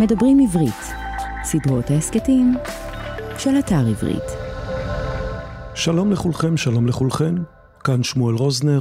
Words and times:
מדברים 0.00 0.38
עברית, 0.40 0.82
סדרות 1.44 1.90
ההסכתים 1.90 2.54
של 3.38 3.50
אתר 3.58 3.86
עברית. 3.90 4.22
שלום 5.74 6.12
לכולכם, 6.12 6.56
שלום 6.56 6.86
לכולכן, 6.86 7.34
כאן 7.84 8.02
שמואל 8.02 8.34
רוזנר, 8.34 8.80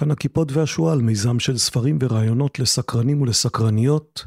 כאן 0.00 0.10
הכיפות 0.10 0.52
והשועל, 0.52 1.02
מיזם 1.02 1.38
של 1.38 1.58
ספרים 1.58 1.98
ורעיונות 2.00 2.58
לסקרנים 2.58 3.22
ולסקרניות. 3.22 4.24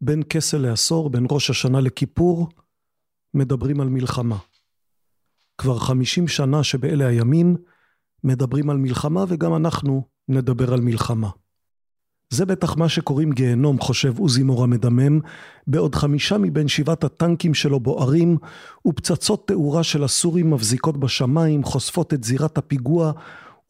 בין 0.00 0.22
כסה 0.28 0.58
לעשור, 0.58 1.10
בין 1.10 1.26
ראש 1.30 1.50
השנה 1.50 1.80
לכיפור, 1.80 2.48
מדברים 3.34 3.80
על 3.80 3.88
מלחמה. 3.88 4.38
כבר 5.58 5.78
חמישים 5.78 6.28
שנה 6.28 6.64
שבאלה 6.64 7.06
הימים 7.06 7.56
מדברים 8.24 8.70
על 8.70 8.76
מלחמה 8.76 9.24
וגם 9.28 9.56
אנחנו 9.56 10.08
נדבר 10.28 10.72
על 10.72 10.80
מלחמה. 10.80 11.30
זה 12.30 12.46
בטח 12.46 12.76
מה 12.76 12.88
שקוראים 12.88 13.32
גיהנום, 13.32 13.80
חושב 13.80 14.18
עוזי 14.18 14.42
מור 14.42 14.64
המדמם, 14.64 15.20
בעוד 15.66 15.94
חמישה 15.94 16.38
מבין 16.38 16.68
שבעת 16.68 17.04
הטנקים 17.04 17.54
שלו 17.54 17.80
בוערים, 17.80 18.38
ופצצות 18.86 19.48
תאורה 19.48 19.82
של 19.82 20.04
הסורים 20.04 20.50
מבזיקות 20.50 20.96
בשמיים, 21.00 21.64
חושפות 21.64 22.14
את 22.14 22.24
זירת 22.24 22.58
הפיגוע, 22.58 23.12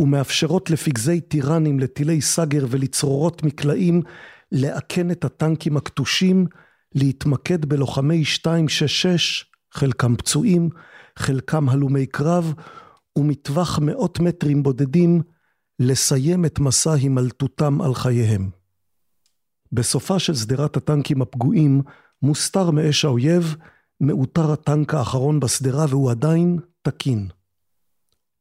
ומאפשרות 0.00 0.70
לפגזי 0.70 1.20
טיראנים, 1.20 1.80
לטילי 1.80 2.20
סאגר 2.20 2.66
ולצרורות 2.70 3.42
מקלעים, 3.42 4.02
לאכן 4.52 5.10
את 5.10 5.24
הטנקים 5.24 5.76
הכתושים, 5.76 6.46
להתמקד 6.94 7.64
בלוחמי 7.64 8.22
266, 8.44 9.44
חלקם 9.72 10.16
פצועים, 10.16 10.68
חלקם 11.18 11.68
הלומי 11.68 12.06
קרב, 12.06 12.54
ומטווח 13.18 13.78
מאות 13.82 14.20
מטרים 14.20 14.62
בודדים, 14.62 15.22
לסיים 15.82 16.44
את 16.44 16.58
מסע 16.58 16.92
הימלטותם 16.92 17.82
על 17.82 17.94
חייהם. 17.94 18.50
בסופה 19.72 20.18
של 20.18 20.34
שדרת 20.34 20.76
הטנקים 20.76 21.22
הפגועים, 21.22 21.82
מוסתר 22.22 22.70
מאש 22.70 23.04
האויב, 23.04 23.56
מאותר 24.00 24.52
הטנק 24.52 24.94
האחרון 24.94 25.40
בשדרה 25.40 25.86
והוא 25.88 26.10
עדיין 26.10 26.58
תקין. 26.82 27.28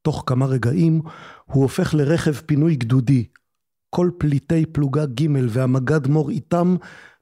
תוך 0.02 0.23
כמה 0.28 0.46
רגעים 0.46 1.02
הוא 1.46 1.64
הופך 1.64 1.94
לרכב 1.94 2.34
פינוי 2.34 2.76
גדודי. 2.76 3.26
כל 3.90 4.09
פליטי 4.18 4.66
פלוגה 4.66 5.06
ג' 5.06 5.28
והמג"ד 5.50 6.08
מור 6.08 6.30
איתם 6.30 6.76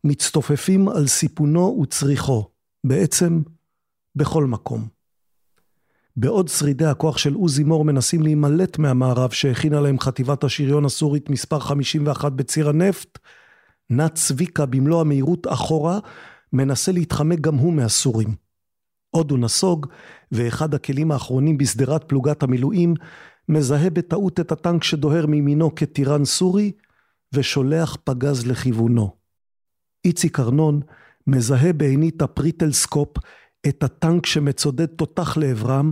מצטופפים 0.03 0.89
על 0.89 1.07
סיפונו 1.07 1.79
וצריחו, 1.81 2.49
בעצם 2.83 3.41
בכל 4.15 4.45
מקום. 4.45 4.96
בעוד 6.19 6.47
שרידי 6.47 6.85
הכוח 6.85 7.17
של 7.17 7.33
עוזי 7.33 7.63
מור 7.63 7.85
מנסים 7.85 8.21
להימלט 8.21 8.77
מהמערב 8.77 9.29
שהכינה 9.31 9.79
להם 9.79 9.99
חטיבת 9.99 10.43
השריון 10.43 10.85
הסורית 10.85 11.29
מספר 11.29 11.59
51 11.59 12.31
בציר 12.31 12.69
הנפט, 12.69 13.19
נע 13.89 14.09
צביקה 14.09 14.65
במלוא 14.65 15.01
המהירות 15.01 15.47
אחורה, 15.47 15.99
מנסה 16.53 16.91
להתחמק 16.91 17.39
גם 17.39 17.55
הוא 17.55 17.73
מהסורים. 17.73 18.35
עוד 19.09 19.31
הוא 19.31 19.39
נסוג, 19.39 19.87
ואחד 20.31 20.73
הכלים 20.73 21.11
האחרונים 21.11 21.57
בשדרת 21.57 22.03
פלוגת 22.03 22.43
המילואים, 22.43 22.93
מזהה 23.49 23.89
בטעות 23.89 24.39
את 24.39 24.51
הטנק 24.51 24.83
שדוהר 24.83 25.25
מימינו 25.25 25.75
כטירן 25.75 26.25
סורי, 26.25 26.71
ושולח 27.33 27.97
פגז 28.03 28.47
לכיוונו. 28.47 29.15
איציק 30.05 30.39
ארנון 30.39 30.79
מזהה 31.27 31.73
בעינית 31.73 32.21
הפריסקופ 32.21 33.17
את 33.67 33.83
הטנק 33.83 34.25
שמצודד 34.25 34.85
תותח 34.85 35.37
לעברם, 35.37 35.91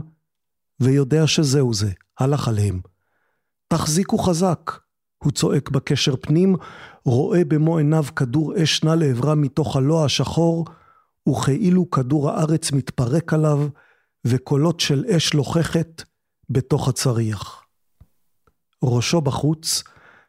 ויודע 0.79 1.27
שזהו 1.27 1.73
זה, 1.73 1.91
הלך 2.19 2.47
עליהם. 2.47 2.79
תחזיקו 3.67 4.17
חזק, 4.17 4.71
הוא 5.23 5.31
צועק 5.31 5.69
בקשר 5.69 6.15
פנים, 6.15 6.55
רואה 7.05 7.45
במו 7.45 7.77
עיניו 7.77 8.05
כדור 8.15 8.63
אש 8.63 8.83
נע 8.83 8.95
לעברם 8.95 9.41
מתוך 9.41 9.75
הלוע 9.75 10.05
השחור, 10.05 10.65
וכאילו 11.29 11.89
כדור 11.89 12.29
הארץ 12.29 12.71
מתפרק 12.71 13.33
עליו, 13.33 13.67
וקולות 14.27 14.79
של 14.79 15.05
אש 15.05 15.33
לוחכת 15.33 16.03
בתוך 16.49 16.87
הצריח. 16.87 17.63
ראשו 18.83 19.21
בחוץ, 19.21 19.83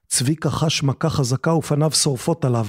צביקה 0.08 0.50
חש 0.50 0.82
מכה 0.82 1.10
חזקה 1.10 1.54
ופניו 1.54 1.90
שורפות 1.90 2.44
עליו. 2.44 2.66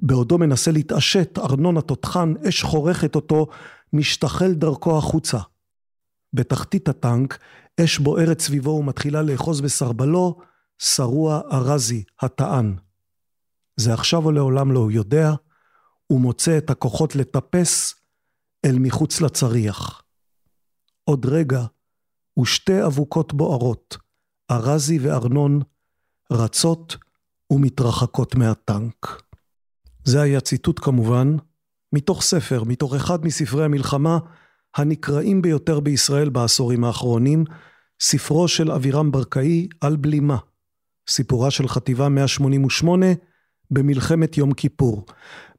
בעודו 0.00 0.38
מנסה 0.38 0.70
להתעשת, 0.70 1.38
ארנון 1.38 1.76
התותחן, 1.76 2.34
אש 2.48 2.62
חורכת 2.62 3.14
אותו, 3.14 3.46
משתחל 3.92 4.52
דרכו 4.52 4.98
החוצה. 4.98 5.38
בתחתית 6.32 6.88
הטנק, 6.88 7.38
אש 7.80 7.98
בוערת 7.98 8.40
סביבו 8.40 8.70
ומתחילה 8.70 9.22
לאחוז 9.22 9.60
בסרבלו, 9.60 10.38
שרוע 10.78 11.40
ארזי, 11.52 12.04
הטען. 12.20 12.76
זה 13.76 13.94
עכשיו 13.94 14.24
או 14.24 14.32
לעולם 14.32 14.72
לא, 14.72 14.80
הוא 14.80 14.90
יודע, 14.90 15.32
הוא 16.06 16.20
מוצא 16.20 16.58
את 16.58 16.70
הכוחות 16.70 17.16
לטפס 17.16 17.94
אל 18.64 18.78
מחוץ 18.78 19.20
לצריח. 19.20 20.02
עוד 21.04 21.26
רגע, 21.26 21.64
ושתי 22.40 22.84
אבוקות 22.86 23.34
בוערות, 23.34 23.96
ארזי 24.50 24.98
וארנון, 24.98 25.60
רצות 26.32 26.96
ומתרחקות 27.50 28.34
מהטנק. 28.34 29.22
זה 30.04 30.22
היה 30.22 30.40
ציטוט 30.40 30.80
כמובן, 30.84 31.36
מתוך 31.92 32.22
ספר, 32.22 32.64
מתוך 32.64 32.94
אחד 32.94 33.24
מספרי 33.24 33.64
המלחמה 33.64 34.18
הנקראים 34.76 35.42
ביותר 35.42 35.80
בישראל 35.80 36.28
בעשורים 36.28 36.84
האחרונים, 36.84 37.44
ספרו 38.00 38.48
של 38.48 38.72
אבירם 38.72 39.10
ברקאי 39.10 39.68
על 39.80 39.96
בלימה, 39.96 40.36
סיפורה 41.08 41.50
של 41.50 41.68
חטיבה 41.68 42.08
188 42.08 43.06
במלחמת 43.70 44.38
יום 44.38 44.52
כיפור. 44.52 45.06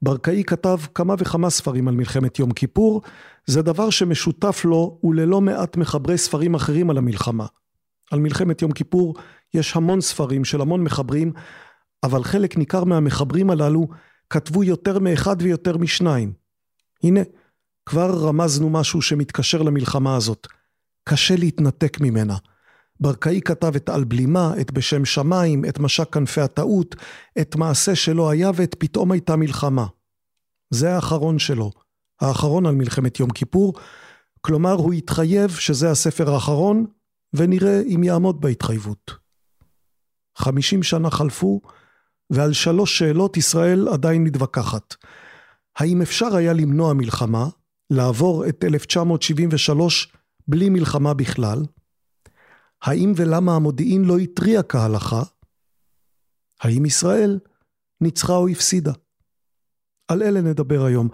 ברקאי 0.02 0.44
כתב 0.46 0.78
כמה 0.94 1.14
וכמה 1.18 1.50
ספרים 1.50 1.88
על 1.88 1.94
מלחמת 1.94 2.38
יום 2.38 2.52
כיפור, 2.52 3.02
זה 3.46 3.62
דבר 3.62 3.90
שמשותף 3.90 4.64
לו 4.64 4.98
וללא 5.04 5.40
מעט 5.40 5.76
מחברי 5.76 6.18
ספרים 6.18 6.54
אחרים 6.54 6.90
על 6.90 6.98
המלחמה. 6.98 7.46
על 8.10 8.20
מלחמת 8.20 8.62
יום 8.62 8.72
כיפור 8.72 9.14
יש 9.54 9.76
המון 9.76 10.00
ספרים 10.00 10.44
של 10.44 10.60
המון 10.60 10.84
מחברים, 10.84 11.32
אבל 12.02 12.22
חלק 12.24 12.56
ניכר 12.56 12.84
מהמחברים 12.84 13.50
הללו 13.50 13.88
כתבו 14.30 14.64
יותר 14.64 14.98
מאחד 14.98 15.36
ויותר 15.38 15.76
משניים. 15.76 16.32
הנה, 17.02 17.20
כבר 17.90 18.10
רמזנו 18.26 18.70
משהו 18.70 19.02
שמתקשר 19.02 19.62
למלחמה 19.62 20.16
הזאת. 20.16 20.46
קשה 21.04 21.36
להתנתק 21.36 22.00
ממנה. 22.00 22.36
ברקאי 23.00 23.40
כתב 23.44 23.72
את 23.76 23.88
על 23.88 24.04
בלימה, 24.04 24.52
את 24.60 24.70
בשם 24.70 25.04
שמיים, 25.04 25.64
את 25.64 25.78
משק 25.78 26.12
כנפי 26.12 26.40
הטעות, 26.40 26.96
את 27.40 27.56
מעשה 27.56 27.94
שלא 27.96 28.30
היה 28.30 28.50
ואת 28.54 28.74
פתאום 28.78 29.12
הייתה 29.12 29.36
מלחמה. 29.36 29.86
זה 30.70 30.94
האחרון 30.94 31.38
שלו, 31.38 31.70
האחרון 32.20 32.66
על 32.66 32.74
מלחמת 32.74 33.20
יום 33.20 33.30
כיפור, 33.30 33.74
כלומר 34.40 34.72
הוא 34.72 34.92
התחייב 34.92 35.50
שזה 35.50 35.90
הספר 35.90 36.34
האחרון, 36.34 36.86
ונראה 37.34 37.82
אם 37.94 38.04
יעמוד 38.04 38.40
בהתחייבות. 38.40 39.10
חמישים 40.38 40.82
שנה 40.82 41.10
חלפו, 41.10 41.60
ועל 42.30 42.52
שלוש 42.52 42.98
שאלות 42.98 43.36
ישראל 43.36 43.88
עדיין 43.88 44.24
מתווכחת. 44.24 44.94
האם 45.76 46.02
אפשר 46.02 46.36
היה 46.36 46.52
למנוע 46.52 46.92
מלחמה, 46.92 47.46
לעבור 47.90 48.48
את 48.48 48.64
1973 48.64 50.12
בלי 50.48 50.68
מלחמה 50.68 51.14
בכלל? 51.14 51.62
האם 52.82 53.12
ולמה 53.16 53.56
המודיעין 53.56 54.04
לא 54.04 54.18
התריע 54.18 54.62
כהלכה? 54.62 55.22
האם 56.60 56.86
ישראל 56.86 57.38
ניצחה 58.00 58.36
או 58.36 58.48
הפסידה? 58.48 58.92
על 60.08 60.22
אלה 60.22 60.40
נדבר 60.40 60.84
היום, 60.84 61.08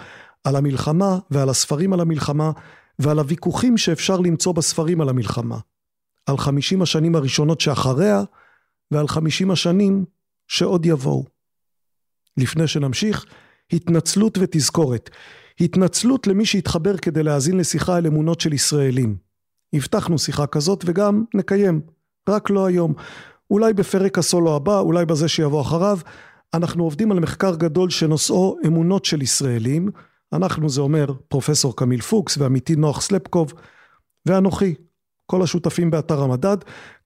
על 0.44 0.56
המלחמה 0.56 1.18
ועל 1.30 1.48
הספרים 1.48 1.92
על 1.92 2.00
המלחמה 2.00 2.50
ועל 2.98 3.18
הוויכוחים 3.18 3.78
שאפשר 3.78 4.16
למצוא 4.16 4.52
בספרים 4.52 5.00
על 5.00 5.08
המלחמה. 5.08 5.58
על 6.26 6.38
חמישים 6.38 6.82
השנים 6.82 7.16
הראשונות 7.16 7.60
שאחריה 7.60 8.22
ועל 8.90 9.08
חמישים 9.08 9.50
השנים 9.50 10.04
שעוד 10.48 10.86
יבואו. 10.86 11.24
לפני 12.36 12.68
שנמשיך, 12.68 13.26
התנצלות 13.72 14.38
ותזכורת. 14.38 15.10
התנצלות 15.60 16.26
למי 16.26 16.46
שהתחבר 16.46 16.96
כדי 16.96 17.22
להאזין 17.22 17.56
לשיחה 17.56 17.96
על 17.96 18.06
אמונות 18.06 18.40
של 18.40 18.52
ישראלים. 18.52 19.16
הבטחנו 19.72 20.18
שיחה 20.18 20.46
כזאת 20.46 20.84
וגם 20.86 21.24
נקיים, 21.34 21.80
רק 22.28 22.50
לא 22.50 22.66
היום. 22.66 22.94
אולי 23.50 23.72
בפרק 23.72 24.18
הסולו 24.18 24.56
הבא, 24.56 24.78
אולי 24.78 25.06
בזה 25.06 25.28
שיבוא 25.28 25.60
אחריו. 25.60 25.98
אנחנו 26.54 26.84
עובדים 26.84 27.12
על 27.12 27.20
מחקר 27.20 27.54
גדול 27.54 27.90
שנושאו 27.90 28.56
אמונות 28.66 29.04
של 29.04 29.22
ישראלים. 29.22 29.90
אנחנו 30.32 30.68
זה 30.68 30.80
אומר 30.80 31.06
פרופסור 31.28 31.76
קמיל 31.76 32.00
פוקס 32.00 32.38
ועמיתי 32.38 32.76
נוח 32.76 33.00
סלפקוב 33.00 33.52
ואנוכי, 34.26 34.74
כל 35.26 35.42
השותפים 35.42 35.90
באתר 35.90 36.22
המדד. 36.22 36.56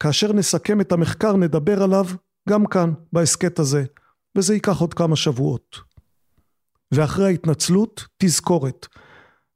כאשר 0.00 0.32
נסכם 0.32 0.80
את 0.80 0.92
המחקר 0.92 1.36
נדבר 1.36 1.82
עליו 1.82 2.06
גם 2.48 2.66
כאן, 2.66 2.92
בהסכת 3.12 3.58
הזה, 3.58 3.84
וזה 4.36 4.54
ייקח 4.54 4.80
עוד 4.80 4.94
כמה 4.94 5.16
שבועות. 5.16 5.89
ואחרי 6.92 7.24
ההתנצלות, 7.24 8.04
תזכורת. 8.18 8.86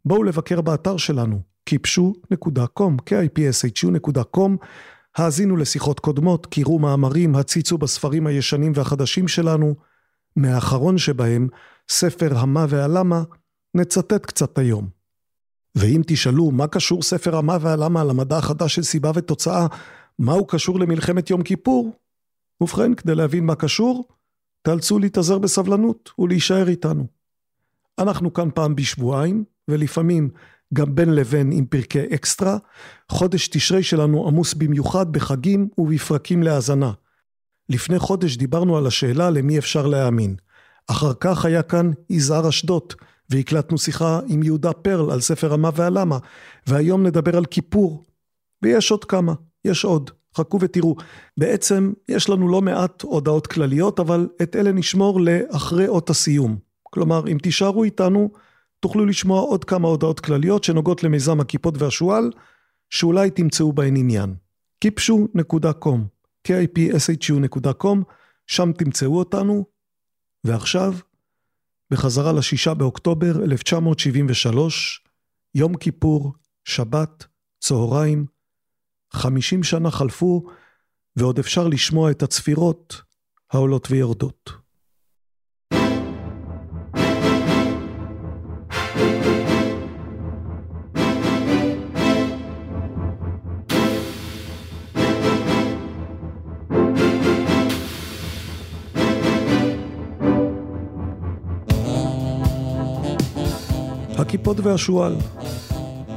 בואו 0.05 0.23
לבקר 0.23 0.61
באתר 0.61 0.97
שלנו, 0.97 1.43
kipshu.com, 1.71 2.93
kipshu.com, 3.11 4.51
האזינו 5.17 5.57
לשיחות 5.57 6.01
קודמות, 6.01 6.47
קראו 6.47 6.79
מאמרים, 6.79 7.37
הציצו 7.37 7.79
בספרים 7.79 8.27
הישנים 8.27 8.73
והחדשים 8.75 9.29
שלנו, 9.29 9.75
מהאחרון 10.37 10.99
שבהם, 10.99 11.49
ספר 11.89 12.39
המה 12.39 12.67
והלמה, 12.69 13.23
נצטט 13.75 14.27
קצת 14.27 14.59
היום. 14.59 14.89
ואם 15.75 16.03
תשאלו 16.07 16.51
מה 16.51 16.67
קשור 16.67 17.03
ספר 17.03 17.37
המה 17.37 17.57
והלמה 17.61 18.05
למדע 18.05 18.39
החדש 18.39 18.75
של 18.75 18.83
סיבה 18.83 19.11
ותוצאה, 19.15 19.67
מה 20.19 20.33
הוא 20.33 20.49
קשור 20.49 20.81
למלחמת 20.81 21.31
יום 21.31 21.43
כיפור? 21.43 21.93
ובכן, 22.61 22.95
כדי 22.95 23.15
להבין 23.15 23.47
מה 23.47 23.55
קשור, 23.55 24.09
תאלצו 24.63 24.99
להתאזר 24.99 25.39
בסבלנות 25.39 26.11
ולהישאר 26.19 26.69
איתנו. 26.69 27.07
אנחנו 27.99 28.33
כאן 28.33 28.49
פעם 28.55 28.77
בשבועיים, 28.77 29.45
ולפעמים 29.69 30.31
גם 30.75 30.95
בין 30.95 31.15
לבין 31.15 31.53
עם 31.53 31.67
פרקי 31.67 32.03
אקסטרה. 32.15 32.57
חודש 33.09 33.49
תשרי 33.49 33.83
שלנו 33.83 34.29
עמוס 34.29 34.55
במיוחד 34.55 35.13
בחגים 35.13 35.69
ובפרקים 35.79 36.43
להאזנה. 36.43 36.93
לפני 37.69 37.99
חודש 37.99 38.37
דיברנו 38.37 38.77
על 38.77 38.87
השאלה 38.87 39.31
למי 39.31 39.59
אפשר 39.59 39.87
להאמין. 39.87 40.37
אחר 40.87 41.13
כך 41.21 41.45
היה 41.45 41.63
כאן 41.63 41.91
יזהר 42.11 42.49
אשדות, 42.49 42.95
והקלטנו 43.31 43.79
שיחה 43.79 44.21
עם 44.27 44.43
יהודה 44.43 44.73
פרל 44.73 45.11
על 45.11 45.21
ספר 45.21 45.53
המה 45.53 45.71
והלמה, 45.75 46.19
והיום 46.67 47.07
נדבר 47.07 47.37
על 47.37 47.45
כיפור. 47.45 48.05
ויש 48.63 48.91
עוד 48.91 49.05
כמה, 49.05 49.35
יש 49.65 49.85
עוד. 49.85 50.11
חכו 50.37 50.61
ותראו. 50.61 50.97
בעצם 51.37 51.93
יש 52.09 52.29
לנו 52.29 52.49
לא 52.49 52.63
מעט 52.63 53.03
הודעות 53.03 53.47
כלליות, 53.47 54.01
אבל 54.01 54.29
את 54.43 54.57
אלה 54.57 54.73
נשמור 54.73 55.21
לאחרי 55.21 55.89
אות 55.89 56.11
הסיום. 56.11 56.57
כלומר, 56.95 57.29
אם 57.33 57.39
תישארו 57.43 57.85
איתנו, 57.85 58.31
תוכלו 58.81 59.07
לשמוע 59.07 59.41
עוד 59.41 59.65
כמה 59.65 59.89
הודעות 59.89 60.21
כלליות 60.21 60.65
שנוגעות 60.65 61.03
למיזם 61.03 61.41
הכיפות 61.41 61.75
והשועל, 61.79 62.31
שאולי 62.91 63.31
תמצאו 63.31 63.73
בהן 63.73 63.97
עניין. 63.97 64.35
kipshu.com, 64.85 65.99
kipshu.com, 66.49 67.99
שם 68.47 68.73
תמצאו 68.73 69.19
אותנו. 69.19 69.65
ועכשיו, 70.45 70.95
בחזרה 71.91 72.33
לשישה 72.33 72.75
באוקטובר 72.75 73.45
1973, 73.45 75.05
יום 75.55 75.77
כיפור, 75.77 76.33
שבת, 76.65 77.25
צהריים, 77.61 78.27
חמישים 79.13 79.63
שנה 79.63 79.91
חלפו, 79.91 80.45
ועוד 81.17 81.39
אפשר 81.39 81.69
לשמוע 81.69 82.11
את 82.11 82.23
הצפירות 82.23 83.03
העולות 83.53 83.91
ויורדות. 83.91 84.64
הכיפות 104.35 104.61
והשועל. 104.61 105.17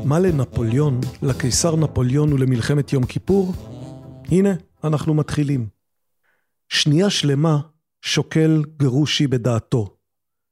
מה 0.05 0.19
לנפוליאון, 0.19 0.99
לקיסר 1.21 1.75
נפוליאון 1.75 2.33
ולמלחמת 2.33 2.93
יום 2.93 3.05
כיפור? 3.05 3.53
הנה, 4.31 4.49
אנחנו 4.83 5.13
מתחילים. 5.13 5.67
שנייה 6.69 7.09
שלמה 7.09 7.59
שוקל 8.01 8.63
גרושי 8.77 9.27
בדעתו. 9.27 9.97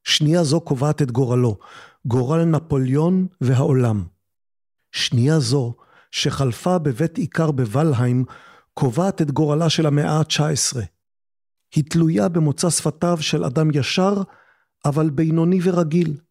שנייה 0.04 0.44
זו 0.44 0.62
קובעת 0.62 1.02
את 1.02 1.12
גורלו, 1.12 1.58
גורל 2.06 2.46
נפוליאון 2.46 3.28
והעולם. 3.42 4.04
שנייה 4.92 5.40
זו, 5.40 5.74
שחלפה 6.12 6.78
בבית 6.78 7.18
עיקר 7.18 7.52
בוולהיים, 7.52 8.26
קובעת 8.74 9.22
את 9.22 9.32
גורלה 9.32 9.70
של 9.70 9.86
המאה 9.86 10.12
ה-19. 10.12 10.80
היא 11.76 11.84
תלויה 11.90 12.30
במוצא 12.30 12.70
שפתיו 12.70 13.18
של 13.22 13.44
אדם 13.44 13.70
ישר, 13.74 14.14
אבל 14.86 15.10
בינוני 15.10 15.60
ורגיל. 15.64 16.25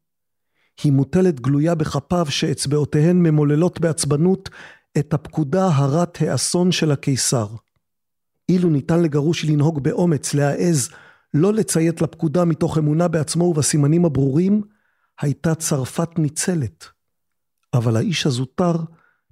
היא 0.82 0.92
מוטלת 0.92 1.40
גלויה 1.40 1.74
בכפיו 1.74 2.26
שאצבעותיהן 2.28 3.22
ממוללות 3.22 3.80
בעצבנות 3.80 4.50
את 4.98 5.14
הפקודה 5.14 5.66
הרת 5.66 6.18
האסון 6.20 6.72
של 6.72 6.90
הקיסר. 6.90 7.46
אילו 8.48 8.70
ניתן 8.70 9.02
לגרוש 9.02 9.44
לנהוג 9.44 9.82
באומץ, 9.82 10.34
להעז, 10.34 10.88
לא 11.34 11.52
לציית 11.52 12.02
לפקודה 12.02 12.44
מתוך 12.44 12.78
אמונה 12.78 13.08
בעצמו 13.08 13.44
ובסימנים 13.44 14.04
הברורים, 14.04 14.62
הייתה 15.20 15.54
צרפת 15.54 16.18
ניצלת. 16.18 16.84
אבל 17.74 17.96
האיש 17.96 18.26
הזוטר, 18.26 18.76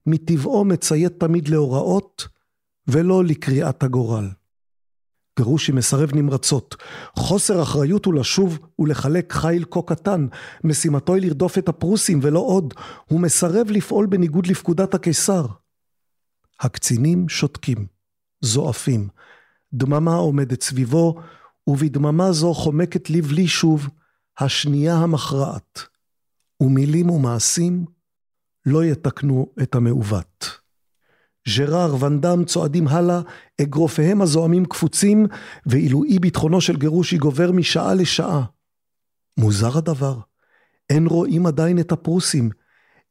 מטבעו 0.07 0.65
מציית 0.65 1.21
תמיד 1.21 1.49
להוראות, 1.49 2.29
ולא 2.89 3.25
לקריאת 3.25 3.83
הגורל. 3.83 4.29
גרושי 5.39 5.73
מסרב 5.73 6.15
נמרצות. 6.15 6.77
חוסר 7.17 7.63
אחריות 7.63 8.05
הוא 8.05 8.15
לשוב 8.15 8.59
ולחלק 8.79 9.33
חיל 9.33 9.65
כה 9.71 9.81
קטן. 9.87 10.27
משימתו 10.65 11.15
היא 11.15 11.23
לרדוף 11.23 11.59
את 11.59 11.69
הפרוסים 11.69 12.21
ולא 12.23 12.39
עוד. 12.39 12.75
הוא 13.09 13.21
מסרב 13.21 13.71
לפעול 13.71 14.07
בניגוד 14.07 14.47
לפקודת 14.47 14.95
הקיסר. 14.95 15.47
הקצינים 16.61 17.29
שותקים, 17.29 17.87
זועפים. 18.41 19.09
דממה 19.73 20.15
עומדת 20.15 20.63
סביבו, 20.63 21.21
ובדממה 21.67 22.33
זו 22.33 22.55
חומקת 22.55 23.11
לבלי 23.11 23.49
שוב 23.49 23.89
השנייה 24.39 24.95
המכרעת. 24.95 25.79
ומילים 26.61 27.11
ומעשים 27.11 27.85
לא 28.67 28.85
יתקנו 28.85 29.47
את 29.63 29.75
המעוות. 29.75 30.62
ז'ראר 31.49 32.05
ונדם 32.05 32.45
צועדים 32.45 32.89
הלאה, 32.89 33.21
אגרופיהם 33.63 34.23
הזועמים 34.23 34.65
קפוצים, 34.65 35.27
ואילו 35.67 36.05
אי 36.05 36.19
ביטחונו 36.19 36.61
של 36.61 36.77
גרושי 36.77 37.17
גובר 37.17 37.53
משעה 37.53 37.95
לשעה. 37.95 38.45
מוזר 39.37 39.79
הדבר, 39.79 40.19
אין 40.91 41.07
רואים 41.07 41.47
עדיין 41.47 41.79
את 41.79 41.93
הפרוסים, 41.93 42.51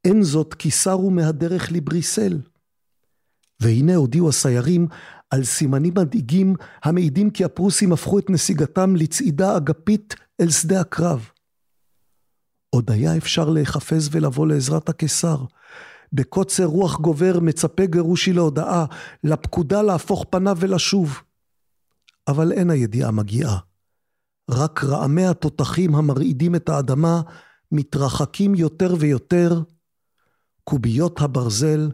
אין 0.06 0.24
זאת 0.24 0.54
כי 0.54 0.72
סרו 0.72 1.12
מהדרך 1.12 1.72
לבריסל. 1.72 2.38
והנה 3.60 3.96
הודיעו 3.96 4.30
הסיירים 4.30 4.88
על 5.30 5.44
סימנים 5.44 5.94
מדאיגים 5.98 6.56
המעידים 6.84 7.30
כי 7.30 7.44
הפרוסים 7.44 7.94
הפכו 7.94 8.20
את 8.20 8.30
נסיגתם 8.30 8.96
לצעידה 8.96 9.58
אגפית 9.58 10.16
אל 10.42 10.50
שדה 10.50 10.82
הקרב. 10.82 11.30
עוד 12.70 12.92
היה 12.92 13.18
אפשר 13.18 13.50
להיחפז 13.50 14.10
ולבוא 14.12 14.48
לעזרת 14.48 14.90
הקיסר, 14.90 15.38
בקוצר 16.14 16.66
רוח 16.66 17.00
גובר 17.00 17.40
מצפה 17.40 17.86
גרושי 17.86 18.34
להודעה, 18.34 18.86
לפקודה 19.24 19.82
להפוך 19.82 20.26
פניו 20.30 20.58
ולשוב. 20.60 21.22
אבל 22.28 22.52
אין 22.52 22.70
הידיעה 22.70 23.12
מגיעה. 23.12 23.58
רק 24.50 24.84
רעמי 24.84 25.26
התותחים 25.26 25.96
המרעידים 25.96 26.56
את 26.56 26.70
האדמה 26.70 27.22
מתרחקים 27.72 28.56
יותר 28.56 28.96
ויותר, 29.00 29.62
קוביות 30.64 31.22
הברזל 31.22 31.92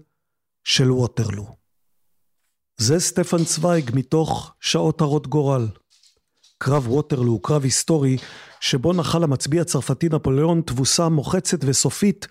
של 0.64 0.92
ווטרלו. 0.92 1.56
זה 2.78 3.00
סטפן 3.00 3.46
צוויג 3.46 3.92
מתוך 3.94 4.54
שעות 4.60 5.02
הרות 5.02 5.28
גורל. 5.28 5.68
קרב 6.58 6.88
ווטרלו 6.88 7.32
הוא 7.32 7.44
קרב 7.44 7.64
היסטורי 7.64 8.18
שבו 8.60 8.94
נחל 8.94 9.24
המצביא 9.24 9.62
הצרפתי 9.62 10.10
נפוליאון 10.10 10.62
תבוסה 10.62 11.10
מוחצת 11.10 11.58
וסופית 11.62 12.28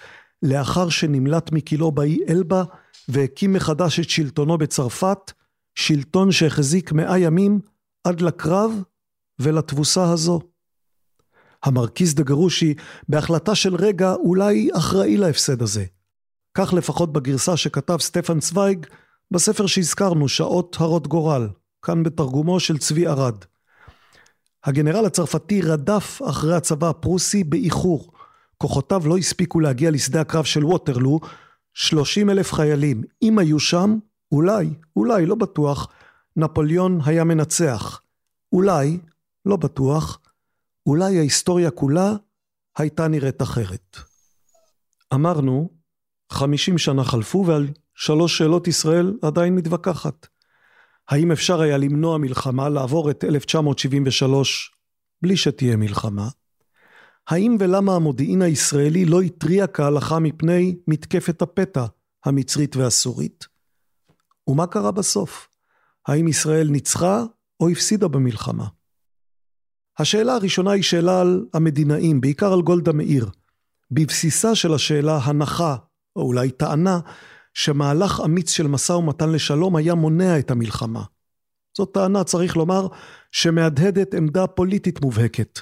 לאחר 0.46 0.88
שנמלט 0.88 1.52
מכילו 1.52 1.92
באי 1.92 2.18
אלבה 2.28 2.64
והקים 3.08 3.52
מחדש 3.52 4.00
את 4.00 4.10
שלטונו 4.10 4.58
בצרפת, 4.58 5.32
שלטון 5.74 6.32
שהחזיק 6.32 6.92
מאה 6.92 7.18
ימים 7.18 7.60
עד 8.04 8.20
לקרב 8.20 8.72
ולתבוסה 9.38 10.10
הזו. 10.10 10.40
המרכיז 11.64 12.14
דה 12.14 12.22
גרושי 12.22 12.74
בהחלטה 13.08 13.54
של 13.54 13.74
רגע 13.74 14.14
אולי 14.14 14.68
אחראי 14.76 15.16
להפסד 15.16 15.62
הזה. 15.62 15.84
כך 16.54 16.72
לפחות 16.72 17.12
בגרסה 17.12 17.56
שכתב 17.56 17.96
סטפן 18.00 18.40
צוויג 18.40 18.86
בספר 19.30 19.66
שהזכרנו, 19.66 20.28
שעות 20.28 20.76
הרות 20.80 21.06
גורל, 21.06 21.48
כאן 21.82 22.02
בתרגומו 22.02 22.60
של 22.60 22.78
צבי 22.78 23.06
ארד. 23.06 23.44
הגנרל 24.64 25.06
הצרפתי 25.06 25.62
רדף 25.62 26.20
אחרי 26.28 26.56
הצבא 26.56 26.88
הפרוסי 26.88 27.44
באיחור, 27.44 28.12
כוחותיו 28.58 29.02
לא 29.06 29.16
הספיקו 29.16 29.60
להגיע 29.60 29.90
לשדה 29.90 30.20
הקרב 30.20 30.44
של 30.44 30.64
ווטרלו, 30.64 31.20
30 31.74 32.30
אלף 32.30 32.52
חיילים. 32.52 33.02
אם 33.22 33.38
היו 33.38 33.60
שם, 33.60 33.98
אולי, 34.32 34.70
אולי, 34.96 35.26
לא 35.26 35.34
בטוח, 35.34 35.88
נפוליאון 36.36 37.00
היה 37.04 37.24
מנצח. 37.24 38.00
אולי, 38.52 38.98
לא 39.46 39.56
בטוח, 39.56 40.18
אולי 40.86 41.18
ההיסטוריה 41.18 41.70
כולה 41.70 42.12
הייתה 42.78 43.08
נראית 43.08 43.42
אחרת. 43.42 43.96
אמרנו, 45.14 45.70
50 46.32 46.78
שנה 46.78 47.04
חלפו 47.04 47.44
ועל 47.46 47.68
שלוש 47.94 48.38
שאלות 48.38 48.68
ישראל 48.68 49.18
עדיין 49.22 49.54
מתווכחת. 49.54 50.26
האם 51.08 51.32
אפשר 51.32 51.60
היה 51.60 51.78
למנוע 51.78 52.18
מלחמה, 52.18 52.68
לעבור 52.68 53.10
את 53.10 53.24
1973 53.24 54.72
בלי 55.22 55.36
שתהיה 55.36 55.76
מלחמה? 55.76 56.28
האם 57.28 57.56
ולמה 57.60 57.94
המודיעין 57.94 58.42
הישראלי 58.42 59.04
לא 59.04 59.20
התריע 59.20 59.66
כהלכה 59.66 60.18
מפני 60.18 60.76
מתקפת 60.88 61.42
הפתע 61.42 61.84
המצרית 62.24 62.76
והסורית? 62.76 63.46
ומה 64.48 64.66
קרה 64.66 64.90
בסוף? 64.90 65.48
האם 66.06 66.28
ישראל 66.28 66.68
ניצחה 66.68 67.24
או 67.60 67.68
הפסידה 67.68 68.08
במלחמה? 68.08 68.66
השאלה 69.98 70.34
הראשונה 70.34 70.70
היא 70.70 70.82
שאלה 70.82 71.20
על 71.20 71.46
המדינאים, 71.54 72.20
בעיקר 72.20 72.52
על 72.52 72.62
גולדה 72.62 72.92
מאיר. 72.92 73.30
בבסיסה 73.90 74.54
של 74.54 74.74
השאלה 74.74 75.16
הנחה, 75.16 75.76
או 76.16 76.22
אולי 76.22 76.50
טענה, 76.50 77.00
שמהלך 77.54 78.20
אמיץ 78.24 78.50
של 78.50 78.66
משא 78.66 78.92
ומתן 78.92 79.32
לשלום 79.32 79.76
היה 79.76 79.94
מונע 79.94 80.38
את 80.38 80.50
המלחמה. 80.50 81.02
זאת 81.76 81.94
טענה, 81.94 82.24
צריך 82.24 82.56
לומר, 82.56 82.88
שמהדהדת 83.32 84.14
עמדה 84.14 84.46
פוליטית 84.46 85.00
מובהקת. 85.00 85.60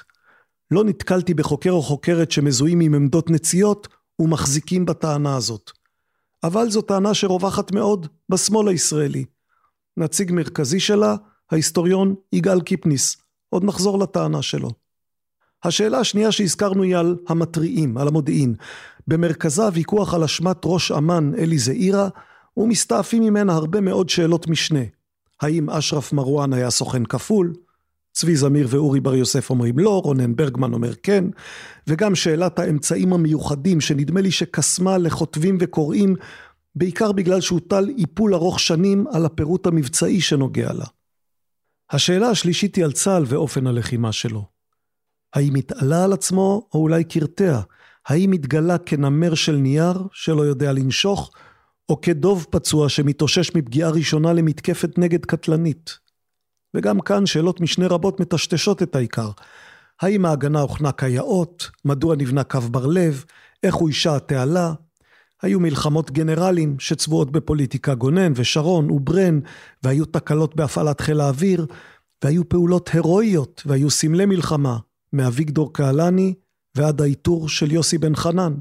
לא 0.71 0.83
נתקלתי 0.83 1.33
בחוקר 1.33 1.71
או 1.71 1.81
חוקרת 1.81 2.31
שמזוהים 2.31 2.79
עם 2.79 2.93
עמדות 2.93 3.29
נציות 3.29 3.87
ומחזיקים 4.19 4.85
בטענה 4.85 5.35
הזאת. 5.35 5.71
אבל 6.43 6.69
זו 6.69 6.81
טענה 6.81 7.13
שרווחת 7.13 7.71
מאוד 7.71 8.07
בשמאל 8.29 8.67
הישראלי. 8.67 9.25
נציג 9.97 10.31
מרכזי 10.31 10.79
שלה, 10.79 11.15
ההיסטוריון 11.51 12.15
יגאל 12.33 12.61
קיפניס. 12.61 13.17
עוד 13.49 13.63
נחזור 13.63 13.99
לטענה 13.99 14.41
שלו. 14.41 14.71
השאלה 15.63 15.99
השנייה 15.99 16.31
שהזכרנו 16.31 16.83
היא 16.83 16.97
על 16.97 17.17
המתריעים, 17.27 17.97
על 17.97 18.07
המודיעין. 18.07 18.55
במרכזה 19.07 19.63
הוויכוח 19.63 20.13
על 20.13 20.23
אשמת 20.23 20.57
ראש 20.65 20.91
אמ"ן 20.91 21.31
אלי 21.37 21.57
זעירה, 21.57 22.09
ומסתעפים 22.57 23.23
ממנה 23.23 23.53
הרבה 23.53 23.81
מאוד 23.81 24.09
שאלות 24.09 24.47
משנה. 24.47 24.79
האם 25.41 25.69
אשרף 25.69 26.13
מרואן 26.13 26.53
היה 26.53 26.69
סוכן 26.69 27.05
כפול? 27.05 27.53
צבי 28.15 28.35
זמיר 28.35 28.67
ואורי 28.69 28.99
בר 28.99 29.15
יוסף 29.15 29.49
אומרים 29.49 29.79
לא, 29.79 30.01
רונן 30.03 30.35
ברגמן 30.35 30.73
אומר 30.73 30.95
כן, 31.03 31.25
וגם 31.87 32.15
שאלת 32.15 32.59
האמצעים 32.59 33.13
המיוחדים 33.13 33.81
שנדמה 33.81 34.21
לי 34.21 34.31
שקסמה 34.31 34.97
לכותבים 34.97 35.57
וקוראים, 35.59 36.15
בעיקר 36.75 37.11
בגלל 37.11 37.41
שהוטל 37.41 37.89
איפול 37.97 38.33
ארוך 38.33 38.59
שנים 38.59 39.05
על 39.13 39.25
הפירוט 39.25 39.67
המבצעי 39.67 40.21
שנוגע 40.21 40.73
לה. 40.73 40.85
השאלה 41.91 42.29
השלישית 42.29 42.75
היא 42.75 42.85
על 42.85 42.91
צה"ל 42.91 43.23
ואופן 43.27 43.67
הלחימה 43.67 44.11
שלו. 44.11 44.45
האם 45.33 45.55
התעלה 45.55 46.03
על 46.03 46.13
עצמו 46.13 46.67
או 46.73 46.79
אולי 46.79 47.03
קרטע? 47.03 47.59
האם 48.07 48.31
התגלה 48.31 48.77
כנמר 48.77 49.33
של 49.33 49.55
נייר 49.55 50.07
שלא 50.11 50.41
יודע 50.41 50.73
לנשוך, 50.73 51.31
או 51.89 52.01
כדוב 52.01 52.45
פצוע 52.49 52.89
שמתאושש 52.89 53.55
מפגיעה 53.55 53.89
ראשונה 53.89 54.33
למתקפת 54.33 54.97
נגד 54.97 55.25
קטלנית? 55.25 56.04
וגם 56.75 57.01
כאן 57.01 57.25
שאלות 57.25 57.61
משנה 57.61 57.87
רבות 57.87 58.19
מטשטשות 58.19 58.83
את 58.83 58.95
העיקר. 58.95 59.29
האם 60.01 60.25
ההגנה 60.25 60.61
הוכנה 60.61 60.91
כיאות? 60.91 61.69
מדוע 61.85 62.15
נבנה 62.15 62.43
קו 62.43 62.61
בר 62.61 62.85
לב? 62.85 63.25
איך 63.63 63.75
הוא 63.75 63.89
אישה 63.89 64.15
התעלה? 64.15 64.73
היו 65.41 65.59
מלחמות 65.59 66.11
גנרלים 66.11 66.79
שצבועות 66.79 67.31
בפוליטיקה 67.31 67.95
גונן 67.95 68.31
ושרון 68.35 68.91
וברן, 68.91 69.39
והיו 69.83 70.05
תקלות 70.05 70.55
בהפעלת 70.55 71.01
חיל 71.01 71.21
האוויר, 71.21 71.65
והיו 72.23 72.49
פעולות 72.49 72.89
הירואיות, 72.93 73.63
והיו 73.65 73.89
סמלי 73.89 74.25
מלחמה, 74.25 74.77
מאביגדור 75.13 75.73
קהלני 75.73 76.33
ועד 76.75 77.01
העיטור 77.01 77.49
של 77.49 77.71
יוסי 77.71 77.97
בן 77.97 78.15
חנן. 78.15 78.53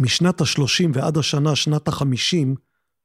משנת 0.00 0.40
השלושים 0.40 0.90
ועד 0.94 1.18
השנה, 1.18 1.56
שנת 1.56 1.88
החמישים, 1.88 2.54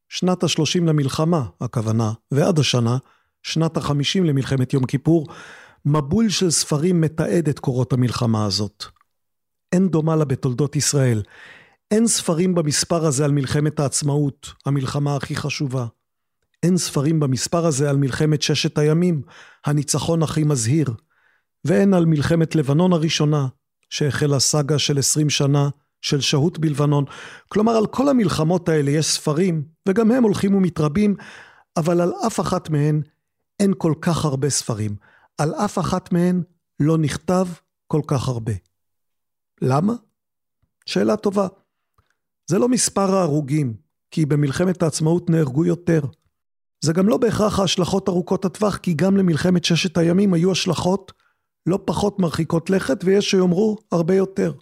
שנת 0.09 0.43
השלושים 0.43 0.87
למלחמה, 0.87 1.45
הכוונה, 1.61 2.11
ועד 2.31 2.59
השנה, 2.59 2.97
שנת 3.43 3.77
החמישים 3.77 4.25
למלחמת 4.25 4.73
יום 4.73 4.85
כיפור, 4.85 5.27
מבול 5.85 6.29
של 6.29 6.51
ספרים 6.51 7.01
מתעד 7.01 7.49
את 7.49 7.59
קורות 7.59 7.93
המלחמה 7.93 8.45
הזאת. 8.45 8.83
אין 9.71 9.89
דומה 9.89 10.15
לה 10.15 10.25
בתולדות 10.25 10.75
ישראל. 10.75 11.21
אין 11.91 12.07
ספרים 12.07 12.55
במספר 12.55 13.05
הזה 13.05 13.25
על 13.25 13.31
מלחמת 13.31 13.79
העצמאות, 13.79 14.51
המלחמה 14.65 15.15
הכי 15.15 15.35
חשובה. 15.35 15.85
אין 16.63 16.77
ספרים 16.77 17.19
במספר 17.19 17.65
הזה 17.65 17.89
על 17.89 17.97
מלחמת 17.97 18.41
ששת 18.41 18.77
הימים, 18.77 19.21
הניצחון 19.65 20.23
הכי 20.23 20.43
מזהיר. 20.43 20.93
ואין 21.65 21.93
על 21.93 22.05
מלחמת 22.05 22.55
לבנון 22.55 22.93
הראשונה, 22.93 23.47
שהחלה 23.89 24.39
סאגה 24.39 24.79
של 24.79 24.97
עשרים 24.97 25.29
שנה 25.29 25.69
של 26.01 26.21
שהות 26.21 26.59
בלבנון. 26.59 27.05
כלומר, 27.47 27.71
על 27.71 27.87
כל 27.87 28.09
המלחמות 28.09 28.69
האלה 28.69 28.91
יש 28.91 29.05
ספרים, 29.05 29.63
וגם 29.87 30.11
הם 30.11 30.23
הולכים 30.23 30.55
ומתרבים, 30.55 31.15
אבל 31.77 32.01
על 32.01 32.11
אף 32.27 32.39
אחת 32.39 32.69
מהן 32.69 33.01
אין 33.63 33.73
כל 33.77 33.93
כך 34.01 34.25
הרבה 34.25 34.49
ספרים. 34.49 34.95
על 35.37 35.53
אף 35.55 35.79
אחת 35.79 36.11
מהן 36.11 36.43
לא 36.79 36.97
נכתב 36.97 37.47
כל 37.87 38.01
כך 38.07 38.27
הרבה. 38.27 38.53
למה? 39.61 39.93
שאלה 40.85 41.17
טובה. 41.17 41.47
זה 42.47 42.59
לא 42.59 42.69
מספר 42.69 43.15
ההרוגים, 43.15 43.73
כי 44.11 44.25
במלחמת 44.25 44.83
העצמאות 44.83 45.29
נהרגו 45.29 45.65
יותר. 45.65 46.01
זה 46.81 46.93
גם 46.93 47.07
לא 47.07 47.17
בהכרח 47.17 47.59
ההשלכות 47.59 48.09
ארוכות 48.09 48.45
הטווח, 48.45 48.77
כי 48.77 48.93
גם 48.93 49.17
למלחמת 49.17 49.65
ששת 49.65 49.97
הימים 49.97 50.33
היו 50.33 50.51
השלכות 50.51 51.11
לא 51.65 51.79
פחות 51.85 52.19
מרחיקות 52.19 52.69
לכת, 52.69 52.97
ויש 53.03 53.31
שיאמרו 53.31 53.77
הרבה 53.91 54.15
יותר. 54.15 54.53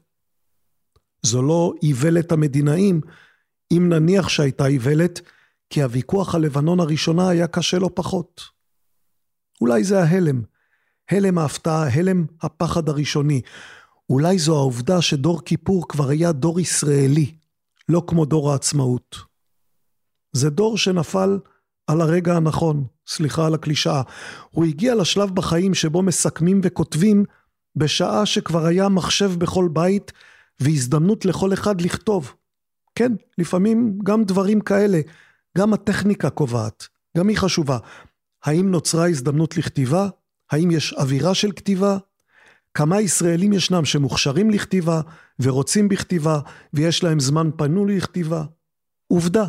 זו 1.25 1.41
לא 1.41 1.73
איוולת 1.83 2.31
המדינאים, 2.31 3.01
אם 3.71 3.89
נניח 3.89 4.29
שהייתה 4.29 4.65
איוולת, 4.65 5.21
כי 5.69 5.83
הוויכוח 5.83 6.35
על 6.35 6.41
לבנון 6.41 6.79
הראשונה 6.79 7.29
היה 7.29 7.47
קשה 7.47 7.79
לא 7.79 7.89
פחות. 7.93 8.50
אולי 9.61 9.83
זה 9.83 10.03
ההלם, 10.03 10.41
הלם 11.11 11.37
ההפתעה, 11.37 11.87
הלם 11.93 12.25
הפחד 12.41 12.89
הראשוני. 12.89 13.41
אולי 14.09 14.39
זו 14.39 14.57
העובדה 14.57 15.01
שדור 15.01 15.41
כיפור 15.45 15.87
כבר 15.87 16.09
היה 16.09 16.31
דור 16.31 16.59
ישראלי, 16.59 17.35
לא 17.89 18.03
כמו 18.07 18.25
דור 18.25 18.51
העצמאות. 18.51 19.17
זה 20.33 20.49
דור 20.49 20.77
שנפל 20.77 21.39
על 21.87 22.01
הרגע 22.01 22.35
הנכון, 22.35 22.85
סליחה 23.07 23.45
על 23.45 23.53
הקלישאה. 23.53 24.01
הוא 24.51 24.65
הגיע 24.65 24.95
לשלב 24.95 25.35
בחיים 25.35 25.73
שבו 25.73 26.01
מסכמים 26.01 26.61
וכותבים 26.63 27.25
בשעה 27.75 28.25
שכבר 28.25 28.65
היה 28.65 28.89
מחשב 28.89 29.31
בכל 29.37 29.69
בית 29.73 30.11
והזדמנות 30.59 31.25
לכל 31.25 31.53
אחד 31.53 31.81
לכתוב. 31.81 32.33
כן, 32.95 33.11
לפעמים 33.37 33.99
גם 34.03 34.23
דברים 34.23 34.61
כאלה, 34.61 35.01
גם 35.57 35.73
הטכניקה 35.73 36.29
קובעת, 36.29 36.87
גם 37.17 37.27
היא 37.27 37.37
חשובה. 37.37 37.77
האם 38.43 38.71
נוצרה 38.71 39.09
הזדמנות 39.09 39.57
לכתיבה? 39.57 40.09
האם 40.51 40.71
יש 40.71 40.93
אווירה 40.93 41.35
של 41.35 41.51
כתיבה? 41.51 41.97
כמה 42.73 43.01
ישראלים 43.01 43.53
ישנם 43.53 43.85
שמוכשרים 43.85 44.49
לכתיבה 44.49 45.01
ורוצים 45.39 45.87
בכתיבה 45.87 46.39
ויש 46.73 47.03
להם 47.03 47.19
זמן 47.19 47.49
פנוי 47.57 47.97
לכתיבה? 47.97 48.43
עובדה. 49.07 49.45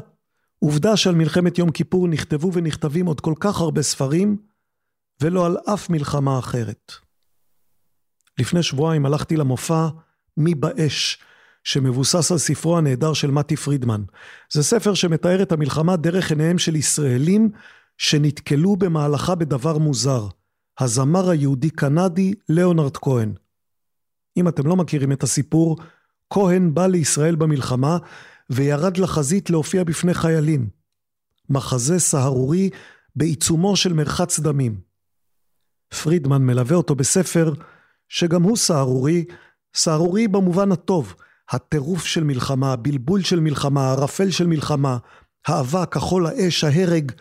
עובדה 0.59 0.97
שעל 0.97 1.15
מלחמת 1.15 1.59
יום 1.59 1.71
כיפור 1.71 2.09
נכתבו 2.09 2.53
ונכתבים 2.53 3.07
עוד 3.07 3.21
כל 3.21 3.35
כך 3.41 3.61
הרבה 3.61 3.83
ספרים 3.83 4.37
ולא 5.21 5.47
על 5.47 5.57
אף 5.75 5.91
מלחמה 5.91 6.39
אחרת. 6.39 6.93
לפני 8.39 8.63
שבועיים 8.63 9.07
הלכתי 9.07 9.37
למופע 9.37 9.89
"מי 10.37 10.55
באש" 10.55 11.19
שמבוסס 11.65 12.33
על 12.33 12.39
ספרו 12.39 12.79
הנהדר 12.79 13.13
של 13.13 13.31
מתי 13.31 13.57
פרידמן. 13.57 14.03
זה 14.53 14.63
ספר 14.63 14.95
שמתאר 14.95 15.43
את 15.43 15.53
המלחמה 15.53 15.97
דרך 15.97 16.31
עיניהם 16.31 16.59
של 16.59 16.77
ישראלים 16.77 17.51
שנתקלו 18.03 18.77
במהלכה 18.77 19.35
בדבר 19.35 19.79
מוזר. 19.79 20.27
הזמר 20.79 21.31
היהודי-קנדי 21.31 22.35
ליאונרד 22.49 22.97
כהן. 22.97 23.33
אם 24.37 24.49
אתם 24.49 24.67
לא 24.67 24.77
מכירים 24.77 25.13
את 25.13 25.23
הסיפור, 25.23 25.77
כהן 26.31 26.75
בא 26.75 26.87
לישראל 26.87 27.35
במלחמה 27.35 27.99
וירד 28.51 28.97
לחזית 28.97 29.51
להופיע 29.51 29.85
בפני 29.85 30.15
חיילים. 30.15 30.69
מחזה 31.51 31.99
סהרורי 31.99 32.71
בעיצומו 33.17 33.77
של 33.77 33.93
מרחץ 33.93 34.41
דמים. 34.41 34.81
פרידמן 36.03 36.43
מלווה 36.43 36.77
אותו 36.77 36.95
בספר 36.95 37.53
שגם 38.09 38.43
הוא 38.43 38.57
סהרורי, 38.57 39.25
סהרורי 39.75 40.29
במובן 40.29 40.73
הטוב, 40.73 41.15
הטירוף 41.51 42.05
של 42.05 42.25
מלחמה, 42.25 42.73
הבלבול 42.73 43.23
של 43.23 43.41
מלחמה, 43.41 43.87
הערפל 43.87 44.31
של 44.31 44.47
מלחמה, 44.47 44.99
האבק, 45.47 45.97
החול, 45.97 46.27
האש, 46.27 46.65
ההרג, 46.65 47.13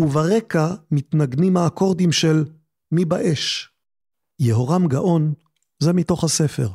וברקע 0.00 0.74
מתנגנים 0.90 1.56
האקורדים 1.56 2.12
של 2.12 2.44
מי 2.92 3.04
באש. 3.04 3.70
יהורם 4.38 4.88
גאון, 4.88 5.34
זה 5.78 5.92
מתוך 5.92 6.24
הספר. 6.24 6.68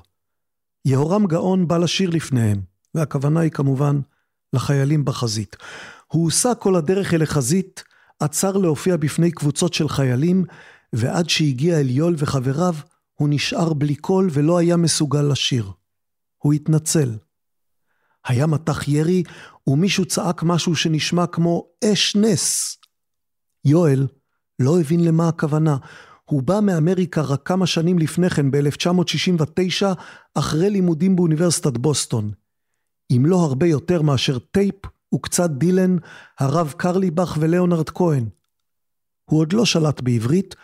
יהורם 0.85 1.25
גאון 1.25 1.67
בא 1.67 1.77
לשיר 1.77 2.09
לפניהם, 2.09 2.61
והכוונה 2.95 3.39
היא 3.39 3.51
כמובן 3.51 3.99
לחיילים 4.53 5.05
בחזית. 5.05 5.55
הוא 6.07 6.23
הוסע 6.23 6.55
כל 6.55 6.75
הדרך 6.75 7.13
אל 7.13 7.23
החזית, 7.23 7.83
עצר 8.19 8.57
להופיע 8.57 8.97
בפני 8.97 9.31
קבוצות 9.31 9.73
של 9.73 9.89
חיילים, 9.89 10.45
ועד 10.93 11.29
שהגיע 11.29 11.79
אל 11.79 11.89
יול 11.89 12.15
וחבריו, 12.17 12.75
הוא 13.13 13.29
נשאר 13.31 13.73
בלי 13.73 13.95
קול 13.95 14.29
ולא 14.31 14.57
היה 14.57 14.77
מסוגל 14.77 15.21
לשיר. 15.21 15.71
הוא 16.37 16.53
התנצל. 16.53 17.17
היה 18.25 18.47
מטח 18.47 18.87
ירי, 18.87 19.23
ומישהו 19.67 20.05
צעק 20.05 20.43
משהו 20.43 20.75
שנשמע 20.75 21.27
כמו 21.27 21.67
אש 21.83 22.15
נס. 22.15 22.77
יואל 23.65 24.07
לא 24.59 24.79
הבין 24.79 25.05
למה 25.05 25.27
הכוונה. 25.27 25.77
הוא 26.25 26.43
בא 26.43 26.59
מאמריקה 26.63 27.21
רק 27.21 27.41
כמה 27.45 27.67
שנים 27.67 27.99
לפני 27.99 28.29
כן, 28.29 28.51
ב-1969, 28.51 29.85
אחרי 30.33 30.69
לימודים 30.69 31.15
באוניברסיטת 31.15 31.77
בוסטון. 31.77 32.31
עם 33.11 33.23
לא 33.25 33.35
הרבה 33.35 33.67
יותר 33.67 34.01
מאשר 34.01 34.39
טייפ 34.39 34.75
וקצת 35.15 35.49
דילן, 35.49 35.97
הרב 36.39 36.73
קרליבך 36.77 37.37
וליאונרד 37.39 37.89
כהן. 37.89 38.25
הוא 39.25 39.39
עוד 39.39 39.53
לא 39.53 39.65
שלט 39.65 40.01
בעברית, 40.01 40.55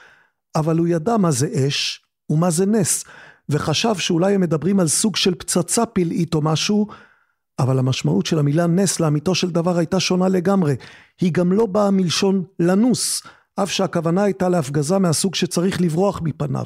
אבל 0.55 0.77
הוא 0.77 0.87
ידע 0.87 1.17
מה 1.17 1.31
זה 1.31 1.47
אש, 1.67 2.05
ומה 2.29 2.49
זה 2.49 2.65
נס, 2.65 3.03
וחשב 3.49 3.95
שאולי 3.97 4.35
הם 4.35 4.41
מדברים 4.41 4.79
על 4.79 4.87
סוג 4.87 5.15
של 5.15 5.35
פצצה 5.35 5.85
פלאית 5.85 6.33
או 6.33 6.41
משהו, 6.41 6.87
אבל 7.61 7.79
המשמעות 7.79 8.25
של 8.25 8.39
המילה 8.39 8.67
נס 8.67 8.99
לאמיתו 8.99 9.35
של 9.35 9.49
דבר 9.49 9.77
הייתה 9.77 9.99
שונה 9.99 10.27
לגמרי. 10.27 10.75
היא 11.21 11.31
גם 11.31 11.51
לא 11.51 11.65
באה 11.65 11.91
מלשון 11.91 12.43
לנוס, 12.59 13.23
אף 13.55 13.71
שהכוונה 13.71 14.23
הייתה 14.23 14.49
להפגזה 14.49 14.99
מהסוג 14.99 15.35
שצריך 15.35 15.81
לברוח 15.81 16.21
מפניו. 16.21 16.65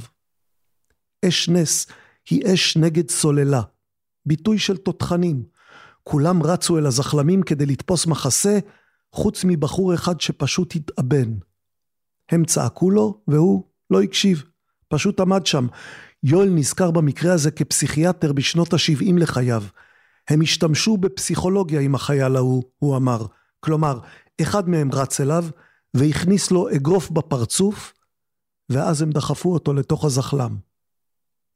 אש 1.25 1.49
נס 1.49 1.87
היא 2.29 2.53
אש 2.53 2.77
נגד 2.77 3.11
סוללה, 3.11 3.61
ביטוי 4.25 4.59
של 4.59 4.77
תותחנים. 4.77 5.43
כולם 6.03 6.43
רצו 6.43 6.77
אל 6.77 6.85
הזחלמים 6.85 7.41
כדי 7.43 7.65
לתפוס 7.65 8.07
מחסה, 8.07 8.59
חוץ 9.11 9.43
מבחור 9.43 9.93
אחד 9.93 10.21
שפשוט 10.21 10.75
התאבן. 10.75 11.33
הם 12.31 12.45
צעקו 12.45 12.91
לו, 12.91 13.21
והוא 13.27 13.63
לא 13.89 14.01
הקשיב, 14.01 14.43
פשוט 14.87 15.19
עמד 15.19 15.45
שם. 15.45 15.67
יואל 16.23 16.49
נזכר 16.49 16.91
במקרה 16.91 17.33
הזה 17.33 17.51
כפסיכיאטר 17.51 18.33
בשנות 18.33 18.73
ה-70 18.73 19.19
לחייו. 19.19 19.63
הם 20.29 20.41
השתמשו 20.41 20.97
בפסיכולוגיה 20.97 21.81
עם 21.81 21.95
החייל 21.95 22.35
ההוא, 22.35 22.63
הוא 22.79 22.97
אמר. 22.97 23.25
כלומר, 23.59 23.99
אחד 24.41 24.69
מהם 24.69 24.89
רץ 24.93 25.21
אליו 25.21 25.45
והכניס 25.93 26.51
לו 26.51 26.69
אגרוף 26.75 27.09
בפרצוף, 27.09 27.93
ואז 28.69 29.01
הם 29.01 29.11
דחפו 29.11 29.53
אותו 29.53 29.73
לתוך 29.73 30.05
הזחלם. 30.05 30.55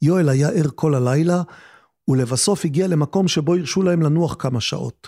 יואל 0.02 0.30
היה 0.30 0.50
ער 0.50 0.70
כל 0.76 0.96
הלילה, 0.96 1.42
ולבסוף 2.08 2.66
הגיע 2.66 2.88
למקום 2.88 3.28
שבו 3.28 3.56
הרשו 3.56 3.82
להם 3.82 4.02
לנוח 4.02 4.36
כמה 4.40 4.62
שעות. 4.62 5.08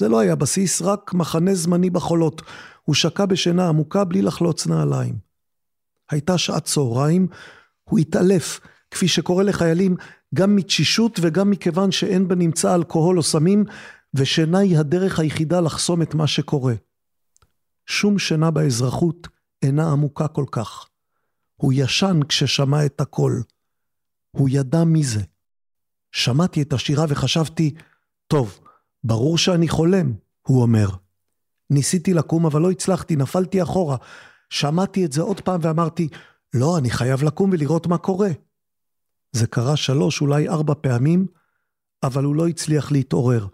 זה 0.00 0.08
לא 0.08 0.18
היה 0.18 0.36
בסיס, 0.36 0.82
רק 0.82 1.14
מחנה 1.14 1.54
זמני 1.54 1.90
בחולות. 1.90 2.42
הוא 2.82 2.94
שקע 2.94 3.26
בשינה 3.26 3.68
עמוקה 3.68 4.04
בלי 4.04 4.22
לחלוץ 4.22 4.66
נעליים. 4.66 5.18
הייתה 6.10 6.38
שעת 6.38 6.64
צהריים, 6.64 7.26
הוא 7.84 7.98
התעלף, 7.98 8.60
כפי 8.92 9.08
שקורה 9.08 9.44
לחיילים, 9.44 9.96
גם 10.34 10.56
מתשישות 10.56 11.18
וגם 11.22 11.50
מכיוון 11.50 11.90
שאין 11.92 12.28
בנמצא 12.28 12.74
אלכוהול 12.74 13.18
או 13.18 13.22
סמים, 13.22 13.64
ושינה 14.14 14.58
היא 14.58 14.78
הדרך 14.78 15.18
היחידה 15.18 15.60
לחסום 15.60 16.02
את 16.02 16.14
מה 16.14 16.26
שקורה. 16.26 16.74
שום 17.86 18.18
שינה 18.18 18.50
באזרחות 18.50 19.28
אינה 19.62 19.92
עמוקה 19.92 20.28
כל 20.28 20.44
כך. 20.50 20.86
הוא 21.56 21.72
ישן 21.76 22.20
כששמע 22.28 22.86
את 22.86 23.00
הקול. 23.00 23.42
הוא 24.30 24.48
ידע 24.52 24.84
מי 24.84 25.04
זה. 25.04 25.20
שמעתי 26.12 26.62
את 26.62 26.72
השירה 26.72 27.04
וחשבתי, 27.08 27.74
טוב, 28.26 28.60
ברור 29.04 29.38
שאני 29.38 29.68
חולם, 29.68 30.12
הוא 30.46 30.62
אומר. 30.62 30.88
ניסיתי 31.70 32.14
לקום 32.14 32.46
אבל 32.46 32.60
לא 32.60 32.70
הצלחתי, 32.70 33.16
נפלתי 33.16 33.62
אחורה. 33.62 33.96
שמעתי 34.50 35.04
את 35.04 35.12
זה 35.12 35.22
עוד 35.22 35.40
פעם 35.40 35.60
ואמרתי, 35.62 36.08
לא, 36.54 36.78
אני 36.78 36.90
חייב 36.90 37.22
לקום 37.22 37.50
ולראות 37.52 37.86
מה 37.86 37.98
קורה. 37.98 38.30
זה 39.32 39.46
קרה 39.46 39.76
שלוש, 39.76 40.20
אולי 40.20 40.48
ארבע 40.48 40.74
פעמים, 40.80 41.26
אבל 42.02 42.24
הוא 42.24 42.36
לא 42.36 42.48
הצליח 42.48 42.92
להתעורר. 42.92 43.46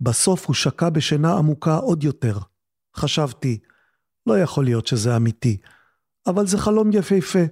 בסוף 0.00 0.46
הוא 0.46 0.54
שקע 0.54 0.88
בשינה 0.88 1.38
עמוקה 1.38 1.76
עוד 1.76 2.04
יותר. 2.04 2.38
חשבתי, 2.96 3.58
לא 4.26 4.38
יכול 4.38 4.64
להיות 4.64 4.86
שזה 4.86 5.16
אמיתי, 5.16 5.56
אבל 6.26 6.46
זה 6.46 6.58
חלום 6.58 6.90
יפהפה, 6.92 7.44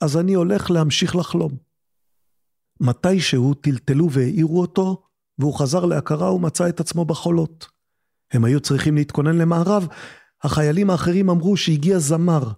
אז 0.00 0.16
אני 0.16 0.34
הולך 0.34 0.70
להמשיך 0.70 1.16
לחלום. 1.16 1.52
מתישהו 2.80 3.54
טלטלו 3.54 4.10
והעירו 4.10 4.60
אותו, 4.60 5.02
והוא 5.38 5.58
חזר 5.58 5.84
להכרה 5.84 6.32
ומצא 6.32 6.68
את 6.68 6.80
עצמו 6.80 7.04
בחולות. 7.04 7.66
הם 8.32 8.44
היו 8.44 8.60
צריכים 8.60 8.96
להתכונן 8.96 9.38
למערב, 9.38 9.86
החיילים 10.42 10.90
האחרים 10.90 11.30
אמרו 11.30 11.56
שהגיע 11.56 11.98
זמר, 11.98 12.50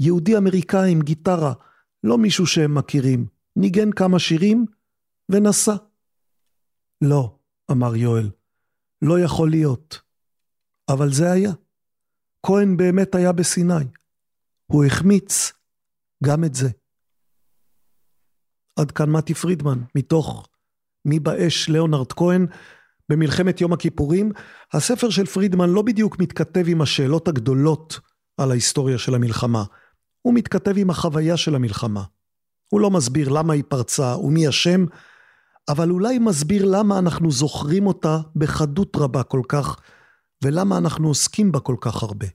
יהודי 0.00 0.36
אמריקאי 0.36 0.90
עם 0.92 1.02
גיטרה, 1.02 1.52
לא 2.04 2.18
מישהו 2.18 2.46
שהם 2.46 2.74
מכירים, 2.74 3.26
ניגן 3.56 3.92
כמה 3.92 4.18
שירים 4.18 4.66
ונסע. 5.28 5.74
לא, 7.00 7.36
אמר 7.70 7.96
יואל, 7.96 8.30
לא 9.02 9.20
יכול 9.20 9.50
להיות. 9.50 10.00
אבל 10.88 11.12
זה 11.12 11.32
היה. 11.32 11.52
כהן 12.46 12.76
באמת 12.76 13.14
היה 13.14 13.32
בסיני. 13.32 13.84
הוא 14.66 14.84
החמיץ 14.84 15.52
גם 16.24 16.44
את 16.44 16.54
זה. 16.54 16.68
עד 18.76 18.90
כאן 18.90 19.10
מתי 19.10 19.34
פרידמן, 19.34 19.78
מתוך 19.94 20.48
מי 21.04 21.20
באש 21.20 21.68
ליאונרד 21.68 22.12
כהן, 22.12 22.46
במלחמת 23.08 23.60
יום 23.60 23.72
הכיפורים. 23.72 24.32
הספר 24.72 25.10
של 25.10 25.26
פרידמן 25.26 25.70
לא 25.70 25.82
בדיוק 25.82 26.18
מתכתב 26.18 26.64
עם 26.66 26.82
השאלות 26.82 27.28
הגדולות 27.28 28.00
על 28.36 28.50
ההיסטוריה 28.50 28.98
של 28.98 29.14
המלחמה, 29.14 29.64
הוא 30.22 30.34
מתכתב 30.34 30.74
עם 30.76 30.90
החוויה 30.90 31.36
של 31.36 31.54
המלחמה. 31.54 32.04
הוא 32.70 32.80
לא 32.80 32.90
מסביר 32.90 33.28
למה 33.28 33.52
היא 33.52 33.64
פרצה 33.68 34.16
ומי 34.16 34.48
אשם, 34.48 34.84
אבל 35.68 35.90
אולי 35.90 36.18
מסביר 36.18 36.64
למה 36.64 36.98
אנחנו 36.98 37.30
זוכרים 37.30 37.86
אותה 37.86 38.18
בחדות 38.36 38.96
רבה 38.96 39.22
כל 39.22 39.42
כך, 39.48 39.80
ולמה 40.44 40.78
אנחנו 40.78 41.08
עוסקים 41.08 41.52
בה 41.52 41.60
כל 41.60 41.76
כך 41.80 42.02
הרבה. 42.02 42.26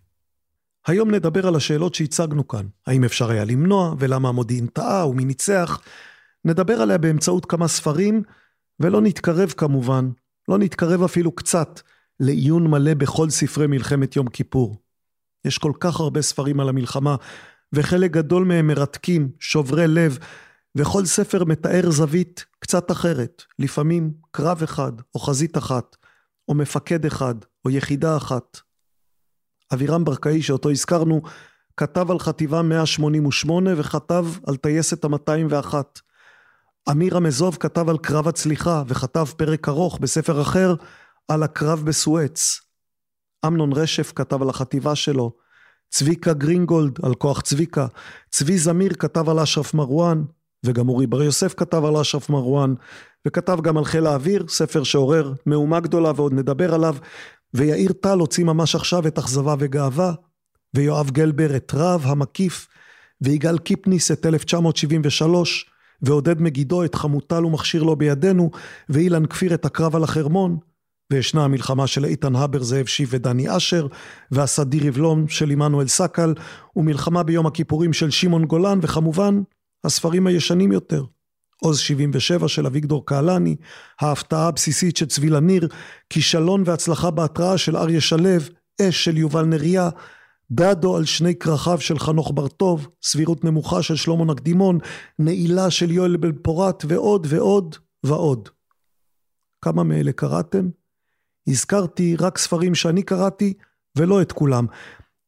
היום 0.87 1.11
נדבר 1.11 1.47
על 1.47 1.55
השאלות 1.55 1.95
שהצגנו 1.95 2.47
כאן, 2.47 2.65
האם 2.87 3.03
אפשר 3.03 3.29
היה 3.29 3.45
למנוע, 3.45 3.95
ולמה 3.99 4.29
המודיעין 4.29 4.67
טעה, 4.67 5.07
ומי 5.07 5.25
ניצח. 5.25 5.81
נדבר 6.45 6.81
עליה 6.81 6.97
באמצעות 6.97 7.45
כמה 7.45 7.67
ספרים, 7.67 8.23
ולא 8.79 9.01
נתקרב 9.01 9.53
כמובן, 9.57 10.09
לא 10.47 10.57
נתקרב 10.57 11.03
אפילו 11.03 11.31
קצת, 11.31 11.81
לעיון 12.19 12.67
מלא 12.67 12.93
בכל 12.93 13.29
ספרי 13.29 13.67
מלחמת 13.67 14.15
יום 14.15 14.27
כיפור. 14.27 14.77
יש 15.45 15.57
כל 15.57 15.71
כך 15.79 15.99
הרבה 15.99 16.21
ספרים 16.21 16.59
על 16.59 16.69
המלחמה, 16.69 17.15
וחלק 17.73 18.11
גדול 18.11 18.45
מהם 18.45 18.67
מרתקים, 18.67 19.29
שוברי 19.39 19.87
לב, 19.87 20.17
וכל 20.75 21.05
ספר 21.05 21.43
מתאר 21.43 21.91
זווית 21.91 22.45
קצת 22.59 22.91
אחרת, 22.91 23.43
לפעמים 23.59 24.13
קרב 24.31 24.63
אחד, 24.63 24.91
או 25.15 25.19
חזית 25.19 25.57
אחת, 25.57 25.95
או 26.47 26.53
מפקד 26.53 27.05
אחד, 27.05 27.35
או 27.65 27.69
יחידה 27.69 28.17
אחת. 28.17 28.59
אבירם 29.73 30.03
ברקאי, 30.03 30.41
שאותו 30.41 30.71
הזכרנו, 30.71 31.21
כתב 31.77 32.11
על 32.11 32.19
חטיבה 32.19 32.61
188 32.61 33.71
וכתב 33.77 34.25
על 34.47 34.55
טייסת 34.55 35.05
ה-201. 35.05 35.73
אמיר 36.91 37.17
המזוב 37.17 37.57
כתב 37.59 37.89
על 37.89 37.97
קרב 37.97 38.27
הצליחה 38.27 38.83
וכתב 38.87 39.25
פרק 39.37 39.69
ארוך 39.69 39.99
בספר 39.99 40.41
אחר 40.41 40.75
על 41.27 41.43
הקרב 41.43 41.85
בסואץ. 41.85 42.59
אמנון 43.45 43.73
רשף 43.73 44.13
כתב 44.15 44.41
על 44.41 44.49
החטיבה 44.49 44.95
שלו, 44.95 45.44
צביקה 45.89 46.33
גרינגולד 46.33 46.99
על 47.03 47.13
כוח 47.13 47.41
צביקה, 47.41 47.87
צבי 48.29 48.57
זמיר 48.57 48.93
כתב 48.93 49.29
על 49.29 49.39
אשרף 49.39 49.73
מרואן, 49.73 50.23
וגם 50.65 50.89
אורי 50.89 51.07
בר 51.07 51.23
יוסף 51.23 51.53
כתב 51.53 51.85
על 51.85 51.97
אשרף 51.97 52.29
מרואן, 52.29 52.73
וכתב 53.27 53.57
גם 53.61 53.77
על 53.77 53.85
חיל 53.85 54.07
האוויר, 54.07 54.45
ספר 54.47 54.83
שעורר 54.83 55.33
מהומה 55.45 55.79
גדולה 55.79 56.11
ועוד 56.15 56.33
נדבר 56.33 56.73
עליו, 56.73 56.95
ויאיר 57.53 57.91
טל 57.91 58.19
הוציא 58.19 58.43
ממש 58.43 58.75
עכשיו 58.75 59.07
את 59.07 59.17
אכזבה 59.17 59.55
וגאווה, 59.59 60.13
ויואב 60.73 61.09
גלבר 61.09 61.55
את 61.55 61.71
רב 61.75 62.03
המקיף, 62.05 62.67
ויגאל 63.21 63.57
קיפניס 63.57 64.11
את 64.11 64.25
1973, 64.25 65.69
ועודד 66.01 66.41
מגידו 66.41 66.83
את 66.83 66.95
חמוטל 66.95 67.45
ומכשיר 67.45 67.83
לו 67.83 67.95
בידינו, 67.95 68.51
ואילן 68.89 69.25
כפיר 69.25 69.53
את 69.53 69.65
הקרב 69.65 69.95
על 69.95 70.03
החרמון, 70.03 70.57
וישנה 71.13 71.43
המלחמה 71.43 71.87
של 71.87 72.05
איתן 72.05 72.35
הבר, 72.35 72.63
זאב 72.63 72.85
שיב 72.85 73.09
ודני 73.11 73.57
אשר, 73.57 73.87
והסדיר 74.31 74.85
יבלום 74.85 75.27
של 75.27 75.49
עמנואל 75.49 75.87
סקל, 75.87 76.33
ומלחמה 76.75 77.23
ביום 77.23 77.45
הכיפורים 77.45 77.93
של 77.93 78.09
שמעון 78.09 78.45
גולן, 78.45 78.79
וכמובן, 78.81 79.41
הספרים 79.83 80.27
הישנים 80.27 80.71
יותר. 80.71 81.03
עוז 81.61 81.79
77 81.79 82.47
של 82.47 82.65
אביגדור 82.65 83.05
קהלני, 83.05 83.55
ההפתעה 84.01 84.47
הבסיסית 84.47 84.97
של 84.97 85.05
צבי 85.05 85.29
לניר, 85.29 85.67
כישלון 86.09 86.63
והצלחה 86.65 87.11
בהתראה 87.11 87.57
של 87.57 87.77
אריה 87.77 88.01
שלו, 88.01 88.29
אש 88.81 89.05
של 89.05 89.17
יובל 89.17 89.45
נריה, 89.45 89.89
דדו 90.51 90.97
על 90.97 91.05
שני 91.05 91.35
כרכיו 91.35 91.81
של 91.81 91.99
חנוך 91.99 92.31
בר-טוב, 92.35 92.87
סבירות 93.03 93.43
נמוכה 93.43 93.83
של 93.83 93.95
שלמה 93.95 94.25
נקדימון, 94.25 94.77
נעילה 95.19 95.71
של 95.71 95.91
יואל 95.91 96.17
בן 96.17 96.31
פורת 96.41 96.85
ועוד 96.87 97.27
ועוד 97.29 97.75
ועוד. 98.03 98.49
כמה 99.61 99.83
מאלה 99.83 100.11
קראתם? 100.11 100.69
הזכרתי 101.47 102.15
רק 102.15 102.37
ספרים 102.37 102.75
שאני 102.75 103.03
קראתי 103.03 103.53
ולא 103.97 104.21
את 104.21 104.31
כולם. 104.31 104.65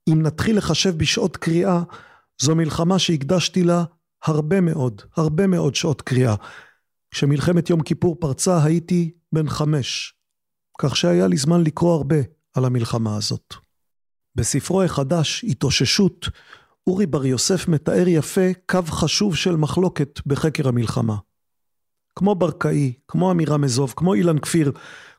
אם 0.10 0.22
נתחיל 0.22 0.58
לחשב 0.58 0.98
בשעות 0.98 1.38
קריאה, 1.38 1.82
זו 2.42 2.56
מלחמה 2.56 3.00
שהקדשתי 3.00 3.64
לה 3.64 3.84
הרבה 4.26 4.62
מאוד, 4.62 5.02
הרבה 5.18 5.48
מאוד 5.48 5.76
שעות 5.76 6.02
קריאה. 6.02 6.36
כשמלחמת 7.12 7.70
יום 7.70 7.82
כיפור 7.82 8.16
פרצה 8.20 8.64
הייתי 8.64 9.12
בן 9.34 9.50
חמש, 9.50 10.14
כך 10.82 10.96
שהיה 10.96 11.28
לי 11.28 11.38
זמן 11.38 11.64
לקרוא 11.64 11.94
הרבה 11.94 12.16
על 12.54 12.66
המלחמה 12.66 13.18
הזאת. 13.18 13.54
בספרו 14.36 14.84
החדש, 14.84 15.44
התאוששות, 15.44 16.30
אורי 16.88 17.06
בר 17.06 17.26
יוסף 17.26 17.68
מתאר 17.68 18.08
יפה 18.08 18.52
קו 18.66 18.80
חשוב 18.86 19.36
של 19.36 19.56
מחלוקת 19.56 20.20
בחקר 20.26 20.68
המלחמה. 20.68 21.16
כמו 22.16 22.36
ברקאי, 22.36 22.94
כמו 23.08 23.32
אמירה 23.32 23.58
מזוב, 23.58 23.94
כמו 23.98 24.14
אילן 24.14 24.40
כפיר, 24.40 24.72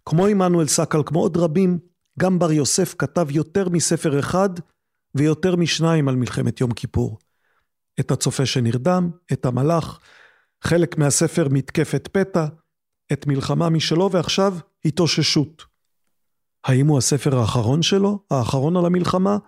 כמו 0.08 0.26
עמנואל 0.26 0.66
סקל, 0.66 1.02
כמו 1.06 1.20
עוד 1.20 1.36
רבים, 1.36 1.78
גם 2.18 2.38
בר 2.38 2.52
יוסף 2.52 2.94
כתב 2.98 3.26
יותר 3.30 3.68
מספר 3.68 4.18
אחד 4.18 4.48
ויותר 5.14 5.56
משניים 5.56 6.08
על 6.08 6.16
מלחמת 6.16 6.60
יום 6.60 6.72
כיפור. 6.72 7.18
את 8.00 8.10
הצופה 8.10 8.46
שנרדם, 8.46 9.10
את 9.32 9.46
המלאך, 9.46 10.00
חלק 10.64 10.98
מהספר 10.98 11.48
מתקפת 11.50 12.08
פתע, 12.12 12.46
את 13.12 13.26
מלחמה 13.26 13.68
משלו 13.68 14.12
ועכשיו 14.12 14.54
התאוששות. 14.84 15.64
האם 16.64 16.86
הוא 16.86 16.98
הספר 16.98 17.38
האחרון 17.38 17.82
שלו? 17.82 18.24
האחרון 18.30 18.76
על 18.76 18.86
המלחמה? 18.86 19.38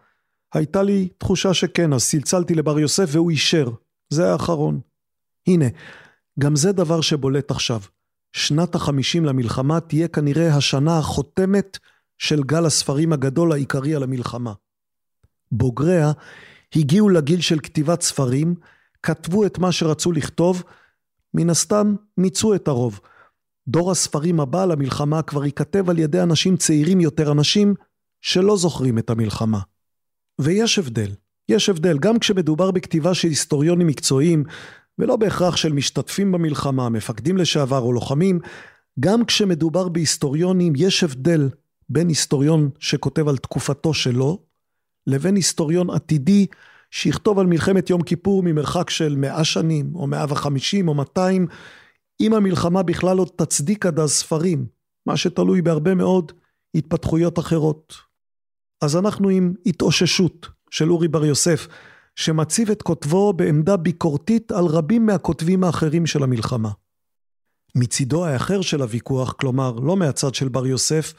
הייתה 0.55 0.83
לי 0.83 1.09
תחושה 1.19 1.55
שכן, 1.55 1.93
אז 1.93 2.09
צלצלתי 2.09 2.55
לבר 2.55 2.79
יוסף 2.79 3.09
והוא 3.09 3.31
אישר. 3.31 3.71
זה 4.13 4.33
האחרון. 4.33 4.81
הנה, 5.47 5.67
גם 6.39 6.57
זה 6.57 6.73
דבר 6.73 7.01
שבולט 7.01 7.51
עכשיו. 7.51 7.81
שנת 8.33 8.75
החמישים 8.75 9.25
למלחמה 9.25 9.81
תהיה 9.81 10.09
כנראה 10.09 10.57
השנה 10.57 10.99
החותמת 10.99 11.79
של 12.19 12.43
גל 12.43 12.67
הספרים 12.67 13.13
הגדול 13.13 13.53
העיקרי 13.53 13.95
על 13.95 14.03
המלחמה. 14.03 14.53
בוגריה 15.53 16.13
הגיעו 16.77 17.09
לגיל 17.09 17.41
של 17.41 17.61
כתיבת 17.61 18.03
ספרים, 18.03 18.55
כתבו 19.03 19.47
את 19.47 19.59
מה 19.59 19.73
שרצו 19.73 20.13
לכתוב, 20.13 20.63
מן 21.35 21.51
הסתם 21.51 21.95
מיצו 22.17 22.55
את 22.55 22.69
הרוב. 22.69 23.01
דור 23.69 23.91
הספרים 23.91 24.41
הבא 24.41 24.65
למלחמה 24.65 25.23
כבר 25.23 25.45
ייכתב 25.45 25.91
על 25.91 25.99
ידי 25.99 26.23
אנשים 26.23 26.57
צעירים 26.57 27.01
יותר, 27.01 27.33
אנשים 27.33 27.75
שלא 28.21 28.57
זוכרים 28.57 28.99
את 28.99 29.11
המלחמה. 29.11 29.61
ויש 30.41 30.79
הבדל, 30.79 31.11
יש 31.49 31.69
הבדל, 31.69 31.99
גם 31.99 32.19
כשמדובר 32.19 32.71
בכתיבה 32.71 33.15
של 33.15 33.29
היסטוריונים 33.29 33.87
מקצועיים, 33.87 34.45
ולא 34.99 35.17
בהכרח 35.17 35.57
של 35.57 35.73
משתתפים 35.73 36.33
במלחמה, 36.33 36.89
מפקדים 36.89 37.37
לשעבר 37.37 37.79
או 37.79 37.93
לוחמים, 37.93 38.41
גם 39.01 39.25
כשמדובר 39.25 39.89
בהיסטוריונים 39.89 40.73
יש 40.77 41.05
הבדל 41.05 41.49
בין 41.89 42.09
היסטוריון 42.09 42.71
שכותב 42.79 43.29
על 43.29 43.37
תקופתו 43.37 43.95
שלו, 43.95 44.39
לבין 45.07 45.37
היסטוריון 45.37 45.91
עתידי 45.91 46.47
שיכתוב 46.91 47.39
על 47.39 47.47
מלחמת 47.47 47.91
יום 47.91 48.03
כיפור 48.03 48.43
ממרחק 48.43 48.91
של 48.91 49.17
מאה 49.17 49.45
שנים, 49.45 49.95
או 49.95 50.07
מאה 50.07 50.25
וחמישים, 50.29 50.89
או 50.89 50.95
מאתיים, 50.95 51.47
אם 52.21 52.35
המלחמה 52.35 52.83
בכלל 52.83 53.19
עוד 53.19 53.29
תצדיק 53.37 53.87
עד 53.87 53.99
אז 53.99 54.11
ספרים, 54.11 54.67
מה 55.07 55.17
שתלוי 55.17 55.63
בהרבה 55.63 55.95
מאוד 55.95 56.33
התפתחויות 56.75 57.39
אחרות. 57.39 57.95
אז 58.81 58.97
אנחנו 58.97 59.29
עם 59.29 59.55
התאוששות 59.67 60.49
של 60.71 60.91
אורי 60.91 61.09
בר 61.09 61.25
יוסף, 61.25 61.69
שמציב 62.17 62.71
את 62.71 62.83
כותבו 62.83 63.33
בעמדה 63.33 63.77
ביקורתית 63.77 64.53
על 64.53 64.65
רבים 64.65 65.07
מהכותבים 65.07 65.65
האחרים 65.65 66.07
של 66.07 66.23
המלחמה. 66.23 66.71
מצידו 67.75 68.25
האחר 68.25 68.61
של 68.61 68.83
הוויכוח, 68.83 69.33
כלומר 69.33 69.73
לא 69.73 69.97
מהצד 69.97 70.35
של 70.35 70.49
בר 70.49 70.67
יוסף, 70.67 71.15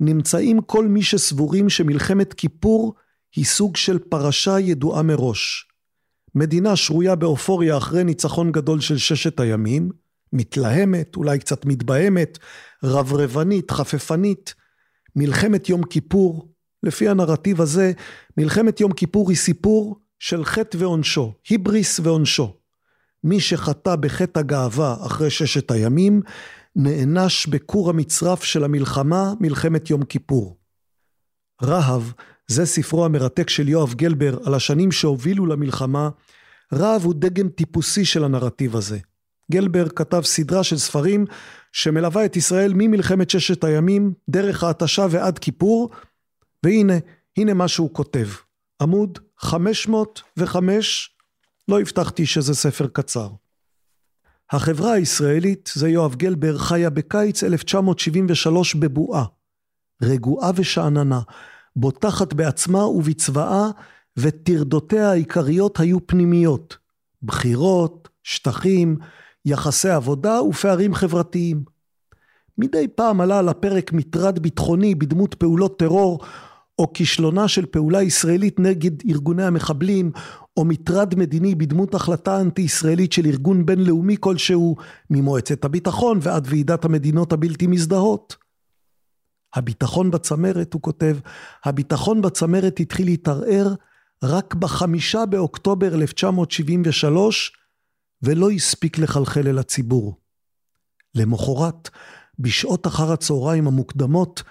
נמצאים 0.00 0.60
כל 0.60 0.88
מי 0.88 1.02
שסבורים 1.02 1.68
שמלחמת 1.68 2.34
כיפור 2.34 2.94
היא 3.36 3.44
סוג 3.44 3.76
של 3.76 3.98
פרשה 3.98 4.60
ידועה 4.60 5.02
מראש. 5.02 5.68
מדינה 6.34 6.76
שרויה 6.76 7.14
באופוריה 7.14 7.76
אחרי 7.76 8.04
ניצחון 8.04 8.52
גדול 8.52 8.80
של 8.80 8.98
ששת 8.98 9.40
הימים, 9.40 9.90
מתלהמת, 10.32 11.16
אולי 11.16 11.38
קצת 11.38 11.66
מתבהמת, 11.66 12.38
רברבנית, 12.84 13.70
חפפנית. 13.70 14.54
מלחמת 15.16 15.68
יום 15.68 15.82
כיפור, 15.82 16.48
לפי 16.82 17.08
הנרטיב 17.08 17.60
הזה, 17.60 17.92
מלחמת 18.36 18.80
יום 18.80 18.92
כיפור 18.92 19.30
היא 19.30 19.36
סיפור 19.36 20.00
של 20.18 20.44
חטא 20.44 20.76
ועונשו, 20.80 21.32
היבריס 21.48 22.00
ועונשו. 22.00 22.56
מי 23.24 23.40
שחטא 23.40 23.96
בחטא 23.96 24.38
הגאווה 24.38 24.96
אחרי 25.06 25.30
ששת 25.30 25.70
הימים, 25.70 26.22
נענש 26.76 27.46
בכור 27.46 27.90
המצרף 27.90 28.44
של 28.44 28.64
המלחמה, 28.64 29.32
מלחמת 29.40 29.90
יום 29.90 30.04
כיפור. 30.04 30.56
רהב, 31.62 32.02
זה 32.46 32.66
ספרו 32.66 33.04
המרתק 33.04 33.50
של 33.50 33.68
יואב 33.68 33.94
גלבר 33.94 34.38
על 34.44 34.54
השנים 34.54 34.92
שהובילו 34.92 35.46
למלחמה, 35.46 36.08
רהב 36.72 37.04
הוא 37.04 37.14
דגם 37.14 37.48
טיפוסי 37.48 38.04
של 38.04 38.24
הנרטיב 38.24 38.76
הזה. 38.76 38.98
גלבר 39.52 39.88
כתב 39.88 40.20
סדרה 40.24 40.64
של 40.64 40.78
ספרים 40.78 41.26
שמלווה 41.72 42.24
את 42.24 42.36
ישראל 42.36 42.72
ממלחמת 42.74 43.30
ששת 43.30 43.64
הימים, 43.64 44.12
דרך 44.28 44.64
ההתשה 44.64 45.06
ועד 45.10 45.38
כיפור, 45.38 45.90
והנה, 46.62 46.94
הנה 47.36 47.54
מה 47.54 47.68
שהוא 47.68 47.94
כותב. 47.94 48.26
עמוד 48.84 49.18
505, 49.38 51.10
לא 51.68 51.80
הבטחתי 51.80 52.26
שזה 52.26 52.54
ספר 52.54 52.86
קצר. 52.86 53.28
החברה 54.50 54.92
הישראלית, 54.92 55.70
זה 55.74 55.88
יואב 55.88 56.14
גלבר, 56.14 56.58
חיה 56.58 56.90
בקיץ 56.90 57.44
1973 57.44 58.74
בבועה. 58.74 59.24
רגועה 60.02 60.50
ושאננה, 60.54 61.20
בוטחת 61.76 62.32
בעצמה 62.32 62.86
ובצבאה, 62.86 63.68
וטרדותיה 64.16 65.10
העיקריות 65.10 65.80
היו 65.80 66.06
פנימיות. 66.06 66.76
בחירות, 67.22 68.08
שטחים, 68.22 68.96
יחסי 69.44 69.88
עבודה 69.88 70.42
ופערים 70.42 70.94
חברתיים. 70.94 71.64
מדי 72.58 72.88
פעם 72.88 73.20
עלה 73.20 73.38
על 73.38 73.48
הפרק 73.48 73.92
מטרד 73.92 74.38
ביטחוני 74.38 74.94
בדמות 74.94 75.34
פעולות 75.34 75.78
טרור, 75.78 76.24
או 76.78 76.92
כישלונה 76.92 77.48
של 77.48 77.66
פעולה 77.66 78.02
ישראלית 78.02 78.60
נגד 78.60 79.10
ארגוני 79.10 79.44
המחבלים, 79.44 80.12
או 80.56 80.64
מטרד 80.64 81.14
מדיני 81.14 81.54
בדמות 81.54 81.94
החלטה 81.94 82.40
אנטי-ישראלית 82.40 83.12
של 83.12 83.26
ארגון 83.26 83.66
בינלאומי 83.66 84.16
כלשהו, 84.20 84.76
ממועצת 85.10 85.64
הביטחון 85.64 86.18
ועד 86.22 86.46
ועידת 86.50 86.84
המדינות 86.84 87.32
הבלתי 87.32 87.66
מזדהות. 87.66 88.36
הביטחון 89.54 90.10
בצמרת, 90.10 90.72
הוא 90.72 90.82
כותב, 90.82 91.16
הביטחון 91.64 92.22
בצמרת 92.22 92.80
התחיל 92.80 93.06
להתערער 93.06 93.74
רק 94.24 94.54
בחמישה 94.54 95.26
באוקטובר 95.26 95.94
1973, 95.94 97.52
ולא 98.22 98.50
הספיק 98.50 98.98
לחלחל 98.98 99.48
אל 99.48 99.58
הציבור. 99.58 100.16
למחרת, 101.14 101.90
בשעות 102.38 102.86
אחר 102.86 103.12
הצהריים 103.12 103.66
המוקדמות, 103.66 104.42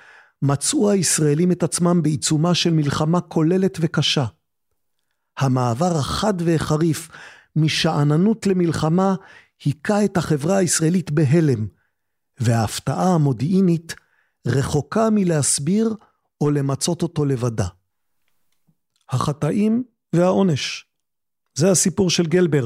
מצאו 0.43 0.91
הישראלים 0.91 1.51
את 1.51 1.63
עצמם 1.63 2.01
בעיצומה 2.03 2.56
של 2.56 2.73
מלחמה 2.73 3.21
כוללת 3.21 3.77
וקשה. 3.82 4.25
המעבר 5.38 5.97
החד 5.97 6.34
והחריף 6.41 7.10
משאננות 7.56 8.47
למלחמה 8.47 9.15
היכה 9.65 10.06
את 10.06 10.17
החברה 10.17 10.58
הישראלית 10.58 11.12
בהלם, 11.12 11.67
וההפתעה 12.39 13.13
המודיעינית 13.13 13.95
רחוקה 14.47 15.10
מלהסביר 15.12 15.95
או 16.41 16.51
למצות 16.51 17.01
אותו 17.01 17.25
לבדה. 17.25 17.67
החטאים 19.10 19.84
והעונש. 20.13 20.86
זה 21.56 21.71
הסיפור 21.71 22.10
של 22.10 22.25
גלבר. 22.25 22.65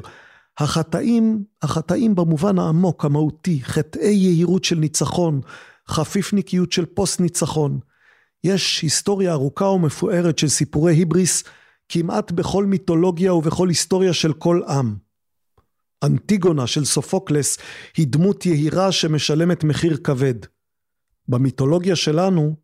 החטאים, 0.57 1.43
החטאים 1.61 2.15
במובן 2.15 2.59
העמוק, 2.59 3.05
המהותי, 3.05 3.59
חטאי 3.63 4.13
יהירות 4.13 4.63
של 4.63 4.75
ניצחון, 4.75 5.41
חפיפניקיות 5.89 6.71
של 6.71 6.85
פוסט 6.85 7.19
ניצחון. 7.19 7.79
יש 8.43 8.81
היסטוריה 8.81 9.31
ארוכה 9.31 9.65
ומפוארת 9.65 10.39
של 10.39 10.47
סיפורי 10.47 10.93
היבריס 10.93 11.43
כמעט 11.89 12.31
בכל 12.31 12.65
מיתולוגיה 12.65 13.33
ובכל 13.33 13.69
היסטוריה 13.69 14.13
של 14.13 14.33
כל 14.33 14.61
עם. 14.69 14.95
אנטיגונה 16.03 16.67
של 16.67 16.85
סופוקלס 16.85 17.57
היא 17.97 18.07
דמות 18.07 18.45
יהירה 18.45 18.91
שמשלמת 18.91 19.63
מחיר 19.63 19.97
כבד. 19.97 20.35
במיתולוגיה 21.27 21.95
שלנו, 21.95 22.55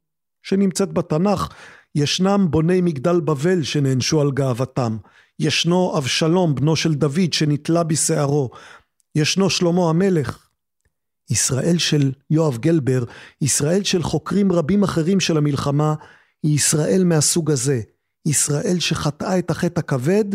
שנמצאת 0.44 0.94
בתנ"ך, 0.94 1.54
ישנם 1.96 2.48
בוני 2.50 2.82
מגדל 2.82 3.20
בבל 3.20 3.64
שנענשו 3.64 4.22
על 4.22 4.32
גאוותם. 4.32 4.98
ישנו 5.40 5.98
אבשלום, 5.98 6.56
בנו 6.56 6.76
של 6.76 6.94
דוד, 6.94 7.34
שנתלה 7.34 7.84
בשערו. 7.84 8.50
ישנו 9.16 9.50
שלמה 9.50 9.90
המלך. 9.90 10.43
ישראל 11.30 11.78
של 11.78 12.12
יואב 12.30 12.58
גלבר, 12.58 13.04
ישראל 13.42 13.84
של 13.84 14.04
חוקרים 14.04 14.52
רבים 14.52 14.84
אחרים 14.84 15.20
של 15.20 15.38
המלחמה, 15.38 15.96
היא 16.44 16.56
ישראל 16.56 17.04
מהסוג 17.04 17.52
הזה. 17.52 17.82
ישראל 18.26 18.80
שחטאה 18.80 19.40
את 19.40 19.52
החטא 19.52 19.80
הכבד 19.80 20.26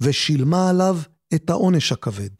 ושילמה 0.00 0.70
עליו 0.70 0.96
את 1.34 1.50
העונש 1.50 1.92
הכבד. 1.92 2.30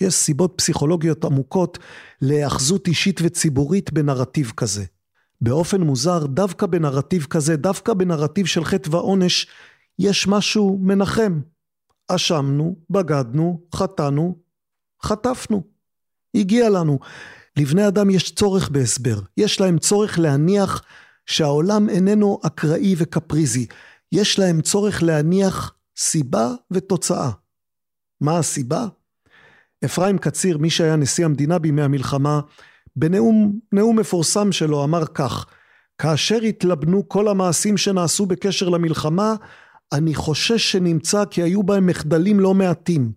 יש 0.00 0.14
סיבות 0.14 0.54
פסיכולוגיות 0.56 1.24
עמוקות 1.24 1.78
להיאחזות 2.20 2.86
אישית 2.86 3.20
וציבורית 3.22 3.92
בנרטיב 3.92 4.52
כזה. 4.56 4.84
באופן 5.40 5.80
מוזר, 5.80 6.26
דווקא 6.26 6.66
בנרטיב 6.66 7.26
כזה, 7.30 7.56
דווקא 7.56 7.94
בנרטיב 7.94 8.46
של 8.46 8.64
חטא 8.64 8.90
ועונש, 8.90 9.46
יש 9.98 10.26
משהו 10.26 10.78
מנחם. 10.82 11.40
אשמנו, 12.08 12.76
בגדנו, 12.90 13.60
חטאנו, 13.74 14.38
חטפנו. 15.02 15.71
הגיע 16.34 16.70
לנו. 16.70 16.98
לבני 17.56 17.88
אדם 17.88 18.10
יש 18.10 18.34
צורך 18.34 18.68
בהסבר. 18.68 19.20
יש 19.36 19.60
להם 19.60 19.78
צורך 19.78 20.18
להניח 20.18 20.82
שהעולם 21.26 21.88
איננו 21.88 22.40
אקראי 22.42 22.94
וקפריזי. 22.98 23.66
יש 24.12 24.38
להם 24.38 24.60
צורך 24.60 25.02
להניח 25.02 25.74
סיבה 25.96 26.48
ותוצאה. 26.70 27.30
מה 28.20 28.38
הסיבה? 28.38 28.86
אפרים 29.84 30.18
קציר, 30.18 30.58
מי 30.58 30.70
שהיה 30.70 30.96
נשיא 30.96 31.24
המדינה 31.24 31.58
בימי 31.58 31.82
המלחמה, 31.82 32.40
בנאום 32.96 33.58
נאום 33.72 33.98
מפורסם 33.98 34.52
שלו 34.52 34.84
אמר 34.84 35.06
כך: 35.06 35.46
כאשר 35.98 36.40
התלבנו 36.40 37.08
כל 37.08 37.28
המעשים 37.28 37.76
שנעשו 37.76 38.26
בקשר 38.26 38.68
למלחמה, 38.68 39.34
אני 39.92 40.14
חושש 40.14 40.72
שנמצא 40.72 41.24
כי 41.24 41.42
היו 41.42 41.62
בהם 41.62 41.86
מחדלים 41.86 42.40
לא 42.40 42.54
מעטים. 42.54 43.12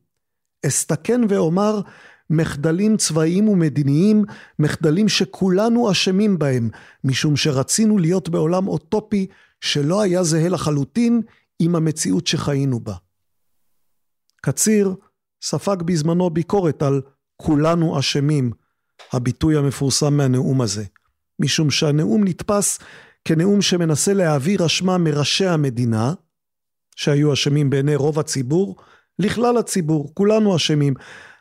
אסתכן 0.65 1.21
ואומר 1.30 1.82
מחדלים 2.30 2.98
צבאיים 2.98 3.50
ומדיניים, 3.50 4.24
מחדלים 4.60 5.10
שכולנו 5.10 5.92
אשמים 5.92 6.40
בהם, 6.40 6.70
משום 7.04 7.36
שרצינו 7.36 7.98
להיות 7.98 8.30
בעולם 8.30 8.68
אוטופי 8.68 9.28
שלא 9.62 10.02
היה 10.02 10.24
זהה 10.24 10.50
לחלוטין 10.50 11.22
עם 11.60 11.76
המציאות 11.76 12.28
שחיינו 12.28 12.80
בה. 12.80 12.96
קציר 14.42 14.96
ספג 15.42 15.76
בזמנו 15.86 16.30
ביקורת 16.30 16.84
על 16.84 17.02
כולנו 17.38 18.00
אשמים, 18.00 18.52
הביטוי 19.14 19.58
המפורסם 19.58 20.18
מהנאום 20.18 20.62
הזה, 20.62 20.84
משום 21.40 21.72
שהנאום 21.72 22.24
נתפס 22.24 22.80
כנאום 23.26 23.62
שמנסה 23.62 24.14
להעביר 24.14 24.66
אשמה 24.66 24.98
מראשי 24.98 25.46
המדינה, 25.46 26.14
שהיו 26.96 27.34
אשמים 27.34 27.70
בעיני 27.70 27.96
רוב 27.96 28.20
הציבור, 28.20 28.76
לכלל 29.20 29.58
הציבור, 29.58 30.12
כולנו 30.14 30.56
אשמים. 30.56 30.94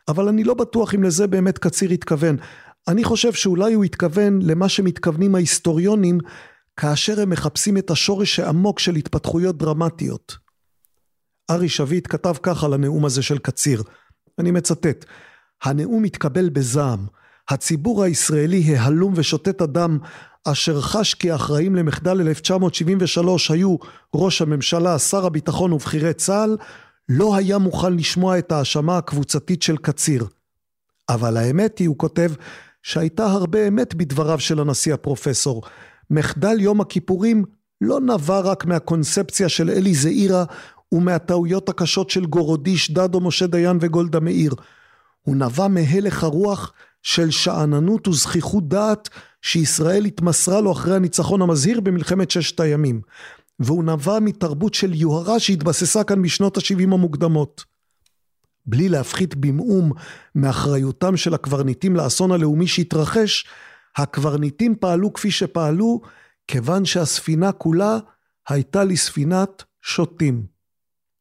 אבל 0.08 0.28
אני 0.28 0.44
לא 0.44 0.54
בטוח 0.54 0.94
אם 0.94 1.02
לזה 1.02 1.26
באמת 1.26 1.58
קציר 1.58 1.90
התכוון. 1.90 2.36
אני 2.88 3.04
חושב 3.04 3.32
שאולי 3.32 3.74
הוא 3.74 3.84
התכוון 3.84 4.42
למה 4.42 4.68
שמתכוונים 4.68 5.34
ההיסטוריונים 5.34 6.18
כאשר 6.76 7.20
הם 7.20 7.30
מחפשים 7.30 7.76
את 7.76 7.90
השורש 7.90 8.40
העמוק 8.40 8.78
של 8.78 8.94
התפתחויות 8.94 9.58
דרמטיות. 9.58 10.36
ארי 11.50 11.68
שביט 11.68 12.06
כתב 12.10 12.34
כך 12.42 12.64
על 12.64 12.74
הנאום 12.74 13.04
הזה 13.04 13.22
של 13.22 13.38
קציר, 13.38 13.82
אני 14.38 14.50
מצטט: 14.50 15.04
הנאום 15.62 16.04
התקבל 16.04 16.48
בזעם. 16.48 17.06
הציבור 17.48 18.02
הישראלי 18.02 18.76
ההלום 18.76 19.12
ושותת 19.16 19.60
הדם 19.60 19.98
אשר 20.44 20.80
חש 20.80 21.14
כי 21.14 21.30
האחראים 21.30 21.76
למחדל 21.76 22.20
1973 22.20 23.50
היו 23.50 23.76
ראש 24.14 24.42
הממשלה, 24.42 24.98
שר 24.98 25.26
הביטחון 25.26 25.72
ובכירי 25.72 26.14
צה"ל, 26.14 26.56
לא 27.08 27.36
היה 27.36 27.58
מוכן 27.58 27.92
לשמוע 27.92 28.38
את 28.38 28.52
ההאשמה 28.52 28.98
הקבוצתית 28.98 29.62
של 29.62 29.76
קציר. 29.76 30.26
אבל 31.08 31.36
האמת 31.36 31.78
היא, 31.78 31.88
הוא 31.88 31.98
כותב, 31.98 32.32
שהייתה 32.82 33.26
הרבה 33.26 33.68
אמת 33.68 33.94
בדבריו 33.94 34.40
של 34.40 34.60
הנשיא 34.60 34.94
הפרופסור. 34.94 35.62
מחדל 36.10 36.60
יום 36.60 36.80
הכיפורים 36.80 37.44
לא 37.80 38.00
נבע 38.00 38.40
רק 38.40 38.64
מהקונספציה 38.64 39.48
של 39.48 39.70
אלי 39.70 39.94
זעירה 39.94 40.44
ומהטעויות 40.92 41.68
הקשות 41.68 42.10
של 42.10 42.26
גורודיש, 42.26 42.90
דדו, 42.90 43.20
משה 43.20 43.46
דיין 43.46 43.78
וגולדה 43.80 44.20
מאיר. 44.20 44.54
הוא 45.22 45.36
נבע 45.36 45.68
מהלך 45.68 46.24
הרוח 46.24 46.72
של 47.02 47.30
שאננות 47.30 48.08
וזכיחות 48.08 48.68
דעת 48.68 49.08
שישראל 49.42 50.04
התמסרה 50.04 50.60
לו 50.60 50.72
אחרי 50.72 50.96
הניצחון 50.96 51.42
המזהיר 51.42 51.80
במלחמת 51.80 52.30
ששת 52.30 52.60
הימים. 52.60 53.00
והוא 53.60 53.84
נבע 53.84 54.18
מתרבות 54.20 54.74
של 54.74 54.94
יוהרה 54.94 55.40
שהתבססה 55.40 56.04
כאן 56.04 56.22
בשנות 56.22 56.56
ה-70 56.56 56.82
המוקדמות. 56.82 57.64
בלי 58.66 58.88
להפחית 58.88 59.34
במאום 59.34 59.92
מאחריותם 60.34 61.16
של 61.16 61.34
הקברניטים 61.34 61.96
לאסון 61.96 62.32
הלאומי 62.32 62.66
שהתרחש, 62.66 63.46
הקברניטים 63.96 64.76
פעלו 64.80 65.12
כפי 65.12 65.30
שפעלו, 65.30 66.00
כיוון 66.46 66.84
שהספינה 66.84 67.52
כולה 67.52 67.98
הייתה 68.48 68.84
לספינת 68.84 69.62
שוטים. 69.82 70.46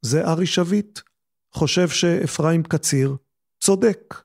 זה 0.02 0.28
ארי 0.28 0.46
שביט, 0.46 1.00
חושב 1.54 1.90
שאפרים 1.90 2.64
קציר 2.64 3.16
צודק. 3.60 4.16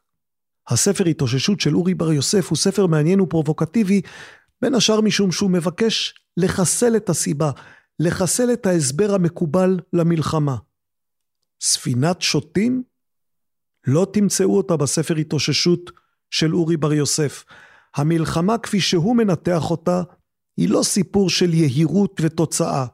הספר 0.68 1.04
התאוששות 1.04 1.60
של 1.60 1.76
אורי 1.76 1.94
בר 1.94 2.12
יוסף 2.12 2.48
הוא 2.48 2.56
ספר 2.56 2.86
מעניין 2.86 3.20
ופרובוקטיבי, 3.20 4.00
בין 4.62 4.74
השאר 4.74 5.00
משום 5.00 5.32
שהוא 5.32 5.50
מבקש 5.50 6.14
לחסל 6.36 6.96
את 6.96 7.08
הסיבה, 7.08 7.50
לחסל 8.00 8.52
את 8.52 8.66
ההסבר 8.66 9.14
המקובל 9.14 9.80
למלחמה. 9.92 10.56
ספינת 11.60 12.22
שוטים? 12.22 12.82
לא 13.86 14.06
תמצאו 14.12 14.56
אותה 14.56 14.76
בספר 14.76 15.16
התאוששות 15.16 15.90
של 16.30 16.54
אורי 16.54 16.76
בר 16.76 16.92
יוסף. 16.92 17.44
המלחמה 17.94 18.58
כפי 18.58 18.80
שהוא 18.80 19.16
מנתח 19.16 19.70
אותה, 19.70 20.02
היא 20.56 20.68
לא 20.68 20.82
סיפור 20.82 21.30
של 21.30 21.54
יהירות 21.54 22.20
ותוצאה. 22.20 22.86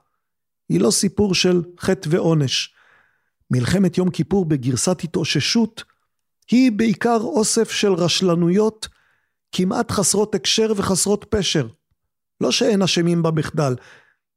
היא 0.68 0.80
לא 0.80 0.90
סיפור 0.90 1.34
של 1.34 1.62
חטא 1.80 2.08
ועונש. 2.12 2.74
מלחמת 3.50 3.98
יום 3.98 4.10
כיפור 4.10 4.44
בגרסת 4.44 5.00
התאוששות 5.04 5.84
היא 6.50 6.72
בעיקר 6.72 7.18
אוסף 7.20 7.70
של 7.70 7.92
רשלנויות 7.92 8.88
כמעט 9.52 9.90
חסרות 9.90 10.34
הקשר 10.34 10.72
וחסרות 10.76 11.24
פשר. 11.28 11.68
לא 12.40 12.50
שאין 12.50 12.82
אשמים 12.82 13.22
במחדל, 13.22 13.74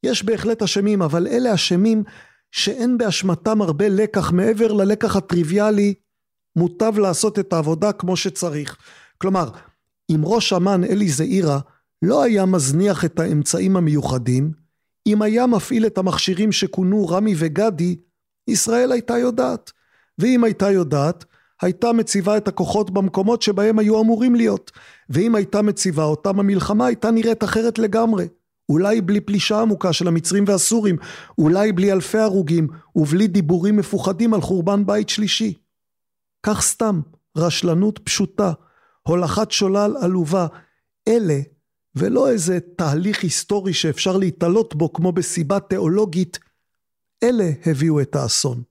יש 0.03 0.23
בהחלט 0.23 0.61
אשמים, 0.61 1.01
אבל 1.01 1.27
אלה 1.27 1.53
אשמים 1.53 2.03
שאין 2.51 2.97
באשמתם 2.97 3.61
הרבה 3.61 3.89
לקח 3.89 4.31
מעבר 4.31 4.73
ללקח 4.73 5.15
הטריוויאלי, 5.15 5.93
מוטב 6.55 6.99
לעשות 6.99 7.39
את 7.39 7.53
העבודה 7.53 7.91
כמו 7.91 8.17
שצריך. 8.17 8.77
כלומר, 9.17 9.49
אם 10.09 10.21
ראש 10.23 10.53
אמ"ן 10.53 10.83
אלי 10.83 11.09
זעירה 11.09 11.59
לא 12.01 12.23
היה 12.23 12.45
מזניח 12.45 13.05
את 13.05 13.19
האמצעים 13.19 13.77
המיוחדים, 13.77 14.51
אם 15.07 15.21
היה 15.21 15.47
מפעיל 15.47 15.85
את 15.85 15.97
המכשירים 15.97 16.51
שכונו 16.51 17.07
רמי 17.07 17.33
וגדי, 17.37 17.95
ישראל 18.47 18.91
הייתה 18.91 19.17
יודעת. 19.17 19.71
ואם 20.19 20.43
הייתה 20.43 20.71
יודעת, 20.71 21.25
הייתה 21.61 21.93
מציבה 21.93 22.37
את 22.37 22.47
הכוחות 22.47 22.91
במקומות 22.91 23.41
שבהם 23.41 23.79
היו 23.79 24.01
אמורים 24.01 24.35
להיות. 24.35 24.71
ואם 25.09 25.35
הייתה 25.35 25.61
מציבה 25.61 26.03
אותם, 26.03 26.39
המלחמה 26.39 26.85
הייתה 26.85 27.11
נראית 27.11 27.43
אחרת 27.43 27.79
לגמרי. 27.79 28.27
אולי 28.69 29.01
בלי 29.01 29.21
פלישה 29.21 29.61
עמוקה 29.61 29.93
של 29.93 30.07
המצרים 30.07 30.43
והסורים, 30.47 30.97
אולי 31.37 31.71
בלי 31.71 31.91
אלפי 31.91 32.17
הרוגים, 32.17 32.67
ובלי 32.95 33.27
דיבורים 33.27 33.77
מפוחדים 33.77 34.33
על 34.33 34.41
חורבן 34.41 34.85
בית 34.85 35.09
שלישי. 35.09 35.53
כך 36.43 36.61
סתם, 36.61 37.01
רשלנות 37.37 37.99
פשוטה, 38.03 38.51
הולכת 39.03 39.51
שולל 39.51 39.95
עלובה, 40.01 40.47
אלה, 41.07 41.39
ולא 41.95 42.29
איזה 42.29 42.59
תהליך 42.75 43.23
היסטורי 43.23 43.73
שאפשר 43.73 44.17
להתעלות 44.17 44.75
בו 44.75 44.93
כמו 44.93 45.11
בסיבה 45.11 45.59
תיאולוגית, 45.59 46.39
אלה 47.23 47.51
הביאו 47.65 48.01
את 48.01 48.15
האסון. 48.15 48.63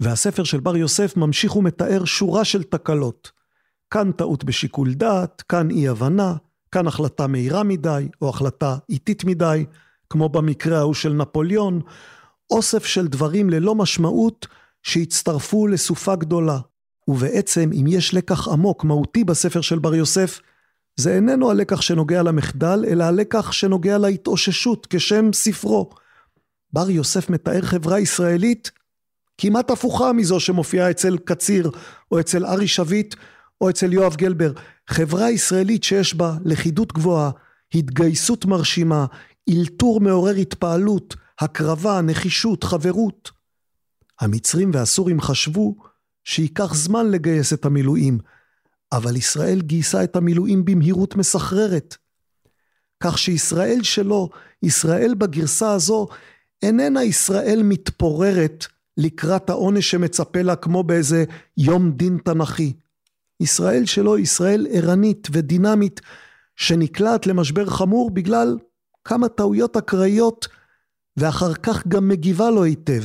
והספר 0.00 0.44
של 0.44 0.60
בר 0.60 0.76
יוסף 0.76 1.16
ממשיך 1.16 1.56
ומתאר 1.56 2.04
שורה 2.04 2.44
של 2.44 2.62
תקלות. 2.62 3.30
כאן 3.90 4.12
טעות 4.12 4.44
בשיקול 4.44 4.94
דעת, 4.94 5.42
כאן 5.42 5.70
אי 5.70 5.88
הבנה, 5.88 6.34
כאן 6.74 6.86
החלטה 6.86 7.26
מהירה 7.26 7.62
מדי, 7.62 8.08
או 8.22 8.28
החלטה 8.28 8.76
איטית 8.88 9.24
מדי, 9.24 9.64
כמו 10.10 10.28
במקרה 10.28 10.78
ההוא 10.78 10.94
של 10.94 11.12
נפוליאון, 11.12 11.80
אוסף 12.50 12.84
של 12.84 13.06
דברים 13.06 13.50
ללא 13.50 13.74
משמעות 13.74 14.46
שהצטרפו 14.82 15.66
לסופה 15.66 16.16
גדולה. 16.16 16.58
ובעצם, 17.08 17.70
אם 17.80 17.86
יש 17.88 18.14
לקח 18.14 18.48
עמוק, 18.48 18.84
מהותי 18.84 19.24
בספר 19.24 19.60
של 19.60 19.78
בר 19.78 19.94
יוסף, 19.94 20.40
זה 20.96 21.14
איננו 21.14 21.50
הלקח 21.50 21.80
שנוגע 21.80 22.22
למחדל, 22.22 22.84
אלא 22.88 23.04
הלקח 23.04 23.52
שנוגע 23.52 23.98
להתאוששות, 23.98 24.86
כשם 24.90 25.32
ספרו. 25.32 25.90
בר 26.72 26.90
יוסף 26.90 27.30
מתאר 27.30 27.62
חברה 27.62 28.00
ישראלית 28.00 28.70
כמעט 29.38 29.70
הפוכה 29.70 30.12
מזו 30.12 30.40
שמופיעה 30.40 30.90
אצל 30.90 31.18
קציר, 31.18 31.70
או 32.10 32.20
אצל 32.20 32.46
ארי 32.46 32.68
שביט, 32.68 33.14
או 33.60 33.70
אצל 33.70 33.92
יואב 33.92 34.16
גלבר. 34.16 34.52
חברה 34.88 35.30
ישראלית 35.30 35.84
שיש 35.84 36.14
בה 36.14 36.36
לכידות 36.44 36.92
גבוהה, 36.92 37.30
התגייסות 37.74 38.44
מרשימה, 38.44 39.06
אלתור 39.48 40.00
מעורר 40.00 40.34
התפעלות, 40.34 41.14
הקרבה, 41.40 42.00
נחישות, 42.00 42.64
חברות. 42.64 43.30
המצרים 44.20 44.70
והסורים 44.74 45.20
חשבו 45.20 45.76
שייקח 46.24 46.74
זמן 46.74 47.10
לגייס 47.10 47.52
את 47.52 47.64
המילואים, 47.64 48.18
אבל 48.92 49.16
ישראל 49.16 49.60
גייסה 49.60 50.04
את 50.04 50.16
המילואים 50.16 50.64
במהירות 50.64 51.16
מסחררת. 51.16 51.96
כך 53.00 53.18
שישראל 53.18 53.82
שלו, 53.82 54.30
ישראל 54.62 55.14
בגרסה 55.14 55.72
הזו, 55.72 56.08
איננה 56.62 57.04
ישראל 57.04 57.62
מתפוררת 57.62 58.66
לקראת 58.96 59.50
העונש 59.50 59.90
שמצפה 59.90 60.42
לה 60.42 60.56
כמו 60.56 60.82
באיזה 60.82 61.24
יום 61.56 61.92
דין 61.92 62.18
תנכי. 62.24 62.72
ישראל 63.40 63.86
שלו 63.86 64.18
ישראל 64.18 64.66
ערנית 64.70 65.28
ודינמית 65.32 66.00
שנקלעת 66.56 67.26
למשבר 67.26 67.66
חמור 67.66 68.10
בגלל 68.10 68.58
כמה 69.04 69.28
טעויות 69.28 69.76
אקראיות 69.76 70.48
ואחר 71.16 71.54
כך 71.54 71.86
גם 71.86 72.08
מגיבה 72.08 72.50
לו 72.50 72.64
היטב, 72.64 73.02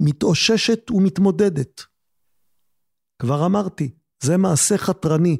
מתאוששת 0.00 0.90
ומתמודדת. 0.90 1.82
כבר 3.18 3.46
אמרתי, 3.46 3.90
זה 4.22 4.36
מעשה 4.36 4.78
חתרני, 4.78 5.36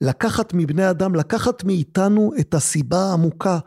לקחת 0.00 0.54
מבני 0.54 0.90
אדם, 0.90 1.14
לקחת 1.14 1.64
מאיתנו 1.64 2.32
את 2.40 2.54
הסיבה 2.54 2.98
העמוקה, 2.98 3.58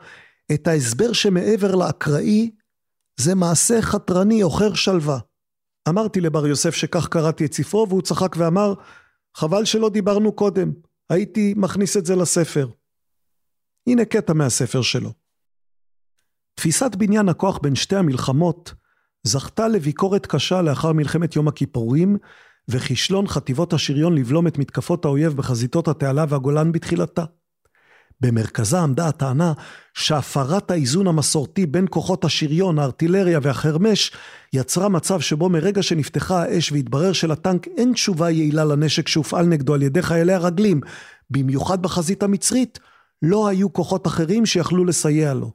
את 0.53 0.67
ההסבר 0.67 1.13
שמעבר 1.13 1.75
לאקראי, 1.75 2.51
זה 3.19 3.35
מעשה 3.35 3.81
חתרני 3.81 4.41
עוכר 4.41 4.73
שלווה. 4.73 5.19
אמרתי 5.89 6.21
לבר 6.21 6.47
יוסף 6.47 6.75
שכך 6.75 7.07
קראתי 7.07 7.45
את 7.45 7.53
ספרו 7.53 7.89
והוא 7.89 8.01
צחק 8.01 8.35
ואמר 8.37 8.73
חבל 9.37 9.65
שלא 9.65 9.89
דיברנו 9.89 10.31
קודם, 10.31 10.71
הייתי 11.09 11.53
מכניס 11.57 11.97
את 11.97 12.05
זה 12.05 12.15
לספר. 12.15 12.69
הנה 13.87 14.05
קטע 14.05 14.33
מהספר 14.33 14.81
שלו. 14.81 15.13
תפיסת 16.55 16.95
בניין 16.95 17.29
הכוח 17.29 17.57
בין 17.57 17.75
שתי 17.75 17.95
המלחמות 17.95 18.73
זכתה 19.23 19.67
לביקורת 19.67 20.25
קשה 20.25 20.61
לאחר 20.61 20.93
מלחמת 20.93 21.35
יום 21.35 21.47
הכיפורים 21.47 22.17
וכישלון 22.67 23.27
חטיבות 23.27 23.73
השריון 23.73 24.17
לבלום 24.17 24.47
את 24.47 24.57
מתקפות 24.57 25.05
האויב 25.05 25.33
בחזיתות 25.33 25.87
התעלה 25.87 26.25
והגולן 26.29 26.71
בתחילתה. 26.71 27.25
במרכזה 28.21 28.79
עמדה 28.79 29.07
הטענה 29.07 29.53
שהפרת 29.93 30.71
האיזון 30.71 31.07
המסורתי 31.07 31.65
בין 31.65 31.85
כוחות 31.89 32.25
השריון, 32.25 32.79
הארטילריה 32.79 33.39
והחרמש 33.41 34.11
יצרה 34.53 34.89
מצב 34.89 35.19
שבו 35.19 35.49
מרגע 35.49 35.83
שנפתחה 35.83 36.43
האש 36.43 36.71
והתברר 36.71 37.13
שלטנק 37.13 37.67
אין 37.67 37.93
תשובה 37.93 38.29
יעילה 38.29 38.65
לנשק 38.65 39.07
שהופעל 39.07 39.45
נגדו 39.45 39.73
על 39.73 39.81
ידי 39.81 40.01
חיילי 40.01 40.33
הרגלים, 40.33 40.81
במיוחד 41.29 41.81
בחזית 41.81 42.23
המצרית, 42.23 42.79
לא 43.21 43.47
היו 43.47 43.73
כוחות 43.73 44.07
אחרים 44.07 44.45
שיכלו 44.45 44.85
לסייע 44.85 45.33
לו. 45.33 45.51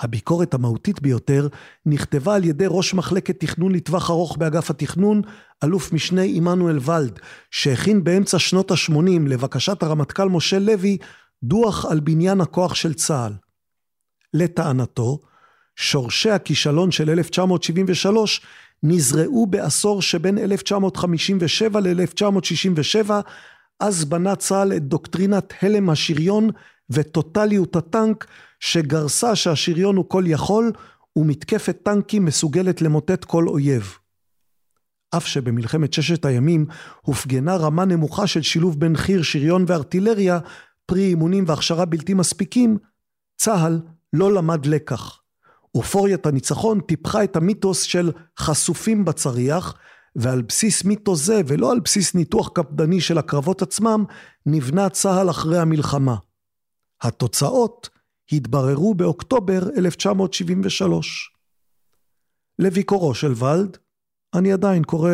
הביקורת 0.00 0.54
המהותית 0.54 1.02
ביותר 1.02 1.48
נכתבה 1.86 2.34
על 2.34 2.44
ידי 2.44 2.64
ראש 2.68 2.94
מחלקת 2.94 3.40
תכנון 3.40 3.74
לטווח 3.74 4.10
ארוך 4.10 4.36
באגף 4.36 4.70
התכנון, 4.70 5.22
אלוף 5.64 5.92
משנה 5.92 6.22
עמנואל 6.22 6.78
ולד, 6.82 7.18
שהכין 7.50 8.04
באמצע 8.04 8.38
שנות 8.38 8.70
ה-80 8.70 9.28
לבקשת 9.28 9.82
הרמטכ"ל 9.82 10.28
משה 10.28 10.58
לוי 10.58 10.98
דוח 11.48 11.84
על 11.84 12.00
בניין 12.00 12.40
הכוח 12.40 12.74
של 12.74 12.94
צה"ל. 12.94 13.32
לטענתו, 14.34 15.18
שורשי 15.76 16.30
הכישלון 16.30 16.90
של 16.90 17.10
1973 17.10 18.40
נזרעו 18.82 19.46
בעשור 19.46 20.02
שבין 20.02 20.38
1957 20.38 21.80
ל-1967, 21.80 23.10
אז 23.80 24.04
בנה 24.04 24.36
צה"ל 24.36 24.72
את 24.72 24.82
דוקטרינת 24.82 25.52
הלם 25.62 25.90
השריון 25.90 26.50
וטוטליות 26.90 27.76
הטנק, 27.76 28.26
שגרסה 28.60 29.36
שהשריון 29.36 29.96
הוא 29.96 30.04
כל 30.08 30.24
יכול, 30.26 30.72
ומתקפת 31.16 31.76
טנקים 31.82 32.24
מסוגלת 32.24 32.82
למוטט 32.82 33.24
כל 33.24 33.48
אויב. 33.48 33.98
אף 35.16 35.26
שבמלחמת 35.26 35.92
ששת 35.92 36.24
הימים 36.24 36.66
הופגנה 37.02 37.56
רמה 37.56 37.84
נמוכה 37.84 38.26
של 38.26 38.42
שילוב 38.42 38.80
בין 38.80 38.96
חי"ר, 38.96 39.22
שריון 39.22 39.64
וארטילריה, 39.68 40.38
פרי 40.86 41.06
אימונים 41.06 41.44
והכשרה 41.46 41.84
בלתי 41.84 42.14
מספיקים, 42.14 42.78
צה"ל 43.36 43.80
לא 44.12 44.32
למד 44.32 44.66
לקח. 44.66 45.20
אופוריית 45.74 46.26
הניצחון 46.26 46.80
טיפחה 46.80 47.24
את 47.24 47.36
המיתוס 47.36 47.82
של 47.82 48.12
חשופים 48.38 49.04
בצריח, 49.04 49.74
ועל 50.16 50.42
בסיס 50.42 50.84
מיתוס 50.84 51.24
זה, 51.24 51.40
ולא 51.46 51.72
על 51.72 51.80
בסיס 51.80 52.14
ניתוח 52.14 52.48
קפדני 52.48 53.00
של 53.00 53.18
הקרבות 53.18 53.62
עצמם, 53.62 54.04
נבנה 54.46 54.88
צה"ל 54.88 55.30
אחרי 55.30 55.58
המלחמה. 55.58 56.16
התוצאות 57.00 57.88
התבררו 58.32 58.94
באוקטובר 58.94 59.60
1973. 59.78 61.32
לביקורו 62.58 63.14
של 63.14 63.32
ולד, 63.36 63.76
אני 64.34 64.52
עדיין 64.52 64.84
קורא 64.84 65.10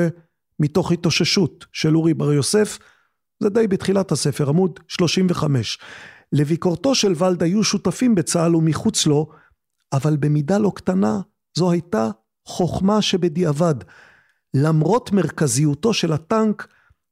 מתוך 0.60 0.92
התאוששות 0.92 1.66
של 1.72 1.96
אורי 1.96 2.14
בר 2.14 2.32
יוסף, 2.32 2.78
זה 3.42 3.48
די 3.48 3.66
בתחילת 3.68 4.12
הספר, 4.12 4.48
עמוד 4.48 4.80
35. 4.88 5.78
לביקורתו 6.32 6.94
של 6.94 7.12
ולד 7.16 7.42
היו 7.42 7.64
שותפים 7.64 8.14
בצה"ל 8.14 8.56
ומחוץ 8.56 9.06
לו, 9.06 9.30
אבל 9.92 10.16
במידה 10.16 10.58
לא 10.58 10.72
קטנה 10.74 11.20
זו 11.58 11.70
הייתה 11.70 12.08
חוכמה 12.46 13.02
שבדיעבד. 13.02 13.74
למרות 14.54 15.12
מרכזיותו 15.12 15.94
של 15.94 16.12
הטנק, 16.12 16.66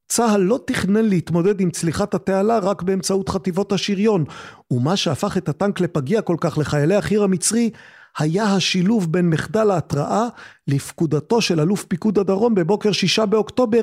צה"ל 0.09 0.41
לא 0.41 0.61
תכנן 0.67 1.05
להתמודד 1.05 1.61
עם 1.61 1.71
צליחת 1.71 2.15
התעלה 2.15 2.59
רק 2.59 2.83
באמצעות 2.83 3.29
חטיבות 3.29 3.73
השריון, 3.73 4.25
ומה 4.71 4.97
שהפך 4.97 5.37
את 5.37 5.49
הטנק 5.49 5.81
לפגיע 5.81 6.23
כל 6.23 6.37
כך 6.41 6.59
לחיילי 6.59 6.97
החי"ר 6.97 7.23
המצרי, 7.23 7.71
היה 8.19 8.45
השילוב 8.45 9.13
בין 9.13 9.31
מחדל 9.31 9.71
ההתראה 9.71 10.27
לפקודתו 10.69 11.41
של 11.41 11.61
אלוף 11.61 11.85
פיקוד 11.85 12.19
הדרום 12.19 12.55
בבוקר 12.55 12.93
שישה 12.93 13.27
באוקטובר, 13.27 13.81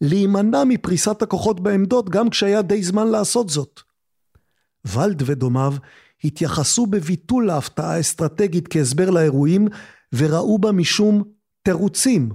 להימנע 0.00 0.64
מפריסת 0.64 1.22
הכוחות 1.22 1.60
בעמדות 1.60 2.10
גם 2.10 2.30
כשהיה 2.30 2.62
די 2.62 2.82
זמן 2.82 3.08
לעשות 3.08 3.48
זאת. 3.48 3.80
ולד 4.84 5.22
ודומיו 5.26 5.74
התייחסו 6.24 6.86
בביטול 6.86 7.46
להפתעה 7.46 7.94
האסטרטגית 7.94 8.68
כהסבר 8.68 9.10
לאירועים 9.10 9.68
וראו 10.14 10.58
בה 10.58 10.72
משום 10.72 11.22
תירוצים. 11.62 12.30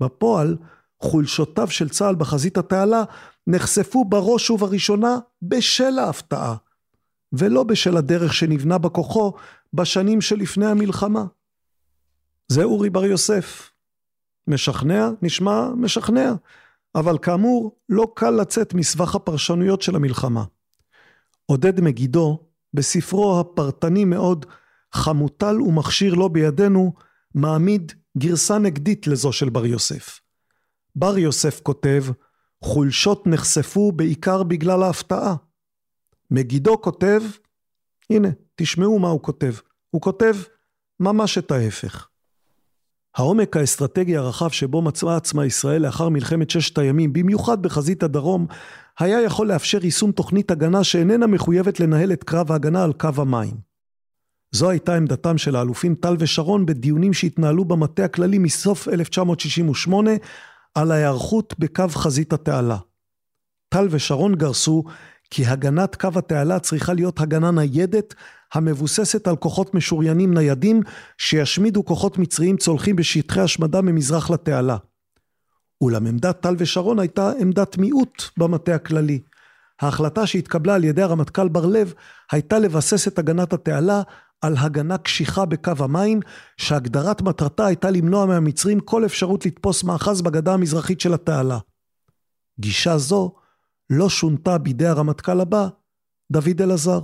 בפועל, 0.00 0.56
חולשותיו 1.00 1.70
של 1.70 1.88
צה"ל 1.88 2.14
בחזית 2.14 2.58
התעלה 2.58 3.04
נחשפו 3.46 4.04
בראש 4.04 4.50
ובראשונה 4.50 5.18
בשל 5.42 5.98
ההפתעה, 5.98 6.56
ולא 7.32 7.62
בשל 7.62 7.96
הדרך 7.96 8.34
שנבנה 8.34 8.78
בכוחו 8.78 9.32
בשנים 9.74 10.20
שלפני 10.20 10.66
המלחמה. 10.66 11.24
זה 12.48 12.64
אורי 12.64 12.90
בר 12.90 13.04
יוסף. 13.04 13.69
משכנע? 14.46 15.10
נשמע 15.22 15.68
משכנע. 15.76 16.32
אבל 16.94 17.18
כאמור, 17.18 17.76
לא 17.88 18.12
קל 18.16 18.30
לצאת 18.30 18.74
מסבך 18.74 19.14
הפרשנויות 19.14 19.82
של 19.82 19.96
המלחמה. 19.96 20.44
עודד 21.46 21.80
מגידו, 21.80 22.38
בספרו 22.74 23.40
הפרטני 23.40 24.04
מאוד, 24.04 24.46
חמוטל 24.92 25.62
ומכשיר 25.62 26.14
לא 26.14 26.28
בידינו, 26.28 26.92
מעמיד 27.34 27.92
גרסה 28.18 28.58
נגדית 28.58 29.06
לזו 29.06 29.32
של 29.32 29.48
בר 29.48 29.66
יוסף. 29.66 30.20
בר 30.96 31.18
יוסף 31.18 31.60
כותב, 31.60 32.04
חולשות 32.64 33.26
נחשפו 33.26 33.92
בעיקר 33.92 34.42
בגלל 34.42 34.82
ההפתעה. 34.82 35.34
מגידו 36.30 36.80
כותב, 36.80 37.22
הנה, 38.10 38.28
תשמעו 38.56 38.98
מה 38.98 39.08
הוא 39.08 39.22
כותב. 39.22 39.54
הוא 39.90 40.02
כותב 40.02 40.34
ממש 41.00 41.38
את 41.38 41.50
ההפך. 41.50 42.08
העומק 43.16 43.56
האסטרטגי 43.56 44.16
הרחב 44.16 44.50
שבו 44.50 44.82
מצאה 44.82 45.16
עצמה 45.16 45.46
ישראל 45.46 45.82
לאחר 45.82 46.08
מלחמת 46.08 46.50
ששת 46.50 46.78
הימים, 46.78 47.12
במיוחד 47.12 47.62
בחזית 47.62 48.02
הדרום, 48.02 48.46
היה 48.98 49.22
יכול 49.22 49.48
לאפשר 49.48 49.84
יישום 49.84 50.12
תוכנית 50.12 50.50
הגנה 50.50 50.84
שאיננה 50.84 51.26
מחויבת 51.26 51.80
לנהל 51.80 52.12
את 52.12 52.24
קרב 52.24 52.52
ההגנה 52.52 52.84
על 52.84 52.92
קו 52.92 53.08
המים. 53.16 53.70
זו 54.52 54.70
הייתה 54.70 54.96
עמדתם 54.96 55.38
של 55.38 55.56
האלופים 55.56 55.94
טל 55.94 56.16
ושרון 56.18 56.66
בדיונים 56.66 57.12
שהתנהלו 57.12 57.64
במטה 57.64 58.04
הכללי 58.04 58.38
מסוף 58.38 58.88
1968 58.88 60.10
על 60.74 60.92
ההיערכות 60.92 61.54
בקו 61.58 61.88
חזית 61.88 62.32
התעלה. 62.32 62.76
טל 63.68 63.88
ושרון 63.90 64.34
גרסו 64.34 64.84
כי 65.30 65.46
הגנת 65.46 65.96
קו 65.96 66.08
התעלה 66.16 66.58
צריכה 66.58 66.92
להיות 66.92 67.20
הגנה 67.20 67.50
ניידת 67.50 68.14
המבוססת 68.54 69.28
על 69.28 69.36
כוחות 69.36 69.74
משוריינים 69.74 70.34
ניידים 70.34 70.82
שישמידו 71.18 71.84
כוחות 71.84 72.18
מצריים 72.18 72.56
צולחים 72.56 72.96
בשטחי 72.96 73.40
השמדה 73.40 73.80
ממזרח 73.80 74.30
לתעלה. 74.30 74.76
אולם 75.80 76.06
עמדת 76.06 76.40
טל 76.40 76.54
ושרון 76.58 76.98
הייתה 76.98 77.32
עמדת 77.40 77.78
מיעוט 77.78 78.22
במטה 78.36 78.74
הכללי. 78.74 79.20
ההחלטה 79.80 80.26
שהתקבלה 80.26 80.74
על 80.74 80.84
ידי 80.84 81.02
הרמטכ"ל 81.02 81.48
בר 81.48 81.66
לב 81.66 81.94
הייתה 82.32 82.58
לבסס 82.58 83.08
את 83.08 83.18
הגנת 83.18 83.52
התעלה 83.52 84.02
על 84.40 84.56
הגנה 84.58 84.98
קשיחה 84.98 85.44
בקו 85.44 85.72
המים, 85.78 86.20
שהגדרת 86.56 87.22
מטרתה 87.22 87.66
הייתה 87.66 87.90
למנוע 87.90 88.26
מהמצרים 88.26 88.80
כל 88.80 89.04
אפשרות 89.04 89.46
לתפוס 89.46 89.84
מאחז 89.84 90.22
בגדה 90.22 90.54
המזרחית 90.54 91.00
של 91.00 91.14
התעלה. 91.14 91.58
גישה 92.60 92.98
זו 92.98 93.34
לא 93.90 94.08
שונתה 94.08 94.58
בידי 94.58 94.86
הרמטכ"ל 94.86 95.40
הבא, 95.40 95.68
דוד 96.32 96.62
אלעזר. 96.62 97.00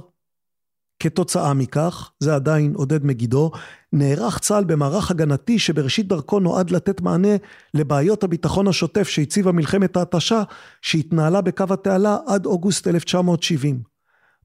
כתוצאה 1.07 1.55
מכך, 1.55 2.11
זה 2.21 2.35
עדיין 2.35 2.75
עודד 2.75 3.05
מגידו, 3.05 3.51
נערך 3.93 4.39
צה"ל 4.39 4.65
במערך 4.65 5.11
הגנתי 5.11 5.59
שבראשית 5.59 6.09
דרכו 6.09 6.41
נועד 6.41 6.71
לתת 6.71 7.01
מענה 7.01 7.37
לבעיות 7.75 8.25
הביטחון 8.25 8.69
השוטף 8.69 9.09
שהציבה 9.09 9.53
מלחמת 9.53 9.97
ההתשה 9.97 10.43
שהתנהלה 10.83 11.41
בקו 11.41 11.65
התעלה 11.71 12.17
עד 12.27 12.47
אוגוסט 12.47 12.89
1970. 12.89 13.81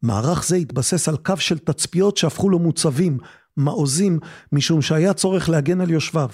מערך 0.04 0.45
זה 0.47 0.56
התבסס 0.56 1.10
על 1.10 1.17
קו 1.17 1.38
של 1.38 1.58
תצפיות 1.58 2.17
שהפכו 2.17 2.50
לו 2.50 2.60
מוצבים, 2.60 3.17
מעוזים, 3.58 4.19
משום 4.52 4.82
שהיה 4.82 5.13
צורך 5.13 5.50
להגן 5.50 5.82
על 5.82 5.89
יושביו. 5.89 6.30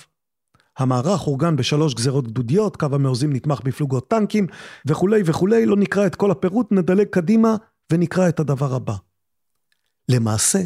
המערך 0.78 1.28
אורגן 1.28 1.56
בשלוש 1.56 1.94
גזרות 1.94 2.28
גדודיות, 2.28 2.78
קו 2.78 2.88
המעוזים 2.92 3.34
נתמך 3.34 3.62
בפלוגות 3.64 4.10
טנקים 4.10 4.48
וכולי 4.86 5.22
וכולי, 5.26 5.66
לא 5.66 5.76
נקרא 5.76 6.06
את 6.06 6.16
כל 6.16 6.32
הפירוט, 6.32 6.72
נדלג 6.72 7.08
קדימה 7.08 7.56
ונקרא 7.92 8.30
את 8.30 8.40
הדבר 8.40 8.74
הבא. 8.76 8.94
למעשה, 10.10 10.60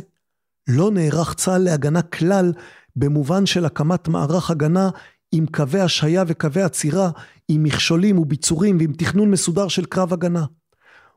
לא 0.69 0.91
נערך 0.91 1.33
צה"ל 1.33 1.61
להגנה 1.61 2.01
כלל 2.01 2.53
במובן 2.95 3.45
של 3.45 3.65
הקמת 3.65 4.07
מערך 4.07 4.51
הגנה 4.51 4.89
עם 5.31 5.45
קווי 5.45 5.79
השהיה 5.79 6.23
וקווי 6.27 6.61
עצירה, 6.61 7.09
עם 7.47 7.63
מכשולים 7.63 8.19
וביצורים 8.19 8.77
ועם 8.79 8.93
תכנון 8.93 9.31
מסודר 9.31 9.67
של 9.67 9.85
קרב 9.85 10.13
הגנה. 10.13 10.45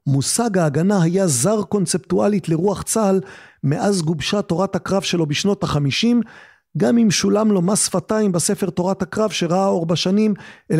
מושג 0.06 0.58
ההגנה 0.58 1.02
היה 1.02 1.26
זר 1.26 1.62
קונספטואלית 1.62 2.48
לרוח 2.48 2.82
צה"ל 2.82 3.20
מאז 3.64 4.02
גובשה 4.02 4.42
תורת 4.42 4.76
הקרב 4.76 5.02
שלו 5.02 5.26
בשנות 5.26 5.62
החמישים, 5.62 6.20
גם 6.76 6.98
אם 6.98 7.10
שולם 7.10 7.52
לו 7.52 7.62
מס 7.62 7.86
שפתיים 7.86 8.32
בספר 8.32 8.70
תורת 8.70 9.02
הקרב 9.02 9.30
שראה 9.30 9.66
אור 9.66 9.86
בשנים 9.86 10.34
1963-1964. 10.72 10.76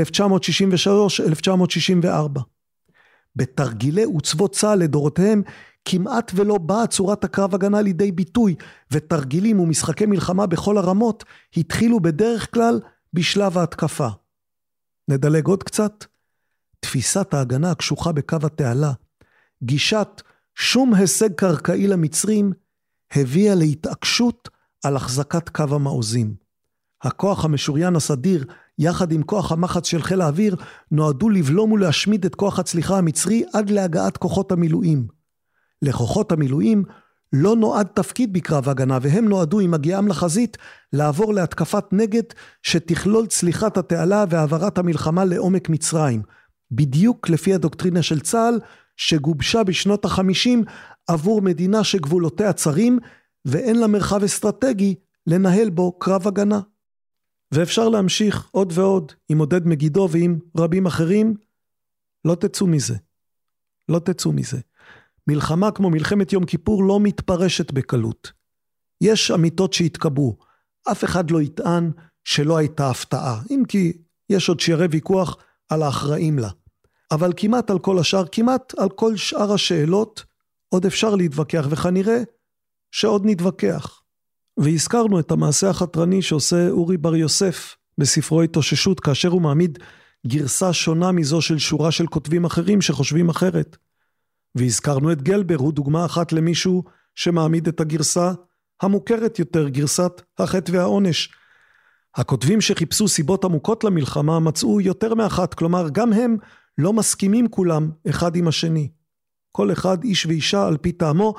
בתרגילי 3.36 4.04
עוצבות 4.04 4.54
צה"ל 4.54 4.78
לדורותיהם 4.78 5.42
כמעט 5.84 6.32
ולא 6.34 6.58
באה 6.58 6.86
צורת 6.86 7.24
הקרב 7.24 7.54
הגנה 7.54 7.82
לידי 7.82 8.12
ביטוי, 8.12 8.54
ותרגילים 8.90 9.60
ומשחקי 9.60 10.06
מלחמה 10.06 10.46
בכל 10.46 10.78
הרמות 10.78 11.24
התחילו 11.56 12.00
בדרך 12.00 12.54
כלל 12.54 12.80
בשלב 13.12 13.58
ההתקפה. 13.58 14.08
נדלג 15.08 15.46
עוד 15.46 15.62
קצת. 15.62 16.04
תפיסת 16.80 17.34
ההגנה 17.34 17.70
הקשוחה 17.70 18.12
בקו 18.12 18.36
התעלה, 18.42 18.92
גישת 19.62 20.22
שום 20.54 20.94
הישג 20.94 21.32
קרקעי 21.32 21.86
למצרים, 21.86 22.52
הביאה 23.12 23.54
להתעקשות 23.54 24.48
על 24.84 24.96
החזקת 24.96 25.48
קו 25.48 25.64
המעוזים. 25.70 26.34
הכוח 27.02 27.44
המשוריין 27.44 27.96
הסדיר, 27.96 28.44
יחד 28.78 29.12
עם 29.12 29.22
כוח 29.22 29.52
המחץ 29.52 29.86
של 29.86 30.02
חיל 30.02 30.20
האוויר, 30.20 30.56
נועדו 30.90 31.30
לבלום 31.30 31.72
ולהשמיד 31.72 32.24
את 32.24 32.34
כוח 32.34 32.58
הצליחה 32.58 32.98
המצרי 32.98 33.44
עד 33.52 33.70
להגעת 33.70 34.16
כוחות 34.16 34.52
המילואים. 34.52 35.13
לכוחות 35.84 36.32
המילואים 36.32 36.84
לא 37.32 37.56
נועד 37.56 37.86
תפקיד 37.86 38.32
בקרב 38.32 38.68
הגנה, 38.68 38.98
והם 39.02 39.28
נועדו 39.28 39.60
עם 39.60 39.74
הגיעם 39.74 40.08
לחזית 40.08 40.56
לעבור 40.92 41.34
להתקפת 41.34 41.84
נגד 41.92 42.22
שתכלול 42.62 43.26
צליחת 43.26 43.76
התעלה 43.76 44.24
והעברת 44.30 44.78
המלחמה 44.78 45.24
לעומק 45.24 45.68
מצרים. 45.68 46.22
בדיוק 46.70 47.28
לפי 47.28 47.54
הדוקטרינה 47.54 48.02
של 48.02 48.20
צה"ל, 48.20 48.60
שגובשה 48.96 49.64
בשנות 49.64 50.04
החמישים 50.04 50.64
עבור 51.06 51.42
מדינה 51.42 51.84
שגבולותיה 51.84 52.52
צרים, 52.52 52.98
ואין 53.44 53.80
לה 53.80 53.86
מרחב 53.86 54.24
אסטרטגי 54.24 54.94
לנהל 55.26 55.70
בו 55.70 55.98
קרב 55.98 56.28
הגנה. 56.28 56.60
ואפשר 57.52 57.88
להמשיך 57.88 58.48
עוד 58.50 58.72
ועוד 58.74 59.12
עם 59.28 59.38
עודד 59.38 59.66
מגידו 59.66 60.08
ועם 60.10 60.38
רבים 60.58 60.86
אחרים, 60.86 61.34
לא 62.24 62.34
תצאו 62.34 62.66
מזה. 62.66 62.94
לא 63.88 63.98
תצאו 63.98 64.32
מזה. 64.32 64.58
מלחמה 65.28 65.70
כמו 65.70 65.90
מלחמת 65.90 66.32
יום 66.32 66.44
כיפור 66.44 66.84
לא 66.84 67.00
מתפרשת 67.00 67.72
בקלות. 67.72 68.32
יש 69.00 69.30
אמיתות 69.30 69.72
שהתקבעו, 69.72 70.36
אף 70.90 71.04
אחד 71.04 71.30
לא 71.30 71.42
יטען 71.42 71.90
שלא 72.24 72.56
הייתה 72.56 72.90
הפתעה, 72.90 73.40
אם 73.50 73.62
כי 73.68 73.92
יש 74.30 74.48
עוד 74.48 74.60
שיערי 74.60 74.86
ויכוח 74.90 75.36
על 75.68 75.82
האחראים 75.82 76.38
לה. 76.38 76.50
אבל 77.10 77.32
כמעט 77.36 77.70
על 77.70 77.78
כל 77.78 77.98
השאר, 77.98 78.24
כמעט 78.32 78.74
על 78.78 78.88
כל 78.88 79.16
שאר 79.16 79.52
השאלות, 79.52 80.24
עוד 80.68 80.86
אפשר 80.86 81.14
להתווכח, 81.14 81.66
וכנראה 81.70 82.22
שעוד 82.90 83.22
נתווכח. 83.24 84.00
והזכרנו 84.56 85.20
את 85.20 85.30
המעשה 85.30 85.70
החתרני 85.70 86.22
שעושה 86.22 86.68
אורי 86.70 86.96
בר 86.96 87.16
יוסף 87.16 87.76
בספרו 87.98 88.42
התאוששות, 88.42 89.00
כאשר 89.00 89.28
הוא 89.28 89.42
מעמיד 89.42 89.78
גרסה 90.26 90.72
שונה 90.72 91.12
מזו 91.12 91.40
של 91.40 91.58
שורה 91.58 91.90
של 91.90 92.06
כותבים 92.06 92.44
אחרים 92.44 92.80
שחושבים 92.80 93.28
אחרת. 93.28 93.76
והזכרנו 94.54 95.12
את 95.12 95.22
גלבר, 95.22 95.56
הוא 95.56 95.72
דוגמה 95.72 96.04
אחת 96.04 96.32
למישהו 96.32 96.84
שמעמיד 97.14 97.68
את 97.68 97.80
הגרסה 97.80 98.32
המוכרת 98.82 99.38
יותר, 99.38 99.68
גרסת 99.68 100.22
החטא 100.38 100.72
והעונש. 100.72 101.28
הכותבים 102.14 102.60
שחיפשו 102.60 103.08
סיבות 103.08 103.44
עמוקות 103.44 103.84
למלחמה 103.84 104.40
מצאו 104.40 104.80
יותר 104.80 105.14
מאחת, 105.14 105.54
כלומר 105.54 105.88
גם 105.88 106.12
הם 106.12 106.36
לא 106.78 106.92
מסכימים 106.92 107.48
כולם 107.48 107.90
אחד 108.08 108.36
עם 108.36 108.48
השני. 108.48 108.88
כל 109.52 109.72
אחד 109.72 110.04
איש 110.04 110.26
ואישה 110.26 110.66
על 110.66 110.76
פי 110.76 110.92
טעמו, 110.92 111.34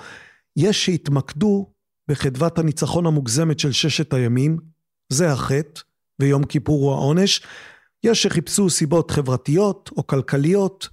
יש 0.56 0.86
שהתמקדו 0.86 1.72
בחדוות 2.08 2.60
הניצחון 2.60 3.06
המוגזמת 3.06 3.60
של 3.60 3.72
ששת 3.72 4.14
הימים, 4.14 4.58
זה 5.10 5.32
החטא, 5.32 5.82
ויום 6.20 6.46
כיפור 6.46 6.82
הוא 6.82 6.92
העונש, 6.92 7.42
יש 8.04 8.24
שחיפשו 8.24 8.70
סיבות 8.70 9.12
חברתיות 9.12 9.90
או 9.98 10.08
כלכליות, 10.08 10.90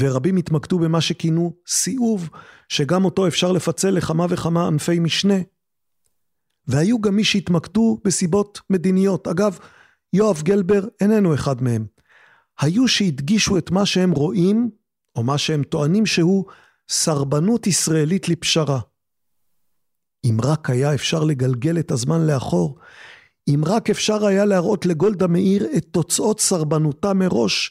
ורבים 0.00 0.36
התמקדו 0.36 0.78
במה 0.78 1.00
שכינו 1.00 1.52
סיאוב, 1.66 2.28
שגם 2.68 3.04
אותו 3.04 3.26
אפשר 3.26 3.52
לפצל 3.52 3.90
לכמה 3.90 4.26
וכמה 4.28 4.66
ענפי 4.66 4.98
משנה. 4.98 5.38
והיו 6.66 7.00
גם 7.00 7.16
מי 7.16 7.24
שהתמקדו 7.24 8.00
בסיבות 8.04 8.60
מדיניות. 8.70 9.28
אגב, 9.28 9.58
יואב 10.12 10.42
גלבר 10.42 10.84
איננו 11.00 11.34
אחד 11.34 11.62
מהם. 11.62 11.86
היו 12.60 12.88
שהדגישו 12.88 13.58
את 13.58 13.70
מה 13.70 13.86
שהם 13.86 14.12
רואים, 14.12 14.70
או 15.16 15.22
מה 15.22 15.38
שהם 15.38 15.62
טוענים 15.62 16.06
שהוא 16.06 16.44
סרבנות 16.88 17.66
ישראלית 17.66 18.28
לפשרה. 18.28 18.80
אם 20.24 20.36
רק 20.44 20.70
היה 20.70 20.94
אפשר 20.94 21.24
לגלגל 21.24 21.78
את 21.78 21.90
הזמן 21.90 22.26
לאחור, 22.26 22.78
אם 23.48 23.62
רק 23.66 23.90
אפשר 23.90 24.26
היה 24.26 24.44
להראות 24.44 24.86
לגולדה 24.86 25.26
מאיר 25.26 25.66
את 25.76 25.86
תוצאות 25.90 26.40
סרבנותה 26.40 27.14
מראש, 27.14 27.70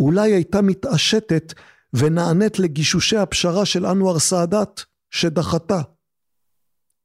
אולי 0.00 0.32
הייתה 0.32 0.62
מתעשתת 0.62 1.54
ונענית 1.92 2.58
לגישושי 2.58 3.16
הפשרה 3.16 3.64
של 3.64 3.86
אנואר 3.86 4.18
סאדאת, 4.18 4.80
שדחתה. 5.10 5.80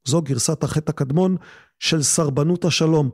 זו 0.08 0.22
גרסת 0.22 0.64
החטא 0.64 0.90
הקדמון 0.90 1.36
של 1.78 2.02
סרבנות 2.02 2.64
השלום. 2.64 3.10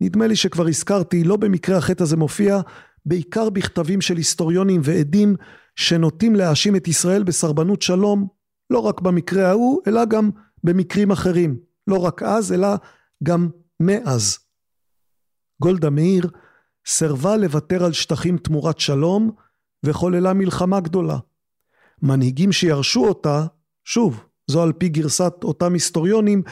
נדמה 0.00 0.26
לי 0.26 0.36
שכבר 0.36 0.66
הזכרתי, 0.66 1.24
לא 1.24 1.36
במקרה 1.36 1.76
החטא 1.78 2.02
הזה 2.02 2.16
מופיע, 2.16 2.60
בעיקר 3.06 3.50
בכתבים 3.50 4.00
של 4.00 4.16
היסטוריונים 4.16 4.80
ועדים 4.84 5.36
שנוטים 5.76 6.34
להאשים 6.34 6.76
את 6.76 6.88
ישראל 6.88 7.22
בסרבנות 7.22 7.82
שלום, 7.82 8.28
לא 8.70 8.78
רק 8.78 9.00
במקרה 9.00 9.48
ההוא, 9.48 9.80
אלא 9.86 10.04
גם 10.04 10.30
במקרים 10.64 11.10
אחרים. 11.10 11.56
לא 11.86 12.04
רק 12.04 12.22
אז, 12.22 12.52
אלא 12.52 12.68
גם 13.22 13.48
מאז. 13.80 14.38
גולדה 15.62 15.90
מאיר 15.90 16.30
סירבה 16.86 17.36
לוותר 17.36 17.84
על 17.84 17.92
שטחים 17.92 18.38
תמורת 18.38 18.80
שלום 18.80 19.30
וחוללה 19.84 20.32
מלחמה 20.32 20.80
גדולה. 20.80 21.18
מנהיגים 22.02 22.52
שירשו 22.52 23.06
אותה, 23.08 23.46
שוב, 23.84 24.24
זו 24.46 24.62
על 24.62 24.72
פי 24.72 24.88
גרסת 24.88 25.32
אותם 25.44 25.72
היסטוריונים, 25.72 26.42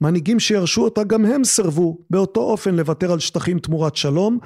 מנהיגים 0.00 0.40
שירשו 0.40 0.84
אותה 0.84 1.04
גם 1.04 1.24
הם 1.24 1.44
סירבו 1.44 1.98
באותו 2.10 2.40
אופן 2.40 2.74
לוותר 2.74 3.12
על 3.12 3.18
שטחים 3.18 3.58
תמורת 3.58 3.96
שלום, 3.96 4.38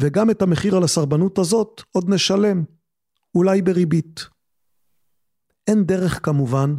וגם 0.00 0.30
את 0.30 0.42
המחיר 0.42 0.76
על 0.76 0.84
הסרבנות 0.84 1.38
הזאת 1.38 1.82
עוד 1.92 2.10
נשלם, 2.10 2.64
אולי 3.34 3.62
בריבית. 3.62 4.26
אין 5.66 5.84
דרך 5.84 6.20
כמובן 6.22 6.74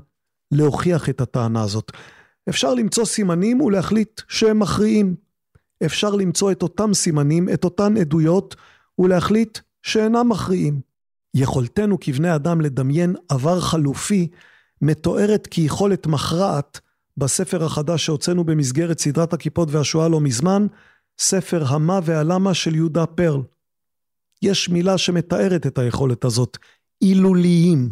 להוכיח 0.51 1.09
את 1.09 1.21
הטענה 1.21 1.63
הזאת. 1.63 1.91
אפשר 2.49 2.73
למצוא 2.73 3.05
סימנים 3.05 3.61
ולהחליט 3.61 4.21
שהם 4.27 4.59
מכריעים. 4.59 5.24
אפשר 5.85 6.09
למצוא 6.09 6.51
את 6.51 6.61
אותם 6.63 6.93
סימנים, 6.93 7.49
את 7.49 7.63
אותן 7.63 7.97
עדויות, 7.97 8.55
ולהחליט 8.99 9.59
שאינם 9.83 10.29
מכריעים. 10.29 10.81
יכולתנו 11.33 11.97
כבני 12.01 12.35
אדם 12.35 12.61
לדמיין 12.61 13.15
עבר 13.29 13.59
חלופי 13.59 14.27
מתוארת 14.81 15.47
כיכולת 15.47 16.07
מכרעת 16.07 16.79
בספר 17.17 17.63
החדש 17.63 18.05
שהוצאנו 18.05 18.43
במסגרת 18.43 18.99
סדרת 18.99 19.33
הכיפות 19.33 19.71
והשואה 19.71 20.07
לא 20.07 20.21
מזמן, 20.21 20.67
ספר 21.19 21.63
המה 21.67 21.99
והלמה 22.03 22.53
של 22.53 22.75
יהודה 22.75 23.05
פרל. 23.05 23.41
יש 24.41 24.69
מילה 24.69 24.97
שמתארת 24.97 25.67
את 25.67 25.77
היכולת 25.77 26.25
הזאת, 26.25 26.57
אילוליים. 27.01 27.89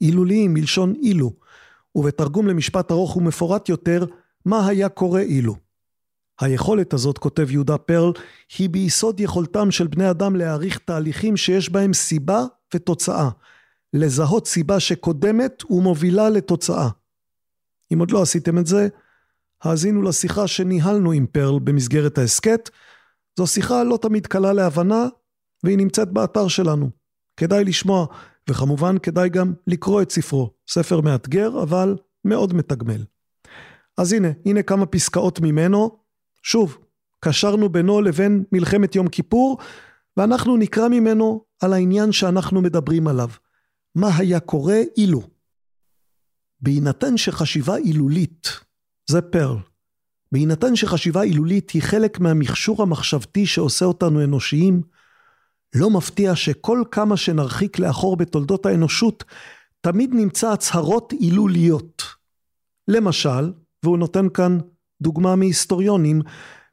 אילוליים 0.00 0.54
מלשון 0.54 0.94
אילו. 1.02 1.32
ובתרגום 1.94 2.46
למשפט 2.46 2.90
ארוך 2.90 3.16
ומפורט 3.16 3.68
יותר, 3.68 4.04
מה 4.44 4.66
היה 4.66 4.88
קורה 4.88 5.20
אילו. 5.20 5.63
היכולת 6.40 6.92
הזאת, 6.92 7.18
כותב 7.18 7.50
יהודה 7.50 7.78
פרל, 7.78 8.12
היא 8.58 8.70
ביסוד 8.70 9.20
יכולתם 9.20 9.70
של 9.70 9.86
בני 9.86 10.10
אדם 10.10 10.36
להעריך 10.36 10.78
תהליכים 10.78 11.36
שיש 11.36 11.70
בהם 11.70 11.92
סיבה 11.92 12.44
ותוצאה. 12.74 13.28
לזהות 13.92 14.46
סיבה 14.46 14.80
שקודמת 14.80 15.62
ומובילה 15.70 16.30
לתוצאה. 16.30 16.88
אם 17.92 17.98
עוד 17.98 18.10
לא 18.10 18.22
עשיתם 18.22 18.58
את 18.58 18.66
זה, 18.66 18.88
האזינו 19.62 20.02
לשיחה 20.02 20.46
שניהלנו 20.46 21.12
עם 21.12 21.26
פרל 21.26 21.58
במסגרת 21.58 22.18
ההסכת. 22.18 22.70
זו 23.38 23.46
שיחה 23.46 23.84
לא 23.84 23.98
תמיד 24.02 24.26
קלה 24.26 24.52
להבנה, 24.52 25.06
והיא 25.64 25.78
נמצאת 25.78 26.12
באתר 26.12 26.48
שלנו. 26.48 26.90
כדאי 27.36 27.64
לשמוע, 27.64 28.06
וכמובן 28.50 28.98
כדאי 28.98 29.28
גם 29.28 29.52
לקרוא 29.66 30.02
את 30.02 30.10
ספרו. 30.10 30.50
ספר 30.68 31.00
מאתגר, 31.00 31.62
אבל 31.62 31.96
מאוד 32.24 32.54
מתגמל. 32.54 33.04
אז 33.96 34.12
הנה, 34.12 34.28
הנה 34.46 34.62
כמה 34.62 34.86
פסקאות 34.86 35.40
ממנו. 35.40 36.03
שוב, 36.44 36.78
קשרנו 37.20 37.68
בינו 37.68 38.00
לבין 38.00 38.44
מלחמת 38.52 38.94
יום 38.94 39.08
כיפור, 39.08 39.58
ואנחנו 40.16 40.56
נקרא 40.56 40.88
ממנו 40.88 41.44
על 41.60 41.72
העניין 41.72 42.12
שאנחנו 42.12 42.62
מדברים 42.62 43.08
עליו. 43.08 43.28
מה 43.94 44.10
היה 44.16 44.40
קורה 44.40 44.80
אילו? 44.96 45.22
בהינתן 46.60 47.16
שחשיבה 47.16 47.74
הילולית, 47.74 48.48
זה 49.10 49.22
פרל, 49.22 49.56
בהינתן 50.32 50.76
שחשיבה 50.76 51.20
הילולית 51.20 51.70
היא 51.70 51.82
חלק 51.82 52.20
מהמכשור 52.20 52.82
המחשבתי 52.82 53.46
שעושה 53.46 53.84
אותנו 53.84 54.24
אנושיים, 54.24 54.82
לא 55.74 55.90
מפתיע 55.90 56.36
שכל 56.36 56.82
כמה 56.90 57.16
שנרחיק 57.16 57.78
לאחור 57.78 58.16
בתולדות 58.16 58.66
האנושות, 58.66 59.24
תמיד 59.80 60.14
נמצא 60.14 60.52
הצהרות 60.52 61.12
הילוליות. 61.12 62.02
למשל, 62.88 63.52
והוא 63.82 63.98
נותן 63.98 64.26
כאן 64.34 64.58
דוגמה 65.02 65.36
מהיסטוריונים, 65.36 66.22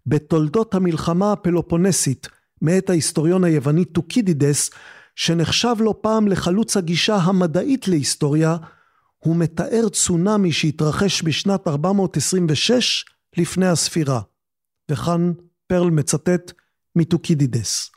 בתולדות 0.05 0.75
המלחמה 0.75 1.31
הפלופונסית, 1.31 2.27
מאת 2.61 2.89
ההיסטוריון 2.89 3.43
היווני 3.43 3.85
טוקידידס, 3.85 4.69
שנחשב 5.15 5.75
לא 5.79 5.95
פעם 6.01 6.27
לחלוץ 6.27 6.77
הגישה 6.77 7.15
המדעית 7.15 7.87
להיסטוריה, 7.87 8.57
הוא 9.17 9.35
מתאר 9.35 9.89
צונאמי 9.89 10.51
שהתרחש 10.51 11.23
בשנת 11.23 11.67
426 11.67 13.05
לפני 13.37 13.67
הספירה. 13.67 14.21
וכאן 14.91 15.33
פרל 15.67 15.89
מצטט 15.89 16.51
מטוקידידס. 16.95 17.91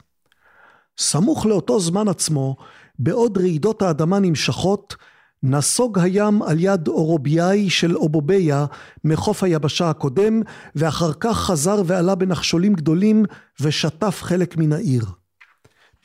סמוך 0.98 1.46
לאותו 1.46 1.80
זמן 1.80 2.08
עצמו, 2.08 2.56
בעוד 2.98 3.38
רעידות 3.38 3.82
האדמה 3.82 4.18
נמשכות, 4.18 4.96
נסוג 5.46 5.98
הים 5.98 6.42
על 6.42 6.56
יד 6.60 6.88
אורוביאי 6.88 7.70
של 7.70 7.96
אובוביה 7.96 8.66
מחוף 9.04 9.42
היבשה 9.42 9.90
הקודם, 9.90 10.42
ואחר 10.74 11.12
כך 11.20 11.38
חזר 11.38 11.82
ועלה 11.86 12.14
בנחשולים 12.14 12.74
גדולים 12.74 13.24
ושטף 13.60 14.18
חלק 14.22 14.56
מן 14.56 14.72
העיר. 14.72 15.04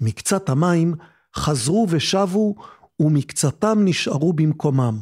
מקצת 0.01 0.49
המים 0.49 0.93
חזרו 1.35 1.87
ושבו, 1.89 2.55
ומקצתם 2.99 3.79
נשארו 3.81 4.33
במקומם. 4.33 4.99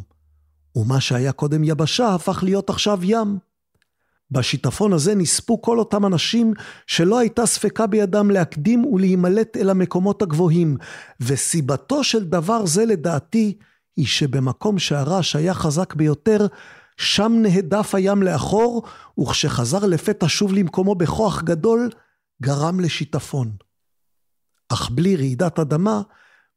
ומה 0.75 1.01
שהיה 1.01 1.31
קודם 1.31 1.63
יבשה 1.63 2.13
הפך 2.13 2.43
להיות 2.43 2.69
עכשיו 2.69 2.99
ים. 3.03 3.37
בשיטפון 4.31 4.93
הזה 4.93 5.15
נספו 5.15 5.61
כל 5.61 5.79
אותם 5.79 6.05
אנשים 6.05 6.53
שלא 6.87 7.19
הייתה 7.19 7.45
ספקה 7.45 7.87
בידם 7.87 8.31
להקדים 8.31 8.85
ולהימלט 8.85 9.57
אל 9.57 9.69
המקומות 9.69 10.21
הגבוהים, 10.21 10.77
וסיבתו 11.21 12.03
של 12.03 12.23
דבר 12.23 12.65
זה 12.65 12.85
לדעתי 12.85 13.57
היא 13.97 14.07
שבמקום 14.07 14.79
שהרעש 14.79 15.35
היה 15.35 15.53
חזק 15.53 15.93
ביותר, 15.93 16.47
שם 16.97 17.33
נהדף 17.41 17.95
הים 17.95 18.23
לאחור, 18.23 18.83
וכשחזר 19.19 19.85
לפתע 19.85 20.25
שוב 20.29 20.53
למקומו 20.53 20.95
בכוח 20.95 21.41
גדול, 21.43 21.89
גרם 22.41 22.79
לשיטפון. 22.79 23.51
אך 24.69 24.89
בלי 24.89 25.15
רעידת 25.15 25.59
אדמה, 25.59 26.01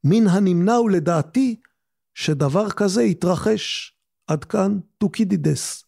מן 0.05 0.27
הנמנע 0.27 0.75
הוא 0.75 0.91
לדעתי 0.91 1.61
שדבר 2.15 2.71
כזה 2.71 3.03
יתרחש. 3.03 3.95
עד 4.27 4.45
כאן 4.45 4.79
טוקידידס. 4.99 5.85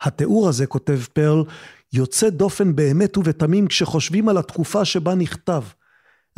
התיאור 0.00 0.48
הזה, 0.48 0.66
כותב 0.66 1.00
פרל, 1.12 1.44
יוצא 1.92 2.30
דופן 2.30 2.76
באמת 2.76 3.16
ובתמים 3.16 3.66
כשחושבים 3.66 4.28
על 4.28 4.38
התקופה 4.38 4.84
שבה 4.84 5.14
נכתב. 5.14 5.62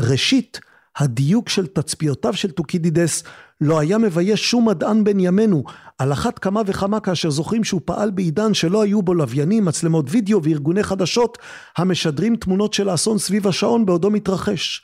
ראשית, 0.01 0.61
הדיוק 0.97 1.49
של 1.49 1.67
תצפיותיו 1.67 2.35
של 2.35 2.51
טוקידידס 2.51 3.23
לא 3.61 3.79
היה 3.79 3.99
מבייש 3.99 4.51
שום 4.51 4.69
מדען 4.69 5.05
בן 5.05 5.21
ימינו, 5.21 5.65
על 5.99 6.13
אחת 6.13 6.39
כמה 6.39 6.63
וכמה 6.67 7.01
כאשר 7.01 7.31
זוכרים 7.31 7.65
שהוא 7.65 7.81
פעל 7.85 8.11
בעידן 8.11 8.55
שלא 8.55 8.83
היו 8.83 9.03
בו 9.03 9.15
לוויינים, 9.15 9.65
מצלמות 9.65 10.07
וידאו 10.09 10.43
וארגוני 10.43 10.83
חדשות 10.83 11.39
המשדרים 11.77 12.37
תמונות 12.37 12.73
של 12.73 12.89
האסון 12.89 13.19
סביב 13.19 13.47
השעון 13.47 13.87
בעודו 13.87 14.11
מתרחש. 14.11 14.83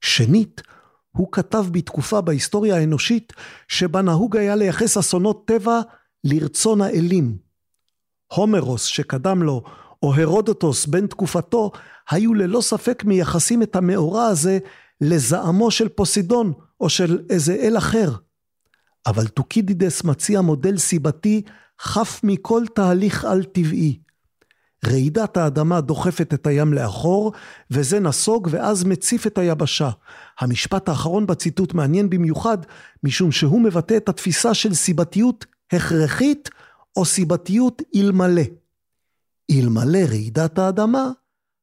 שנית, 0.00 0.62
הוא 1.10 1.28
כתב 1.32 1.66
בתקופה 1.70 2.20
בהיסטוריה 2.20 2.76
האנושית 2.76 3.32
שבה 3.68 4.02
נהוג 4.02 4.36
היה 4.36 4.56
לייחס 4.56 4.96
אסונות 4.96 5.42
טבע 5.46 5.80
לרצון 6.24 6.80
האלים. 6.80 7.36
הומרוס 8.34 8.84
שקדם 8.84 9.42
לו, 9.42 9.62
או 10.02 10.14
הרודוטוס 10.14 10.86
בן 10.86 11.06
תקופתו, 11.06 11.70
היו 12.10 12.34
ללא 12.34 12.60
ספק 12.60 13.04
מייחסים 13.04 13.62
את 13.62 13.76
המאורע 13.76 14.24
הזה 14.26 14.58
לזעמו 15.00 15.70
של 15.70 15.88
פוסידון 15.88 16.52
או 16.80 16.88
של 16.88 17.22
איזה 17.30 17.54
אל 17.54 17.78
אחר. 17.78 18.12
אבל 19.06 19.26
טוקידידס 19.26 20.04
מציע 20.04 20.40
מודל 20.40 20.78
סיבתי 20.78 21.42
חף 21.80 22.20
מכל 22.22 22.64
תהליך 22.74 23.24
על-טבעי. 23.24 23.98
רעידת 24.86 25.36
האדמה 25.36 25.80
דוחפת 25.80 26.34
את 26.34 26.46
הים 26.46 26.72
לאחור, 26.72 27.32
וזה 27.70 28.00
נסוג 28.00 28.48
ואז 28.50 28.84
מציף 28.84 29.26
את 29.26 29.38
היבשה. 29.38 29.90
המשפט 30.40 30.88
האחרון 30.88 31.26
בציטוט 31.26 31.74
מעניין 31.74 32.10
במיוחד, 32.10 32.58
משום 33.02 33.32
שהוא 33.32 33.60
מבטא 33.60 33.96
את 33.96 34.08
התפיסה 34.08 34.54
של 34.54 34.74
סיבתיות 34.74 35.46
הכרחית 35.72 36.48
או 36.96 37.04
סיבתיות 37.04 37.82
אלמלא. 37.96 38.42
אלמלא 39.50 39.98
רעידת 40.08 40.58
האדמה, 40.58 41.10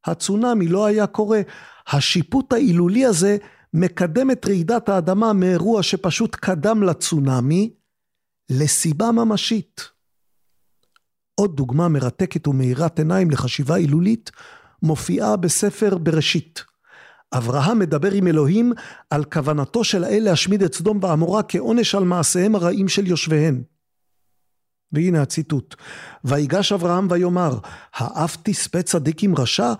הצונאמי 0.05 0.67
לא 0.67 0.85
היה 0.85 1.07
קורה. 1.07 1.41
השיפוט 1.87 2.53
ההילולי 2.53 3.05
הזה 3.05 3.37
מקדם 3.73 4.31
את 4.31 4.45
רעידת 4.45 4.89
האדמה 4.89 5.33
מאירוע 5.33 5.83
שפשוט 5.83 6.35
קדם 6.35 6.83
לצונאמי, 6.83 7.73
לסיבה 8.49 9.11
ממשית. 9.11 9.81
עוד 11.35 11.55
דוגמה 11.55 11.87
מרתקת 11.87 12.47
ומאירת 12.47 12.99
עיניים 12.99 13.31
לחשיבה 13.31 13.75
הילולית 13.75 14.31
מופיעה 14.83 15.35
בספר 15.35 15.97
בראשית. 15.97 16.63
אברהם 17.33 17.79
מדבר 17.79 18.11
עם 18.11 18.27
אלוהים 18.27 18.73
על 19.09 19.23
כוונתו 19.23 19.83
של 19.83 20.03
האל 20.03 20.23
להשמיד 20.23 20.63
את 20.63 20.73
סדום 20.75 20.99
ועמורה 21.01 21.43
כעונש 21.43 21.95
על 21.95 22.03
מעשיהם 22.03 22.55
הרעים 22.55 22.87
של 22.87 23.07
יושביהן. 23.07 23.63
והנה 24.95 25.21
הציטוט: 25.21 25.75
ויגש 26.23 26.71
אברהם 26.71 27.07
ויאמר, 27.09 27.57
האף 27.93 28.37
תספה 28.43 28.81
צדיק 28.81 29.23
עם 29.23 29.35
רשע? 29.35 29.73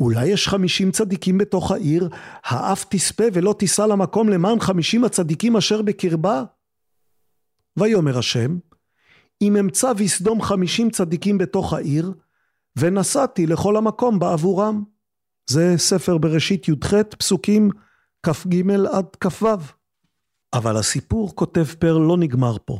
אולי 0.00 0.26
יש 0.26 0.48
חמישים 0.48 0.90
צדיקים 0.90 1.38
בתוך 1.38 1.70
העיר, 1.70 2.08
האף 2.44 2.84
תספה 2.88 3.24
ולא 3.32 3.54
תישא 3.58 3.82
למקום 3.82 4.28
למען 4.28 4.60
חמישים 4.60 5.04
הצדיקים 5.04 5.56
אשר 5.56 5.82
בקרבה? 5.82 6.44
ויאמר 7.76 8.18
השם, 8.18 8.58
אם 9.42 9.56
אמצא 9.56 9.92
וסדום 9.96 10.42
חמישים 10.42 10.90
צדיקים 10.90 11.38
בתוך 11.38 11.72
העיר, 11.72 12.12
ונסעתי 12.78 13.46
לכל 13.46 13.76
המקום 13.76 14.18
בעבורם. 14.18 14.84
זה 15.50 15.74
ספר 15.76 16.18
בראשית 16.18 16.68
י"ח, 16.68 16.94
פסוקים 17.18 17.70
כ"ג 18.22 18.70
עד 18.92 19.16
כ"ו. 19.20 19.46
אבל 20.52 20.76
הסיפור, 20.76 21.36
כותב 21.36 21.64
פרל, 21.78 22.02
לא 22.02 22.16
נגמר 22.16 22.56
פה. 22.64 22.78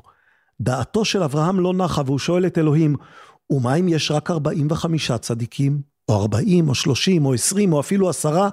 דעתו 0.63 1.05
של 1.05 1.23
אברהם 1.23 1.61
לא 1.61 1.75
נחה 1.75 2.03
והוא 2.07 2.19
שואל 2.19 2.47
את 2.47 2.59
אלוהים, 2.59 2.97
ומה 3.51 3.75
אם 3.75 3.89
יש 3.89 4.11
רק 4.11 4.31
45 4.31 5.13
צדיקים, 5.13 5.83
או 6.09 6.23
40, 6.23 6.69
או 6.69 6.75
30, 6.75 7.27
או 7.27 7.35
20, 7.35 7.73
או 7.73 7.81
אפילו 7.81 8.09
עשרה? 8.09 8.49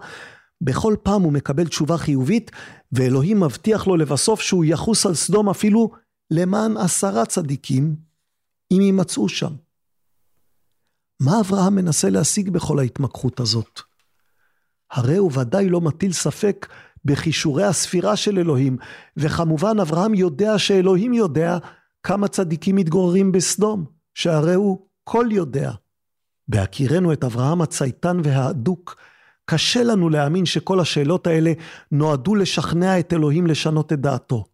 בכל 0.62 0.96
פעם 1.04 1.22
הוא 1.22 1.34
מקבל 1.34 1.68
תשובה 1.68 1.98
חיובית, 1.98 2.52
ואלוהים 2.92 3.40
מבטיח 3.40 3.88
לו 3.88 3.96
לבסוף 3.96 4.42
שהוא 4.42 4.66
יחוס 4.66 5.06
על 5.06 5.16
סדום 5.16 5.50
אפילו 5.50 5.92
למען 6.32 6.78
עשרה 6.78 7.26
צדיקים, 7.26 7.96
אם 8.72 8.82
יימצאו 8.82 9.30
שם. 9.30 9.54
מה 11.20 11.40
אברהם 11.40 11.76
מנסה 11.76 12.10
להשיג 12.10 12.50
בכל 12.50 12.80
ההתמקחות 12.80 13.40
הזאת? 13.40 13.80
הרי 14.92 15.18
הוא 15.18 15.32
ודאי 15.40 15.70
לא 15.70 15.82
מטיל 15.82 16.14
ספק 16.14 16.68
בכישורי 17.06 17.64
הספירה 17.64 18.16
של 18.16 18.40
אלוהים, 18.40 18.78
וכמובן 19.18 19.80
אברהם 19.80 20.14
יודע 20.14 20.60
שאלוהים 20.60 21.14
יודע 21.14 21.58
כמה 22.04 22.28
צדיקים 22.28 22.76
מתגוררים 22.76 23.32
בסדום, 23.32 23.86
שהרי 24.14 24.54
הוא 24.54 24.86
כל 25.04 25.26
יודע. 25.32 25.72
בהכירנו 26.48 27.14
את 27.14 27.24
אברהם 27.24 27.62
הצייתן 27.62 28.22
והאדוק, 28.24 28.96
קשה 29.46 29.84
לנו 29.84 30.10
להאמין 30.10 30.46
שכל 30.46 30.80
השאלות 30.80 31.28
האלה 31.28 31.54
נועדו 31.92 32.36
לשכנע 32.36 33.00
את 33.00 33.14
אלוהים 33.14 33.48
לשנות 33.48 33.94
את 33.94 34.00
דעתו. 34.00 34.46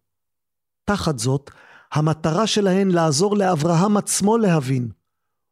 תחת 0.84 1.18
זאת, 1.18 1.50
המטרה 1.92 2.46
שלהן 2.46 2.90
לעזור 2.90 3.36
לאברהם 3.36 3.96
עצמו 3.96 4.38
להבין. 4.38 4.88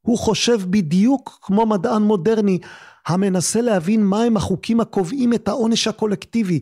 הוא 0.00 0.18
חושב 0.18 0.60
בדיוק 0.70 1.38
כמו 1.42 1.66
מדען 1.66 2.02
מודרני 2.02 2.58
המנסה 3.06 3.60
להבין 3.60 4.04
מהם 4.04 4.36
החוקים 4.36 4.80
הקובעים 4.80 5.34
את 5.34 5.48
העונש 5.48 5.88
הקולקטיבי, 5.88 6.60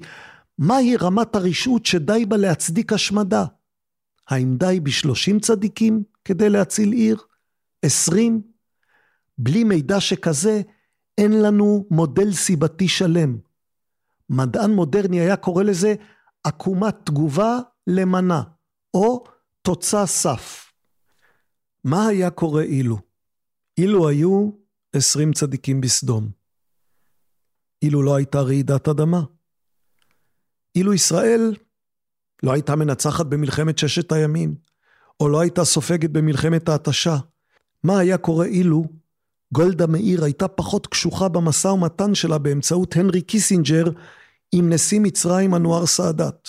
מהי 0.58 0.96
רמת 0.96 1.36
הרשעות 1.36 1.86
שדי 1.86 2.26
בה 2.26 2.36
להצדיק 2.36 2.92
השמדה. 2.92 3.44
האם 4.28 4.56
די 4.56 4.80
בשלושים 4.80 5.40
צדיקים 5.40 6.02
כדי 6.24 6.50
להציל 6.50 6.92
עיר? 6.92 7.16
עשרים? 7.82 8.42
בלי 9.38 9.64
מידע 9.64 10.00
שכזה, 10.00 10.62
אין 11.18 11.42
לנו 11.42 11.86
מודל 11.90 12.32
סיבתי 12.32 12.88
שלם. 12.88 13.38
מדען 14.30 14.70
מודרני 14.70 15.20
היה 15.20 15.36
קורא 15.36 15.62
לזה 15.62 15.94
עקומת 16.44 16.96
תגובה 17.04 17.58
למנה, 17.86 18.42
או 18.94 19.24
תוצא 19.62 20.06
סף. 20.06 20.72
מה 21.84 22.06
היה 22.06 22.30
קורה 22.30 22.62
אילו? 22.62 22.98
אילו 23.78 24.08
היו 24.08 24.50
עשרים 24.92 25.32
צדיקים 25.32 25.80
בסדום. 25.80 26.30
אילו 27.82 28.02
לא 28.02 28.14
הייתה 28.14 28.40
רעידת 28.40 28.88
אדמה. 28.88 29.22
אילו 30.76 30.94
ישראל 30.94 31.54
לא 32.42 32.52
הייתה 32.52 32.76
מנצחת 32.76 33.26
במלחמת 33.26 33.78
ששת 33.78 34.12
הימים, 34.12 34.54
או 35.20 35.28
לא 35.28 35.40
הייתה 35.40 35.64
סופגת 35.64 36.10
במלחמת 36.10 36.68
ההתשה. 36.68 37.16
מה 37.84 37.98
היה 37.98 38.18
קורה 38.18 38.46
אילו 38.46 38.84
גולדה 39.52 39.86
מאיר 39.86 40.24
הייתה 40.24 40.48
פחות 40.48 40.86
קשוחה 40.86 41.28
במשא 41.28 41.68
ומתן 41.68 42.14
שלה 42.14 42.38
באמצעות 42.38 42.96
הנרי 42.96 43.22
קיסינג'ר 43.22 43.84
עם 44.52 44.72
נשיא 44.72 45.00
מצרים 45.00 45.54
אנואר 45.54 45.86
סאדאת? 45.86 46.48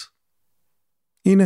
הנה, 1.26 1.44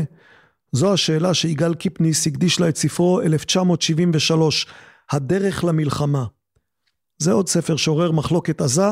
זו 0.72 0.94
השאלה 0.94 1.34
שיגאל 1.34 1.76
קיפניס 1.76 2.28
הקדיש 2.28 2.60
לה 2.60 2.70
את 2.70 2.76
ספרו 2.76 3.22
1973, 3.22 4.68
הדרך 5.12 5.64
למלחמה. 5.64 6.26
זה 7.18 7.32
עוד 7.32 7.50
ספר 7.50 7.76
שעורר 7.76 8.12
מחלוקת 8.12 8.62
עזה, 8.62 8.88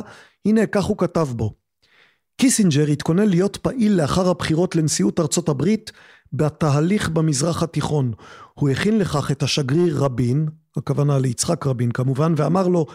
הנה 0.46 0.66
כך 0.66 0.84
הוא 0.84 0.98
כתב 0.98 1.28
בו. 1.36 1.65
קיסינג'ר 2.38 2.88
התכונן 2.88 3.30
להיות 3.30 3.58
פעיל 3.58 4.02
לאחר 4.02 4.30
הבחירות 4.30 4.76
לנשיאות 4.76 5.20
ארצות 5.20 5.50
הברית 5.50 5.92
בתהליך 6.34 7.10
במזרח 7.10 7.64
התיכון. 7.64 8.12
הוא 8.54 8.70
הכין 8.70 8.98
לכך 8.98 9.32
את 9.32 9.44
השגריר 9.44 10.04
רבין, 10.04 10.48
הכוונה 10.78 11.20
ליצחק 11.20 11.68
רבין 11.68 11.92
כמובן, 11.92 12.34
ואמר 12.38 12.68
לו, 12.68 12.86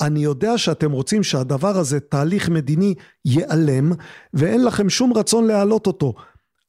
אני 0.00 0.20
יודע 0.20 0.58
שאתם 0.58 0.92
רוצים 0.92 1.22
שהדבר 1.22 1.78
הזה, 1.78 2.00
תהליך 2.00 2.48
מדיני, 2.48 2.94
ייעלם, 3.24 3.92
ואין 4.34 4.64
לכם 4.64 4.88
שום 4.88 5.12
רצון 5.12 5.46
להעלות 5.46 5.86
אותו, 5.86 6.14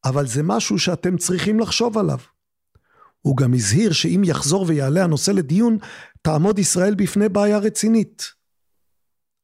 אבל 0.06 0.28
זה 0.28 0.44
משהו 0.44 0.80
שאתם 0.80 1.18
צריכים 1.18 1.60
לחשוב 1.60 1.98
עליו. 1.98 2.20
הוא 3.22 3.38
גם 3.38 3.54
הזהיר 3.54 3.92
שאם 3.92 4.22
יחזור 4.26 4.66
ויעלה 4.68 5.04
הנושא 5.04 5.32
לדיון, 5.32 5.78
תעמוד 6.22 6.60
ישראל 6.60 6.96
בפני 6.96 7.30
בעיה 7.30 7.58
רצינית. 7.58 8.24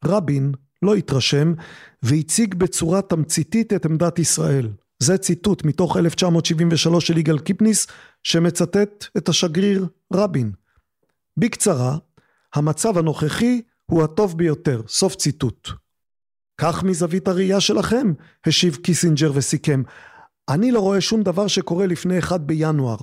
רבין 0.06 0.52
לא 0.82 0.96
התרשם 0.96 1.54
והציג 2.04 2.56
בצורה 2.56 3.02
תמציתית 3.02 3.74
את 3.74 3.86
עמדת 3.86 4.20
ישראל. 4.20 4.70
זה 5.00 5.18
ציטוט 5.18 5.66
מתוך 5.66 5.98
1973 5.98 7.08
של 7.08 7.18
יגאל 7.18 7.40
קיפניס 7.40 7.88
שמצטט 8.24 9.06
את 9.18 9.30
השגריר 9.30 9.88
רבין. 10.14 10.52
בקצרה, 11.38 11.98
המצב 12.56 12.98
הנוכחי 12.98 13.62
הוא 13.86 14.04
הטוב 14.04 14.38
ביותר, 14.38 14.82
סוף 14.88 15.16
ציטוט. 15.16 15.70
כך 16.58 16.84
מזווית 16.84 17.28
הראייה 17.28 17.60
שלכם, 17.60 18.14
השיב 18.46 18.76
קיסינג'ר 18.76 19.32
וסיכם. 19.34 19.84
אני 20.50 20.72
לא 20.72 20.80
רואה 20.80 21.02
שום 21.02 21.24
דבר 21.24 21.48
שקורה 21.48 21.86
לפני 21.86 22.20
1 22.20 22.42
בינואר, 22.42 22.98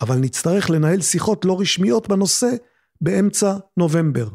אבל 0.00 0.16
נצטרך 0.16 0.70
לנהל 0.70 1.00
שיחות 1.00 1.44
לא 1.44 1.60
רשמיות 1.60 2.08
בנושא 2.08 2.50
באמצע 3.00 3.56
נובמבר. 3.76 4.28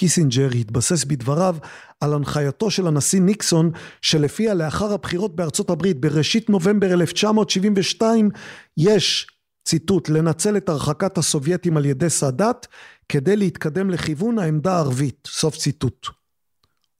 קיסינג'ר 0.00 0.48
התבסס 0.60 1.04
בדבריו 1.04 1.56
על 2.00 2.14
הנחייתו 2.14 2.70
של 2.70 2.86
הנשיא 2.86 3.20
ניקסון 3.20 3.70
שלפיה 4.02 4.54
לאחר 4.54 4.92
הבחירות 4.92 5.36
בארצות 5.36 5.70
הברית 5.70 6.00
בראשית 6.00 6.50
נובמבר 6.50 6.92
1972 6.92 8.30
יש 8.76 9.26
ציטוט 9.64 10.08
לנצל 10.08 10.56
את 10.56 10.68
הרחקת 10.68 11.18
הסובייטים 11.18 11.76
על 11.76 11.86
ידי 11.86 12.10
סאדאת 12.10 12.66
כדי 13.08 13.36
להתקדם 13.36 13.90
לכיוון 13.90 14.38
העמדה 14.38 14.74
הערבית 14.76 15.28
סוף 15.30 15.56
ציטוט. 15.56 16.06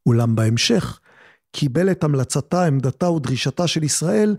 אולם 0.07 0.37
בהמשך 0.37 1.01
קיבל 1.53 1.91
את 1.91 2.05
המלצתה 2.05 2.65
עמדתה 2.65 3.11
ודרישתה 3.11 3.67
של 3.67 3.83
ישראל 3.83 4.37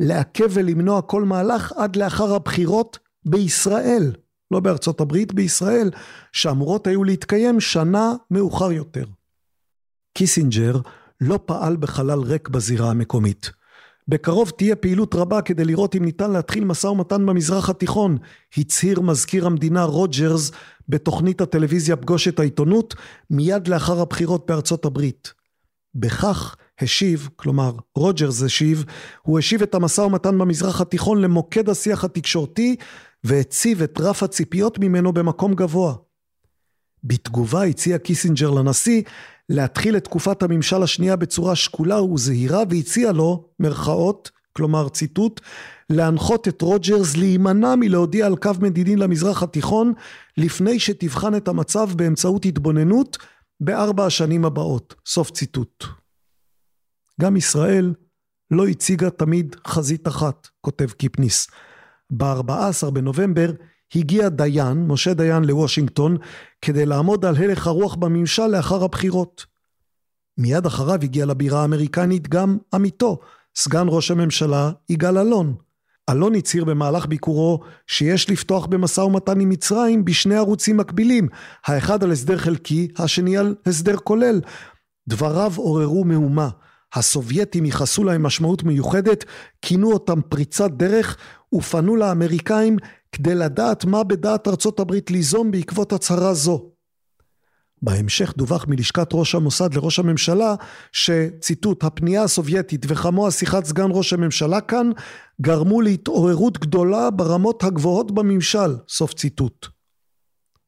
לעכב 0.00 0.48
ולמנוע 0.50 1.02
כל 1.02 1.24
מהלך 1.24 1.72
עד 1.72 1.96
לאחר 1.96 2.34
הבחירות 2.34 2.98
בישראל 3.24 4.12
לא 4.50 4.60
בארצות 4.60 5.00
הברית, 5.00 5.34
בישראל, 5.34 5.90
שאמורות 6.32 6.86
היו 6.86 7.04
להתקיים 7.04 7.60
שנה 7.60 8.12
מאוחר 8.30 8.72
יותר. 8.72 9.04
קיסינג'ר 10.14 10.78
לא 11.20 11.38
פעל 11.46 11.76
בחלל 11.76 12.20
ריק 12.20 12.48
בזירה 12.48 12.90
המקומית. 12.90 13.50
בקרוב 14.08 14.50
תהיה 14.50 14.76
פעילות 14.76 15.14
רבה 15.14 15.42
כדי 15.42 15.64
לראות 15.64 15.96
אם 15.96 16.04
ניתן 16.04 16.30
להתחיל 16.30 16.64
משא 16.64 16.86
ומתן 16.86 17.26
במזרח 17.26 17.70
התיכון, 17.70 18.18
הצהיר 18.56 19.00
מזכיר 19.00 19.46
המדינה 19.46 19.84
רוג'רס 19.84 20.52
בתוכנית 20.88 21.40
הטלוויזיה 21.40 21.96
פגוש 21.96 22.28
את 22.28 22.38
העיתונות 22.38 22.94
מיד 23.30 23.68
לאחר 23.68 24.00
הבחירות 24.00 24.46
בארצות 24.46 24.84
הברית. 24.84 25.32
בכך 25.94 26.56
השיב, 26.80 27.28
כלומר 27.36 27.72
רוג'רס 27.94 28.42
השיב, 28.42 28.84
הוא 29.22 29.38
השיב 29.38 29.62
את 29.62 29.74
המשא 29.74 30.00
ומתן 30.00 30.38
במזרח 30.38 30.80
התיכון 30.80 31.20
למוקד 31.20 31.68
השיח 31.68 32.04
התקשורתי 32.04 32.76
והציב 33.24 33.82
את 33.82 34.00
רף 34.00 34.22
הציפיות 34.22 34.78
ממנו 34.78 35.12
במקום 35.12 35.54
גבוה. 35.54 35.94
בתגובה 37.04 37.64
הציע 37.64 37.98
קיסינג'ר 37.98 38.50
לנשיא 38.50 39.02
להתחיל 39.48 39.96
את 39.96 40.04
תקופת 40.04 40.42
הממשל 40.42 40.82
השנייה 40.82 41.16
בצורה 41.16 41.56
שקולה 41.56 42.02
וזהירה 42.02 42.62
והציע 42.70 43.12
לו, 43.12 43.48
מרכאות, 43.60 44.30
כלומר 44.52 44.88
ציטוט, 44.88 45.40
להנחות 45.90 46.48
את 46.48 46.62
רוג'רס 46.62 47.16
להימנע 47.16 47.74
מלהודיע 47.76 48.26
על 48.26 48.36
קו 48.36 48.50
מדיני 48.60 48.96
למזרח 48.96 49.42
התיכון 49.42 49.92
לפני 50.36 50.80
שתבחן 50.80 51.34
את 51.34 51.48
המצב 51.48 51.88
באמצעות 51.96 52.44
התבוננות 52.44 53.18
בארבע 53.60 54.06
השנים 54.06 54.44
הבאות. 54.44 54.94
סוף 55.06 55.30
ציטוט. 55.30 55.84
גם 57.20 57.36
ישראל 57.36 57.94
לא 58.50 58.66
הציגה 58.66 59.10
תמיד 59.10 59.56
חזית 59.66 60.08
אחת, 60.08 60.48
כותב 60.60 60.90
קיפניס. 60.90 61.48
ב-14 62.10 62.90
בנובמבר 62.92 63.50
הגיע 63.94 64.28
דיין, 64.28 64.86
משה 64.86 65.14
דיין 65.14 65.44
לוושינגטון, 65.44 66.16
כדי 66.62 66.86
לעמוד 66.86 67.24
על 67.24 67.36
הלך 67.36 67.66
הרוח 67.66 67.94
בממשל 67.94 68.46
לאחר 68.46 68.84
הבחירות. 68.84 69.46
מיד 70.38 70.66
אחריו 70.66 70.98
הגיע 71.02 71.26
לבירה 71.26 71.62
האמריקנית 71.62 72.28
גם 72.28 72.58
עמיתו, 72.74 73.18
סגן 73.56 73.86
ראש 73.88 74.10
הממשלה 74.10 74.70
יגאל 74.88 75.18
אלון. 75.18 75.54
אלון 76.10 76.34
הצהיר 76.34 76.64
במהלך 76.64 77.06
ביקורו 77.06 77.60
שיש 77.86 78.30
לפתוח 78.30 78.66
במשא 78.66 79.00
ומתן 79.00 79.40
עם 79.40 79.48
מצרים 79.48 80.04
בשני 80.04 80.36
ערוצים 80.36 80.76
מקבילים, 80.76 81.28
האחד 81.66 82.04
על 82.04 82.12
הסדר 82.12 82.38
חלקי, 82.38 82.88
השני 82.98 83.36
על 83.36 83.54
הסדר 83.66 83.96
כולל. 83.96 84.40
דבריו 85.08 85.52
עוררו 85.56 86.04
מהומה. 86.04 86.48
הסובייטים 86.94 87.64
ייחסו 87.64 88.04
להם 88.04 88.22
משמעות 88.22 88.62
מיוחדת, 88.62 89.24
כינו 89.62 89.92
אותם 89.92 90.20
פריצת 90.28 90.70
דרך 90.70 91.16
ופנו 91.54 91.96
לאמריקאים 91.96 92.76
כדי 93.12 93.34
לדעת 93.34 93.84
מה 93.84 94.04
בדעת 94.04 94.48
ארצות 94.48 94.80
הברית 94.80 95.10
ליזום 95.10 95.50
בעקבות 95.50 95.92
הצהרה 95.92 96.34
זו. 96.34 96.70
בהמשך 97.82 98.34
דווח 98.36 98.66
מלשכת 98.68 99.08
ראש 99.12 99.34
המוסד 99.34 99.74
לראש 99.74 99.98
הממשלה 99.98 100.54
שציטוט 100.92 101.84
הפנייה 101.84 102.22
הסובייטית 102.22 102.86
וכמוה 102.88 103.30
שיחת 103.30 103.64
סגן 103.64 103.88
ראש 103.90 104.12
הממשלה 104.12 104.60
כאן 104.60 104.90
גרמו 105.40 105.80
להתעוררות 105.80 106.58
גדולה 106.58 107.10
ברמות 107.10 107.64
הגבוהות 107.64 108.12
בממשל 108.12 108.76
סוף 108.88 109.14
ציטוט. 109.14 109.66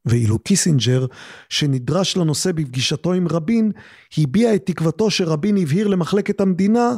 ואילו 0.07 0.39
קיסינג'ר 0.39 1.07
שנדרש 1.49 2.17
לנושא 2.17 2.53
בפגישתו 2.53 3.13
עם 3.13 3.29
רבין 3.29 3.73
הביע 4.19 4.55
את 4.55 4.67
תקוותו 4.67 5.11
שרבין 5.11 5.57
הבהיר 5.57 5.89
למחלקת 5.89 6.41
המדינה 6.41 6.97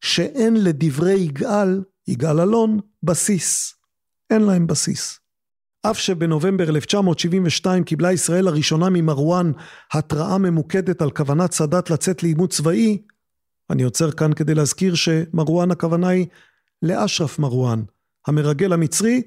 שאין 0.00 0.64
לדברי 0.64 1.14
יגאל, 1.14 1.80
יגאל 2.08 2.40
אלון, 2.40 2.80
בסיס. 3.02 3.74
אין 4.30 4.42
להם 4.42 4.66
בסיס. 4.66 5.20
אף 5.82 5.98
שבנובמבר 5.98 6.68
1972 6.68 7.84
קיבלה 7.84 8.12
ישראל 8.12 8.44
לראשונה 8.44 8.90
ממרואן 8.90 9.52
התראה 9.92 10.38
ממוקדת 10.38 11.02
על 11.02 11.10
כוונת 11.10 11.52
סאדאת 11.52 11.90
לצאת 11.90 12.22
לעימות 12.22 12.50
צבאי, 12.50 12.98
אני 13.70 13.82
עוצר 13.82 14.10
כאן 14.10 14.32
כדי 14.32 14.54
להזכיר 14.54 14.94
שמרואן 14.94 15.70
הכוונה 15.70 16.08
היא 16.08 16.26
לאשרף 16.82 17.38
מרואן, 17.38 17.82
המרגל 18.26 18.72
המצרי, 18.72 19.22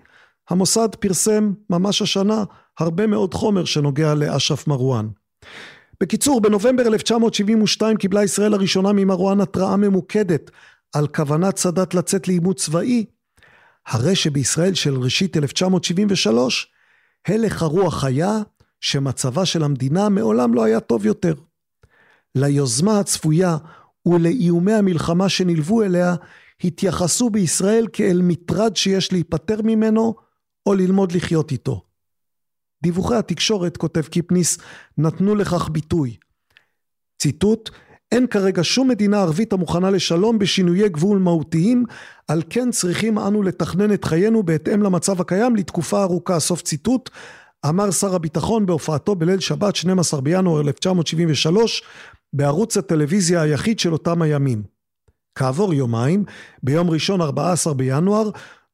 המוסד 0.49 0.95
פרסם 0.99 1.53
ממש 1.69 2.01
השנה 2.01 2.43
הרבה 2.79 3.07
מאוד 3.07 3.33
חומר 3.33 3.65
שנוגע 3.65 4.15
לאשרף 4.15 4.67
מרואן. 4.67 5.07
בקיצור, 6.01 6.41
בנובמבר 6.41 6.87
1972 6.87 7.97
קיבלה 7.97 8.23
ישראל 8.23 8.51
לראשונה 8.51 8.93
ממרואן 8.93 9.41
התראה 9.41 9.77
ממוקדת 9.77 10.51
על 10.93 11.07
כוונת 11.07 11.57
סאדאת 11.57 11.93
לצאת 11.93 12.27
לעימות 12.27 12.57
צבאי, 12.57 13.05
הרי 13.87 14.15
שבישראל 14.15 14.73
של 14.73 14.95
ראשית 14.95 15.37
1973, 15.37 16.71
הלך 17.27 17.61
הרוח 17.61 18.03
היה 18.03 18.37
שמצבה 18.81 19.45
של 19.45 19.63
המדינה 19.63 20.09
מעולם 20.09 20.53
לא 20.53 20.63
היה 20.63 20.79
טוב 20.79 21.05
יותר. 21.05 21.33
ליוזמה 22.35 22.99
הצפויה 22.99 23.57
ולאיומי 24.05 24.73
המלחמה 24.73 25.29
שנלוו 25.29 25.83
אליה, 25.83 26.15
התייחסו 26.63 27.29
בישראל 27.29 27.87
כאל 27.93 28.21
מטרד 28.23 28.75
שיש 28.75 29.11
להיפטר 29.11 29.61
ממנו 29.63 30.15
או 30.65 30.73
ללמוד 30.73 31.11
לחיות 31.11 31.51
איתו. 31.51 31.83
דיווחי 32.83 33.15
התקשורת, 33.15 33.77
כותב 33.77 34.01
קיפניס, 34.01 34.57
נתנו 34.97 35.35
לכך 35.35 35.69
ביטוי. 35.69 36.17
ציטוט 37.19 37.69
אין 38.11 38.27
כרגע 38.27 38.63
שום 38.63 38.87
מדינה 38.87 39.21
ערבית 39.21 39.53
המוכנה 39.53 39.89
לשלום 39.89 40.39
בשינויי 40.39 40.89
גבול 40.89 41.17
מהותיים, 41.17 41.83
על 42.27 42.41
כן 42.49 42.71
צריכים 42.71 43.19
אנו 43.19 43.43
לתכנן 43.43 43.93
את 43.93 44.05
חיינו 44.05 44.43
בהתאם 44.43 44.83
למצב 44.83 45.21
הקיים 45.21 45.55
לתקופה 45.55 46.03
ארוכה. 46.03 46.39
סוף 46.39 46.61
ציטוט. 46.61 47.09
אמר 47.65 47.91
שר 47.91 48.15
הביטחון 48.15 48.65
בהופעתו 48.65 49.15
בליל 49.15 49.39
שבת 49.39 49.75
12 49.75 50.21
בינואר 50.21 50.61
1973 50.61 51.83
בערוץ 52.33 52.77
הטלוויזיה 52.77 53.41
היחיד 53.41 53.79
של 53.79 53.93
אותם 53.93 54.21
הימים. 54.21 54.63
כעבור 55.35 55.73
יומיים, 55.73 56.23
ביום 56.63 56.89
ראשון 56.89 57.21
14 57.21 57.73
בינואר, 57.73 58.29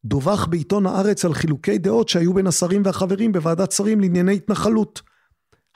דווח 0.05 0.45
בעיתון 0.45 0.85
הארץ 0.85 1.25
על 1.25 1.33
חילוקי 1.33 1.77
דעות 1.77 2.09
שהיו 2.09 2.33
בין 2.33 2.47
השרים 2.47 2.81
והחברים 2.85 3.31
בוועדת 3.31 3.71
שרים 3.71 3.99
לענייני 3.99 4.35
התנחלות. 4.35 5.01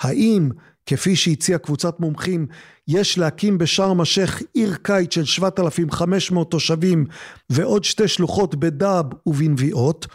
האם 0.01 0.49
כפי 0.87 1.15
שהציעה 1.15 1.59
קבוצת 1.59 1.99
מומחים, 1.99 2.47
יש 2.87 3.17
להקים 3.17 3.57
בשארם 3.57 4.01
א-שייח 4.01 4.41
עיר 4.53 4.75
קיץ 4.81 5.13
של 5.13 5.25
7,500 5.25 6.51
תושבים 6.51 7.05
ועוד 7.49 7.83
שתי 7.83 8.07
שלוחות 8.07 8.55
בדאב 8.55 9.05
ובנביעות, 9.25 10.07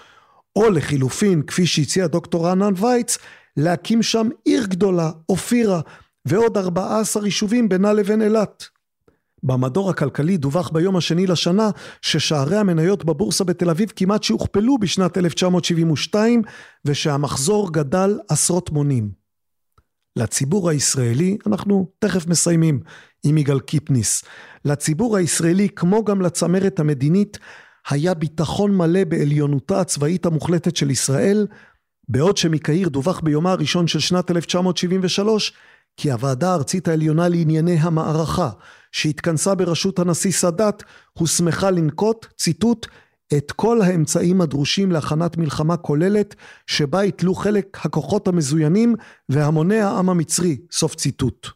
או 0.57 0.71
לחילופין, 0.71 1.43
כפי 1.43 1.67
שהציע 1.67 2.07
דוקטור 2.07 2.47
רענן 2.47 2.73
וייץ, 2.77 3.19
להקים 3.57 4.03
שם 4.03 4.29
עיר 4.45 4.67
גדולה, 4.67 5.11
אופירה, 5.29 5.81
ועוד 6.25 6.59
14 6.59 7.25
יישובים 7.25 7.69
בינה 7.69 7.93
לבין 7.93 8.23
אילת. 8.23 8.65
במדור 9.43 9.91
הכלכלי 9.91 10.37
דווח 10.37 10.69
ביום 10.69 10.97
השני 10.97 11.27
לשנה 11.27 11.71
ששערי 12.03 12.57
המניות 12.57 13.05
בבורסה 13.05 13.45
בתל 13.45 13.71
אביב 13.71 13.93
כמעט 13.97 14.23
שהוכפלו 14.23 14.79
בשנת 14.79 15.19
1972 15.19 16.43
ושהמחזור 16.85 17.73
גדל 17.73 18.19
עשרות 18.29 18.71
מונים. 18.71 19.22
לציבור 20.17 20.71
הישראלי, 20.71 21.37
אנחנו 21.47 21.89
תכף 21.99 22.27
מסיימים 22.27 22.81
עם 23.25 23.39
יגאל 23.39 23.61
קיפניס, 23.61 24.25
לציבור 24.65 25.17
הישראלי 25.17 25.69
כמו 25.69 26.05
גם 26.05 26.21
לצמרת 26.21 26.81
המדינית 26.81 27.39
היה 27.89 28.15
ביטחון 28.15 28.77
מלא 28.77 29.05
בעליונותה 29.05 29.81
הצבאית 29.81 30.27
המוחלטת 30.27 30.77
של 30.77 30.91
ישראל, 30.91 31.47
בעוד 32.09 32.37
שמקהיר 32.37 32.89
דווח 32.89 33.21
ביומה 33.21 33.53
הראשון 33.53 33.87
של 33.87 34.01
שנת 34.01 34.31
1973 34.31 35.53
כי 35.97 36.13
הוועדה 36.13 36.51
הארצית 36.51 36.89
העליונה 36.89 37.29
לענייני 37.29 37.77
המערכה, 37.81 38.51
שהתכנסה 38.93 39.55
בראשות 39.55 39.99
הנשיא 39.99 40.33
סאדאת, 40.33 40.83
הוסמכה 41.13 41.71
לנקוט, 41.71 42.27
ציטוט, 42.37 42.87
את 43.37 43.53
כל 43.53 43.83
האמצעים 43.83 44.41
הדרושים 44.41 44.93
להכנת 44.93 45.37
מלחמה 45.37 45.77
כוללת, 45.77 46.35
שבה 46.67 47.05
יתלו 47.05 47.35
חלק 47.35 47.79
הכוחות 47.85 48.29
המזוינים 48.29 48.95
והמוני 49.29 49.81
העם 49.81 50.11
המצרי, 50.11 50.57
סוף 50.73 50.95
ציטוט. 50.95 51.49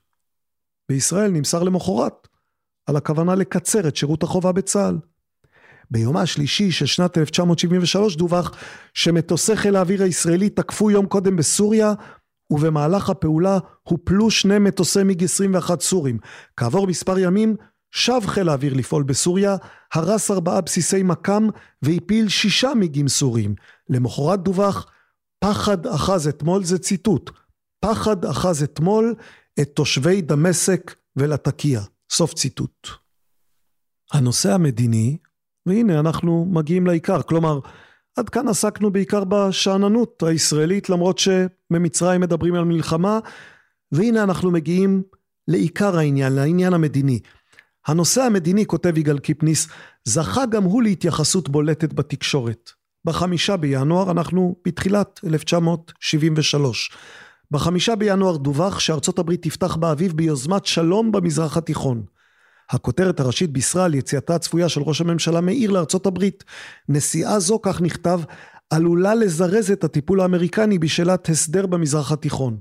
בישראל 0.89 1.31
נמסר 1.31 1.63
למחרת 1.63 2.29
על 2.87 2.97
הכוונה 2.97 3.35
לקצר 3.35 3.89
את 3.89 3.97
שירות 3.97 4.23
החובה 4.23 4.53
בצה"ל. 4.53 4.99
ביומה 5.91 6.23
השלישי 6.23 6.73
של 6.73 6.87
שנת 6.87 7.19
1973 7.19 8.17
דווח 8.17 8.57
שמטוסי 8.95 9.57
חיל 9.57 9.77
האוויר 9.77 10.03
הישראלי 10.03 10.51
תקפו 10.51 10.91
יום 10.91 11.07
קודם 11.07 11.37
בסוריה 11.37 11.93
ובמהלך 12.51 13.11
הפעולה 13.11 13.59
הופלו 13.83 14.31
שני 14.31 14.59
מטוסי 14.59 15.03
מיג 15.03 15.25
21 15.25 15.81
סורים. 15.81 16.19
כעבור 16.57 16.87
מספר 16.87 17.19
ימים 17.19 17.57
שב 17.97 18.21
חיל 18.27 18.49
האוויר 18.49 18.75
לפעול 18.75 19.03
בסוריה, 19.03 19.57
הרס 19.93 20.31
ארבעה 20.31 20.61
בסיסי 20.61 21.03
מכ"ם 21.03 21.49
והפיל 21.83 22.29
שישה 22.29 22.75
מיגים 22.75 23.09
סורים. 23.09 23.55
למחרת 23.89 24.43
דווח 24.43 24.87
פחד 25.39 25.87
אחז 25.87 26.29
אתמול, 26.29 26.65
זה 26.65 26.79
ציטוט, 26.79 27.31
פחד 27.81 28.25
אחז 28.25 28.63
אתמול 28.63 29.15
את 29.61 29.69
תושבי 29.75 30.21
דמשק 30.21 30.95
ולתקיה. 31.17 31.81
סוף 32.11 32.35
ציטוט. 32.35 32.89
הנושא 34.13 34.53
המדיני, 34.53 35.17
והנה 35.67 36.01
אנחנו 36.01 36.47
מגיעים 36.51 36.87
לעיקר, 36.87 37.23
כלומר 37.23 37.61
עד 38.17 38.29
כאן 38.29 38.49
עסקנו 38.49 38.91
בעיקר 38.91 39.25
בשאננות 39.25 40.23
הישראלית 40.27 40.91
למרות 40.91 41.19
שממצרים 41.19 42.21
מדברים 42.21 42.55
על 42.55 42.65
מלחמה 42.65 43.19
והנה 43.93 44.23
אנחנו 44.23 44.51
מגיעים 44.51 45.03
לעיקר 45.49 45.99
העניין, 45.99 46.33
לעניין 46.33 46.75
המדיני. 46.75 47.21
הנושא 47.87 48.23
המדיני, 48.23 48.67
כותב 48.67 48.99
יגאל 48.99 49.19
קיפניס, 49.19 49.69
זכה 50.05 50.47
גם 50.47 50.63
הוא 50.63 50.83
להתייחסות 50.83 51.49
בולטת 51.49 51.93
בתקשורת. 51.93 52.71
בחמישה 53.05 53.57
בינואר, 53.57 54.11
אנחנו 54.11 54.57
בתחילת 54.67 55.21
1973. 55.25 56.91
בחמישה 57.51 57.97
בינואר 57.97 58.37
דווח 58.37 58.79
שארצות 58.79 59.19
הברית 59.19 59.43
תפתח 59.43 59.77
באביב 59.77 60.13
ביוזמת 60.13 60.67
שלום 60.67 61.13
במזרח 61.13 61.57
התיכון. 61.57 62.03
הכותרת 62.71 63.21
הראשית 63.21 63.51
בישרה 63.51 63.85
על 63.85 63.95
יציאתה 63.95 64.35
הצפויה 64.35 64.69
של 64.69 64.81
ראש 64.81 65.01
הממשלה 65.01 65.41
מאיר 65.41 65.71
לארצות 65.71 66.07
הברית. 66.07 66.45
נסיעה 66.89 67.41
זו, 67.41 67.61
כך 67.63 67.81
נכתב, 67.81 68.21
עלולה 68.71 69.15
לזרז 69.15 69.71
את 69.71 69.85
הטיפול 69.85 70.21
האמריקני 70.21 70.79
בשאלת 70.79 71.29
הסדר 71.29 71.67
במזרח 71.67 72.13
התיכון. 72.13 72.59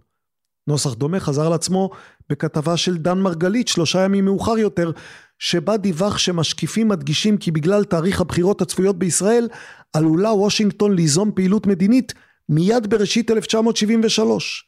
נוסח 0.67 0.93
דומה 0.93 1.19
חזר 1.19 1.45
על 1.45 1.53
עצמו 1.53 1.89
בכתבה 2.29 2.77
של 2.77 2.97
דן 2.97 3.19
מרגלית 3.19 3.67
שלושה 3.67 3.99
ימים 3.99 4.25
מאוחר 4.25 4.57
יותר, 4.57 4.91
שבה 5.39 5.77
דיווח 5.77 6.17
שמשקיפים 6.17 6.87
מדגישים 6.87 7.37
כי 7.37 7.51
בגלל 7.51 7.83
תאריך 7.83 8.21
הבחירות 8.21 8.61
הצפויות 8.61 8.99
בישראל, 8.99 9.47
עלולה 9.93 10.33
וושינגטון 10.33 10.95
ליזום 10.95 11.31
פעילות 11.35 11.67
מדינית 11.67 12.13
מיד 12.49 12.87
בראשית 12.89 13.31
1973. 13.31 14.65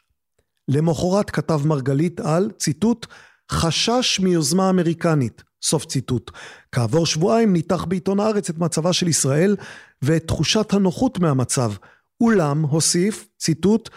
למחרת 0.68 1.30
כתב 1.30 1.62
מרגלית 1.66 2.20
על, 2.20 2.52
ציטוט, 2.58 3.06
חשש 3.52 4.20
מיוזמה 4.20 4.70
אמריקנית, 4.70 5.44
סוף 5.62 5.86
ציטוט. 5.86 6.32
כעבור 6.72 7.06
שבועיים 7.06 7.54
ניתח 7.54 7.86
בעיתון 7.86 8.20
הארץ 8.20 8.50
את 8.50 8.58
מצבה 8.58 8.94
של 8.94 9.08
ישראל 9.08 9.56
ואת 10.02 10.28
תחושת 10.28 10.74
הנוחות 10.74 11.20
מהמצב. 11.20 11.72
אולם, 12.22 12.62
הוסיף, 12.62 13.28
ציטוט, 13.38 13.90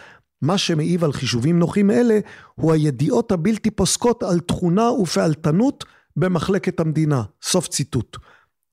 מה 0.42 0.58
שמעיב 0.58 1.04
על 1.04 1.12
חישובים 1.12 1.58
נוחים 1.58 1.90
אלה 1.90 2.18
הוא 2.54 2.72
הידיעות 2.72 3.32
הבלתי 3.32 3.70
פוסקות 3.70 4.22
על 4.22 4.40
תכונה 4.40 4.90
ופעלתנות 4.90 5.84
במחלקת 6.16 6.80
המדינה. 6.80 7.22
סוף 7.42 7.68
ציטוט. 7.68 8.16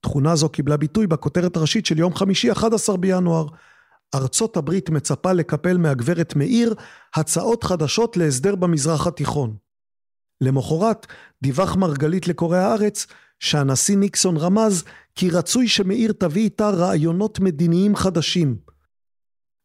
תכונה 0.01 0.35
זו 0.35 0.49
קיבלה 0.49 0.77
ביטוי 0.77 1.07
בכותרת 1.07 1.57
הראשית 1.57 1.85
של 1.85 1.99
יום 1.99 2.15
חמישי 2.15 2.51
11 2.51 2.97
בינואר. 2.97 3.45
ארצות 4.15 4.57
הברית 4.57 4.89
מצפה 4.89 5.33
לקפל 5.33 5.77
מהגברת 5.77 6.35
מאיר 6.35 6.73
הצעות 7.15 7.63
חדשות 7.63 8.17
להסדר 8.17 8.55
במזרח 8.55 9.07
התיכון. 9.07 9.55
למחרת 10.41 11.07
דיווח 11.41 11.75
מרגלית 11.75 12.27
לקוראי 12.27 12.59
הארץ 12.59 13.07
שהנשיא 13.39 13.97
ניקסון 13.97 14.37
רמז 14.37 14.83
כי 15.15 15.29
רצוי 15.29 15.67
שמאיר 15.67 16.11
תביא 16.11 16.43
איתה 16.43 16.69
רעיונות 16.69 17.39
מדיניים 17.39 17.95
חדשים. 17.95 18.66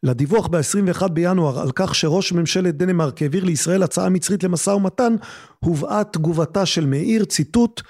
לדיווח 0.03 0.47
ב-21 0.47 1.09
בינואר 1.09 1.61
על 1.61 1.73
כך 1.75 1.95
שראש 1.95 2.33
ממשלת 2.33 2.77
דנמרק 2.77 3.23
העביר 3.23 3.45
לישראל 3.45 3.83
הצעה 3.83 4.09
מצרית 4.09 4.45
למשא 4.45 4.71
ומתן, 4.71 5.17
הובאה 5.59 6.05
תגובתה 6.05 6.67
של 6.67 6.87
מאיר, 6.87 7.25
ציטוט, 7.25 7.81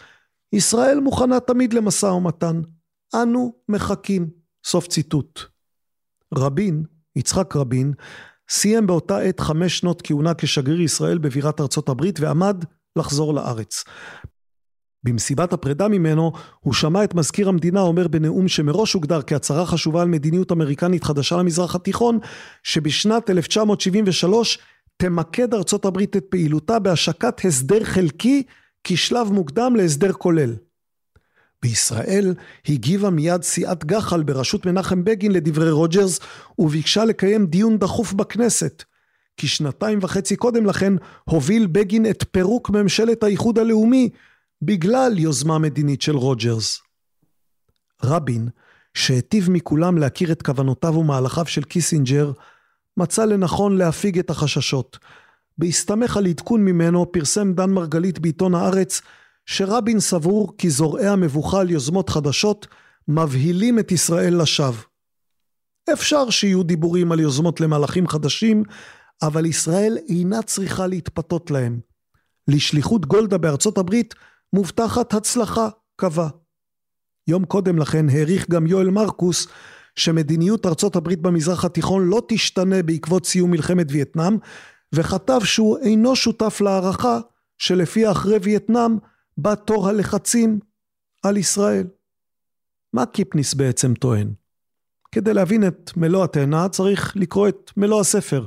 ישראל 0.52 1.00
מוכנה 1.00 1.40
תמיד 1.40 1.72
למשא 1.72 2.06
ומתן, 2.06 2.60
אנו 3.14 3.54
מחכים, 3.68 4.30
סוף 4.64 4.88
ציטוט. 4.88 5.40
רבין, 6.34 6.84
יצחק 7.16 7.56
רבין, 7.56 7.92
סיים 8.48 8.86
באותה 8.86 9.18
עת 9.18 9.40
חמש 9.40 9.78
שנות 9.78 10.02
כהונה 10.02 10.34
כשגריר 10.34 10.80
ישראל 10.80 11.18
בבירת 11.18 11.60
ארצות 11.60 11.88
הברית 11.88 12.20
ועמד 12.20 12.64
לחזור 12.96 13.34
לארץ. 13.34 13.84
במסיבת 15.04 15.52
הפרידה 15.52 15.88
ממנו 15.88 16.32
הוא 16.60 16.74
שמע 16.74 17.04
את 17.04 17.14
מזכיר 17.14 17.48
המדינה 17.48 17.80
אומר 17.80 18.08
בנאום 18.08 18.48
שמראש 18.48 18.92
הוגדר 18.92 19.22
כהצהרה 19.26 19.66
חשובה 19.66 20.02
על 20.02 20.08
מדיניות 20.08 20.52
אמריקנית 20.52 21.04
חדשה 21.04 21.36
למזרח 21.36 21.74
התיכון 21.74 22.18
שבשנת 22.62 23.30
1973 23.30 24.58
תמקד 24.96 25.54
ארצות 25.54 25.84
הברית 25.84 26.16
את 26.16 26.24
פעילותה 26.28 26.78
בהשקת 26.78 27.44
הסדר 27.44 27.84
חלקי 27.84 28.42
כשלב 28.84 29.32
מוקדם 29.32 29.76
להסדר 29.76 30.12
כולל. 30.12 30.54
בישראל 31.62 32.34
הגיבה 32.68 33.10
מיד 33.10 33.42
סיעת 33.42 33.84
גח"ל 33.84 34.22
בראשות 34.22 34.66
מנחם 34.66 35.04
בגין 35.04 35.32
לדברי 35.32 35.70
רוג'רס 35.70 36.20
וביקשה 36.58 37.04
לקיים 37.04 37.46
דיון 37.46 37.78
דחוף 37.78 38.12
בכנסת. 38.12 38.82
כי 39.36 39.48
שנתיים 39.48 39.98
וחצי 40.02 40.36
קודם 40.36 40.66
לכן 40.66 40.92
הוביל 41.24 41.66
בגין 41.66 42.06
את 42.06 42.24
פירוק 42.30 42.70
ממשלת 42.70 43.22
האיחוד 43.22 43.58
הלאומי 43.58 44.08
בגלל 44.64 45.18
יוזמה 45.18 45.58
מדינית 45.58 46.02
של 46.02 46.16
רוג'רס. 46.16 46.80
רבין, 48.04 48.48
שהיטיב 48.94 49.50
מכולם 49.50 49.98
להכיר 49.98 50.32
את 50.32 50.42
כוונותיו 50.42 50.94
ומהלכיו 50.94 51.46
של 51.46 51.62
קיסינג'ר, 51.62 52.32
מצא 52.96 53.24
לנכון 53.24 53.76
להפיג 53.76 54.18
את 54.18 54.30
החששות. 54.30 54.98
בהסתמך 55.58 56.16
על 56.16 56.26
עדכון 56.26 56.64
ממנו 56.64 57.12
פרסם 57.12 57.52
דן 57.52 57.70
מרגלית 57.70 58.18
בעיתון 58.18 58.54
הארץ 58.54 59.00
שרבין 59.46 60.00
סבור 60.00 60.56
כי 60.58 60.70
זורעי 60.70 61.06
המבוכה 61.06 61.60
על 61.60 61.70
יוזמות 61.70 62.08
חדשות 62.08 62.66
מבהילים 63.08 63.78
את 63.78 63.92
ישראל 63.92 64.42
לשווא. 64.42 64.82
אפשר 65.92 66.30
שיהיו 66.30 66.62
דיבורים 66.62 67.12
על 67.12 67.20
יוזמות 67.20 67.60
למהלכים 67.60 68.08
חדשים, 68.08 68.62
אבל 69.22 69.46
ישראל 69.46 69.98
אינה 70.08 70.42
צריכה 70.42 70.86
להתפתות 70.86 71.50
להם. 71.50 71.80
לשליחות 72.48 73.06
גולדה 73.06 73.38
בארצות 73.38 73.78
הברית 73.78 74.14
מובטחת 74.52 75.14
הצלחה, 75.14 75.68
קבע. 75.96 76.28
יום 77.28 77.44
קודם 77.44 77.78
לכן 77.78 78.08
העריך 78.08 78.50
גם 78.50 78.66
יואל 78.66 78.90
מרקוס 78.90 79.46
שמדיניות 79.96 80.66
ארצות 80.66 80.96
הברית 80.96 81.20
במזרח 81.20 81.64
התיכון 81.64 82.08
לא 82.08 82.22
תשתנה 82.28 82.82
בעקבות 82.82 83.26
סיום 83.26 83.50
מלחמת 83.50 83.86
וייטנאם, 83.90 84.36
וכתב 84.94 85.40
שהוא 85.44 85.78
אינו 85.78 86.16
שותף 86.16 86.60
להערכה 86.60 87.18
שלפיה 87.58 88.10
אחרי 88.10 88.38
וייטנאם 88.42 88.96
בא 89.38 89.54
תור 89.54 89.88
הלחצים 89.88 90.58
על 91.22 91.36
ישראל. 91.36 91.86
מה 92.92 93.06
קיפניס 93.06 93.54
בעצם 93.54 93.94
טוען? 93.94 94.32
כדי 95.12 95.34
להבין 95.34 95.66
את 95.66 95.90
מלוא 95.96 96.24
התאנה 96.24 96.68
צריך 96.68 97.16
לקרוא 97.16 97.48
את 97.48 97.70
מלוא 97.76 98.00
הספר. 98.00 98.46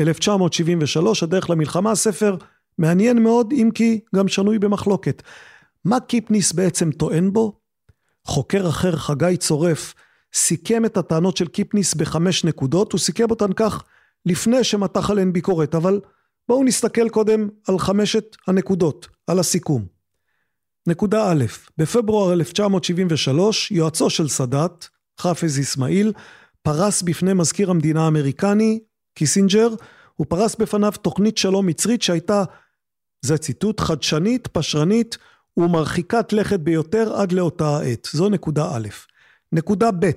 1973, 0.00 1.22
הדרך 1.22 1.50
למלחמה, 1.50 1.94
ספר 1.94 2.36
מעניין 2.78 3.22
מאוד 3.22 3.52
אם 3.52 3.70
כי 3.74 4.00
גם 4.14 4.28
שנוי 4.28 4.58
במחלוקת. 4.58 5.22
מה 5.86 6.00
קיפניס 6.00 6.52
בעצם 6.52 6.92
טוען 6.92 7.32
בו? 7.32 7.60
חוקר 8.24 8.68
אחר, 8.68 8.96
חגי 8.96 9.36
צורף, 9.36 9.94
סיכם 10.34 10.84
את 10.84 10.96
הטענות 10.96 11.36
של 11.36 11.48
קיפניס 11.48 11.94
בחמש 11.94 12.44
נקודות, 12.44 12.92
הוא 12.92 12.98
סיכם 12.98 13.30
אותן 13.30 13.52
כך 13.56 13.84
לפני 14.26 14.64
שמתח 14.64 15.10
עליהן 15.10 15.32
ביקורת, 15.32 15.74
אבל 15.74 16.00
בואו 16.48 16.64
נסתכל 16.64 17.08
קודם 17.08 17.48
על 17.68 17.78
חמשת 17.78 18.36
הנקודות, 18.46 19.08
על 19.26 19.38
הסיכום. 19.38 19.86
נקודה 20.86 21.32
א', 21.32 21.44
בפברואר 21.78 22.32
1973, 22.32 23.72
יועצו 23.72 24.10
של 24.10 24.28
סאדאת, 24.28 24.86
חאפז 25.20 25.60
איסמאעיל, 25.60 26.12
פרס 26.62 27.02
בפני 27.02 27.32
מזכיר 27.32 27.70
המדינה 27.70 28.04
האמריקני, 28.04 28.80
קיסינג'ר, 29.14 29.68
הוא 30.14 30.26
פרס 30.28 30.56
בפניו 30.56 30.92
תוכנית 31.02 31.38
שלום 31.38 31.66
מצרית 31.66 32.02
שהייתה, 32.02 32.44
זה 33.22 33.38
ציטוט, 33.38 33.80
חדשנית, 33.80 34.46
פשרנית 34.46 35.18
ומרחיקת 35.56 36.32
לכת 36.32 36.60
ביותר 36.60 37.16
עד 37.16 37.32
לאותה 37.32 37.76
העת. 37.76 38.08
זו 38.12 38.28
נקודה 38.28 38.76
א'. 38.76 38.88
נקודה 39.52 39.90
ב', 39.90 40.10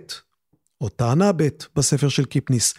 או 0.82 0.90
טענה 0.90 1.32
ב' 1.32 1.48
בספר 1.76 2.10
של 2.10 2.26
קיפניס. 2.26 2.74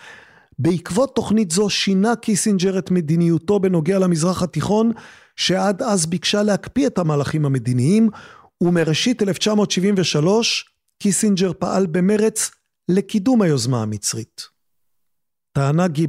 בעקבות 0.58 1.14
תוכנית 1.14 1.50
זו 1.50 1.70
שינה 1.70 2.16
קיסינג'ר 2.16 2.78
את 2.78 2.90
מדיניותו 2.90 3.60
בנוגע 3.60 3.98
למזרח 3.98 4.42
התיכון, 4.42 4.92
שעד 5.36 5.82
אז 5.82 6.06
ביקשה 6.06 6.42
להקפיא 6.42 6.86
את 6.86 6.98
המהלכים 6.98 7.46
המדיניים, 7.46 8.08
ומראשית 8.60 9.22
1973 9.22 10.70
קיסינג'ר 10.98 11.52
פעל 11.58 11.86
במרץ 11.86 12.50
לקידום 12.88 13.42
היוזמה 13.42 13.82
המצרית. 13.82 14.42
טענה 15.52 15.88
ג' 15.88 16.06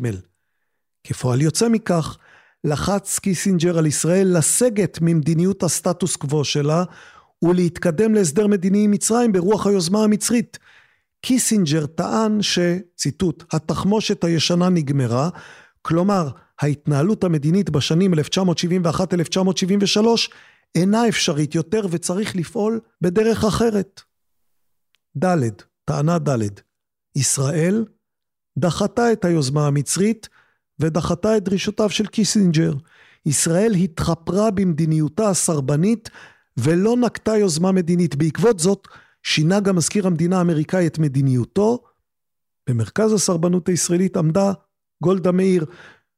כפועל 1.04 1.41
יוצא 1.41 1.70
מכך, 1.70 2.18
לחץ 2.64 3.20
קיסינג'ר 3.20 3.78
על 3.78 3.86
ישראל 3.86 4.38
לסגת 4.38 4.97
ממדיניות 5.01 5.64
הסטטוס 5.64 6.16
קוו 6.16 6.43
שלה 6.43 6.84
ולהתקדם 7.45 8.14
להסדר 8.14 8.47
מדיני 8.47 8.84
עם 8.84 8.91
מצרים 8.91 9.32
ברוח 9.32 9.68
היוזמה 9.68 10.03
המצרית. 10.03 10.59
קיסינג'ר 11.22 11.86
טען 11.86 12.39
שציטוט 12.41 13.43
התחמושת 13.53 14.24
הישנה 14.24 14.70
נגמרה 14.70 15.30
כלומר 15.82 16.30
ההתנהלות 16.62 17.24
המדינית 17.24 17.70
בשנים 17.70 18.14
1971-1973 18.14 18.18
אינה 20.76 21.07
אפשרית 21.07 21.55
יותר 21.55 21.82
וצריך 21.91 22.36
לפעול 22.36 22.80
בדרך 23.01 23.43
אחרת. 23.43 24.01
ד', 25.18 25.49
טענה 25.86 26.20
ד', 26.20 26.39
ישראל 27.16 27.86
דחתה 28.57 29.12
את 29.12 29.26
היוזמה 29.26 29.68
המצרית 29.68 30.30
ודחתה 30.82 31.38
את 31.38 31.44
דרישותיו 31.44 31.90
של 31.90 32.06
קיסינג'ר. 32.06 32.74
ישראל 33.26 33.74
התחפרה 33.74 34.52
במדיניותה 34.52 35.30
הסרבנית 35.30 36.10
ולא 36.58 36.98
נקטה 36.98 37.38
יוזמה 37.38 37.72
מדינית. 37.72 38.16
בעקבות 38.16 38.60
זאת 38.60 38.88
שינה 39.24 39.60
גם 39.60 39.76
מזכיר 39.76 40.08
המדינה 40.08 40.38
האמריקאי 40.38 40.88
את 40.88 41.00
מדיניותו. 41.00 41.84
במרכז 42.70 43.14
הסרבנות 43.14 43.70
הישראלית 43.70 44.18
עמדה 44.18 44.54
גולדה 45.04 45.32
מאיר, 45.32 45.66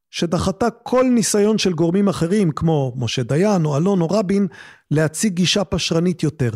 שדחתה 0.10 0.70
כל 0.70 1.06
ניסיון 1.16 1.58
של 1.58 1.74
גורמים 1.74 2.08
אחרים 2.08 2.52
כמו 2.52 2.94
משה 2.98 3.24
דיין 3.24 3.66
או 3.66 3.78
אלון 3.78 4.02
או 4.02 4.08
רבין 4.08 4.48
להציג 4.92 5.34
גישה 5.34 5.64
פשרנית 5.64 6.24
יותר. 6.24 6.52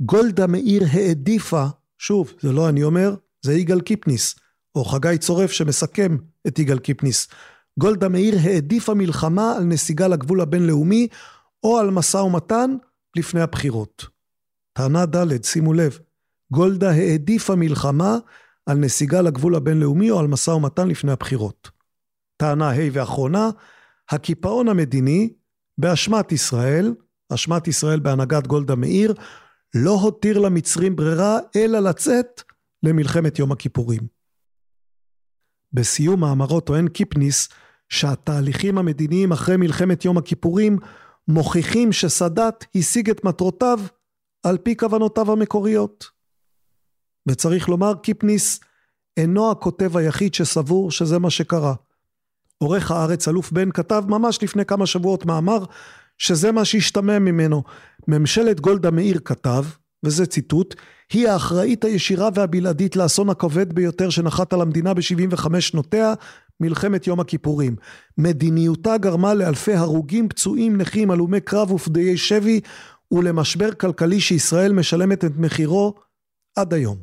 גולדה 0.00 0.46
מאיר 0.46 0.82
העדיפה, 0.92 1.66
שוב, 1.98 2.32
זה 2.40 2.52
לא 2.52 2.68
אני 2.68 2.82
אומר, 2.82 3.14
זה 3.42 3.54
יגאל 3.54 3.80
קיפניס, 3.80 4.34
או 4.76 4.84
חגי 4.84 5.18
צורף 5.18 5.52
שמסכם 5.52 6.16
את 6.46 6.58
יגאל 6.58 6.78
קיפניס. 6.78 7.28
גולדה 7.78 8.08
מאיר 8.08 8.34
העדיפה 8.42 8.94
מלחמה 8.94 9.56
על 9.56 9.64
נסיגה 9.64 10.08
לגבול 10.08 10.40
הבינלאומי 10.40 11.08
או 11.64 11.78
על 11.78 11.90
משא 11.90 12.16
ומתן 12.16 12.76
לפני 13.16 13.40
הבחירות. 13.40 14.06
טענה 14.72 15.06
ד', 15.06 15.44
שימו 15.44 15.72
לב, 15.72 15.98
גולדה 16.52 16.90
העדיפה 16.90 17.54
מלחמה 17.54 18.18
על 18.66 18.78
נסיגה 18.78 19.22
לגבול 19.22 19.54
הבינלאומי 19.54 20.10
או 20.10 20.18
על 20.18 20.26
משא 20.26 20.50
ומתן 20.50 20.88
לפני 20.88 21.12
הבחירות. 21.12 21.70
טענה 22.36 22.70
ה' 22.70 22.88
ואחרונה, 22.92 23.50
הקיפאון 24.10 24.68
המדיני 24.68 25.32
באשמת 25.78 26.32
ישראל, 26.32 26.94
אשמת 27.34 27.68
ישראל 27.68 28.00
בהנהגת 28.00 28.46
גולדה 28.46 28.74
מאיר, 28.74 29.14
לא 29.74 29.90
הותיר 29.90 30.38
למצרים 30.38 30.96
ברירה 30.96 31.38
אלא 31.56 31.78
לצאת 31.78 32.42
למלחמת 32.82 33.38
יום 33.38 33.52
הכיפורים. 33.52 34.21
בסיום 35.74 36.20
מאמרו 36.20 36.60
טוען 36.60 36.88
קיפניס 36.88 37.48
שהתהליכים 37.88 38.78
המדיניים 38.78 39.32
אחרי 39.32 39.56
מלחמת 39.56 40.04
יום 40.04 40.18
הכיפורים 40.18 40.78
מוכיחים 41.28 41.92
שסאדאת 41.92 42.64
השיג 42.74 43.10
את 43.10 43.24
מטרותיו 43.24 43.80
על 44.42 44.58
פי 44.58 44.76
כוונותיו 44.76 45.32
המקוריות. 45.32 46.10
וצריך 47.28 47.68
לומר, 47.68 47.94
קיפניס 47.94 48.60
אינו 49.16 49.50
הכותב 49.50 49.96
היחיד 49.96 50.34
שסבור 50.34 50.90
שזה 50.90 51.18
מה 51.18 51.30
שקרה. 51.30 51.74
עורך 52.58 52.90
הארץ 52.90 53.28
אלוף 53.28 53.52
בן 53.52 53.70
כתב 53.70 54.04
ממש 54.08 54.42
לפני 54.42 54.64
כמה 54.64 54.86
שבועות 54.86 55.26
מאמר 55.26 55.64
שזה 56.18 56.52
מה 56.52 56.64
שהשתמע 56.64 57.18
ממנו. 57.18 57.62
ממשלת 58.08 58.60
גולדה 58.60 58.90
מאיר 58.90 59.20
כתב, 59.24 59.64
וזה 60.04 60.26
ציטוט, 60.26 60.74
היא 61.12 61.28
האחראית 61.28 61.84
הישירה 61.84 62.28
והבלעדית 62.34 62.96
לאסון 62.96 63.30
הכבד 63.30 63.72
ביותר 63.72 64.10
שנחת 64.10 64.52
על 64.52 64.60
המדינה 64.60 64.94
ב-75 64.94 65.60
שנותיה, 65.60 66.14
מלחמת 66.60 67.06
יום 67.06 67.20
הכיפורים. 67.20 67.76
מדיניותה 68.18 68.98
גרמה 68.98 69.34
לאלפי 69.34 69.72
הרוגים, 69.72 70.28
פצועים, 70.28 70.76
נכים, 70.76 71.10
הלומי 71.10 71.40
קרב 71.40 71.70
ופדויי 71.70 72.16
שבי, 72.16 72.60
ולמשבר 73.12 73.72
כלכלי 73.72 74.20
שישראל 74.20 74.72
משלמת 74.72 75.24
את 75.24 75.32
מחירו 75.36 75.94
עד 76.56 76.74
היום. 76.74 76.98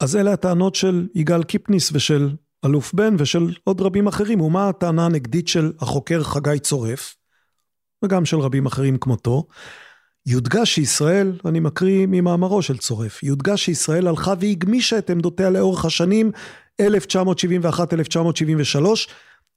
אז 0.00 0.16
אלה 0.16 0.32
הטענות 0.32 0.74
של 0.74 1.08
יגאל 1.14 1.42
קיפניס 1.42 1.90
ושל 1.92 2.30
אלוף 2.64 2.94
בן 2.94 3.14
ושל 3.18 3.54
עוד 3.64 3.80
רבים 3.80 4.06
אחרים, 4.06 4.40
ומה 4.40 4.68
הטענה 4.68 5.06
הנגדית 5.06 5.48
של 5.48 5.72
החוקר 5.80 6.22
חגי 6.22 6.58
צורף, 6.58 7.16
וגם 8.04 8.24
של 8.24 8.38
רבים 8.38 8.66
אחרים 8.66 8.98
כמותו. 8.98 9.46
יודגש 10.26 10.74
שישראל, 10.74 11.32
אני 11.44 11.60
מקריא 11.60 12.06
ממאמרו 12.08 12.62
של 12.62 12.76
צורף, 12.76 13.22
יודגש 13.22 13.64
שישראל 13.64 14.06
הלכה 14.06 14.34
והגמישה 14.40 14.98
את 14.98 15.10
עמדותיה 15.10 15.50
לאורך 15.50 15.84
השנים 15.84 16.30
1971-1973, 16.82 16.84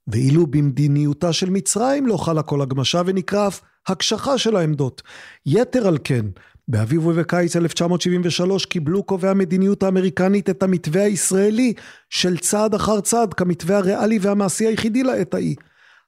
ואילו 0.08 0.46
במדיניותה 0.46 1.32
של 1.32 1.50
מצרים 1.50 2.06
לא 2.06 2.16
חלה 2.16 2.42
כל 2.42 2.62
הגמשה 2.62 3.02
ונקרא 3.06 3.48
אף 3.48 3.60
הקשחה 3.86 4.38
של 4.38 4.56
העמדות. 4.56 5.02
יתר 5.46 5.88
על 5.88 5.98
כן, 6.04 6.26
באביב 6.68 7.06
ובקיץ 7.06 7.56
1973 7.56 8.66
קיבלו 8.66 9.02
קובעי 9.02 9.30
המדיניות 9.30 9.82
האמריקנית 9.82 10.50
את 10.50 10.62
המתווה 10.62 11.02
הישראלי 11.02 11.72
של 12.10 12.38
צעד 12.38 12.74
אחר 12.74 13.00
צעד 13.00 13.34
כמתווה 13.34 13.76
הריאלי 13.76 14.18
והמעשי 14.22 14.66
היחידי 14.66 15.02
לעת 15.02 15.34
ההיא. 15.34 15.56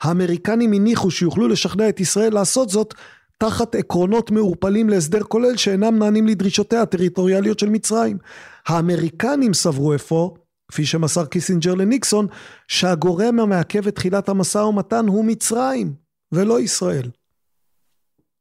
האמריקנים 0.02 0.72
הניחו 0.72 1.10
שיוכלו 1.10 1.48
לשכנע 1.48 1.88
את 1.88 2.00
ישראל 2.00 2.34
לעשות 2.34 2.68
זאת 2.68 2.94
תחת 3.40 3.74
עקרונות 3.74 4.30
מעורפלים 4.30 4.88
להסדר 4.88 5.22
כולל 5.22 5.56
שאינם 5.56 5.98
נענים 5.98 6.26
לדרישותיה 6.26 6.82
הטריטוריאליות 6.82 7.58
של 7.58 7.68
מצרים. 7.68 8.18
האמריקנים 8.66 9.54
סברו 9.54 9.94
אפוא, 9.94 10.30
כפי 10.68 10.86
שמסר 10.86 11.24
קיסינג'ר 11.24 11.74
לניקסון, 11.74 12.26
שהגורם 12.68 13.40
המעכב 13.40 13.86
את 13.86 13.94
תחילת 13.94 14.28
המשא 14.28 14.58
ומתן 14.58 15.06
הוא 15.06 15.24
מצרים, 15.24 15.94
ולא 16.32 16.60
ישראל. 16.60 17.10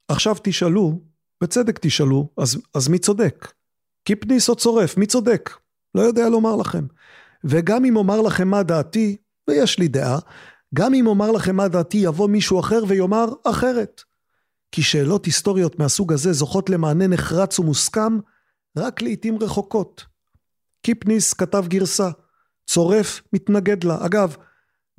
עכשיו 0.07 0.35
תשאלו, 0.43 0.99
בצדק 1.41 1.79
תשאלו, 1.81 2.29
אז, 2.37 2.57
אז 2.73 2.87
מי 2.87 2.99
צודק? 2.99 3.53
קיפניס 4.03 4.49
או 4.49 4.55
צורף, 4.55 4.97
מי 4.97 5.05
צודק? 5.05 5.49
לא 5.95 6.01
יודע 6.01 6.29
לומר 6.29 6.55
לכם. 6.55 6.85
וגם 7.43 7.85
אם 7.85 7.95
אומר 7.95 8.21
לכם 8.21 8.47
מה 8.47 8.63
דעתי, 8.63 9.17
ויש 9.47 9.79
לי 9.79 9.87
דעה, 9.87 10.19
גם 10.73 10.93
אם 10.93 11.07
אומר 11.07 11.31
לכם 11.31 11.55
מה 11.55 11.67
דעתי, 11.67 11.97
יבוא 11.97 12.29
מישהו 12.29 12.59
אחר 12.59 12.83
ויאמר 12.87 13.27
אחרת. 13.43 14.09
כי 14.72 14.82
שאלות 14.82 15.26
היסטוריות 15.26 15.80
מהסוג 15.80 16.13
הזה 16.13 16.34
זוכות 16.34 16.70
למענה 16.70 17.07
נחרץ 17.07 17.59
ומוסכם 17.59 18.17
רק 18.78 19.01
לעיתים 19.01 19.38
רחוקות. 19.41 20.05
קיפניס 20.82 21.34
כתב 21.34 21.65
גרסה, 21.67 22.09
צורף 22.67 23.22
מתנגד 23.34 23.84
לה. 23.84 24.05
אגב, 24.05 24.36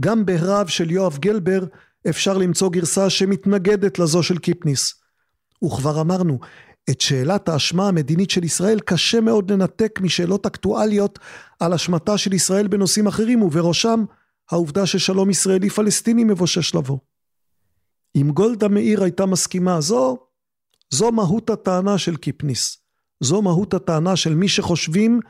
גם 0.00 0.26
בהרב 0.26 0.66
של 0.66 0.90
יואב 0.90 1.18
גלבר 1.18 1.64
אפשר 2.08 2.38
למצוא 2.38 2.70
גרסה 2.70 3.10
שמתנגדת 3.10 3.98
לזו 3.98 4.22
של 4.22 4.38
קיפניס. 4.38 4.94
וכבר 5.64 6.00
אמרנו, 6.00 6.38
את 6.90 7.00
שאלת 7.00 7.48
האשמה 7.48 7.88
המדינית 7.88 8.30
של 8.30 8.44
ישראל 8.44 8.80
קשה 8.80 9.20
מאוד 9.20 9.52
לנתק 9.52 10.00
משאלות 10.02 10.46
אקטואליות 10.46 11.18
על 11.60 11.74
אשמתה 11.74 12.18
של 12.18 12.32
ישראל 12.32 12.68
בנושאים 12.68 13.06
אחרים 13.06 13.42
ובראשם 13.42 14.04
העובדה 14.50 14.86
ששלום 14.86 15.30
ישראלי 15.30 15.70
פלסטיני 15.70 16.24
מבושש 16.24 16.74
לבוא. 16.74 16.98
אם 18.16 18.30
גולדה 18.30 18.68
מאיר 18.68 19.02
הייתה 19.02 19.26
מסכימה, 19.26 19.80
זו, 19.80 20.18
זו 20.90 21.12
מהות 21.12 21.50
הטענה 21.50 21.98
של 21.98 22.16
קיפניס. 22.16 22.78
זו 23.20 23.42
מהות 23.42 23.74
הטענה 23.74 24.16
של 24.16 24.34
מי 24.34 24.48
שחושבים 24.48 25.20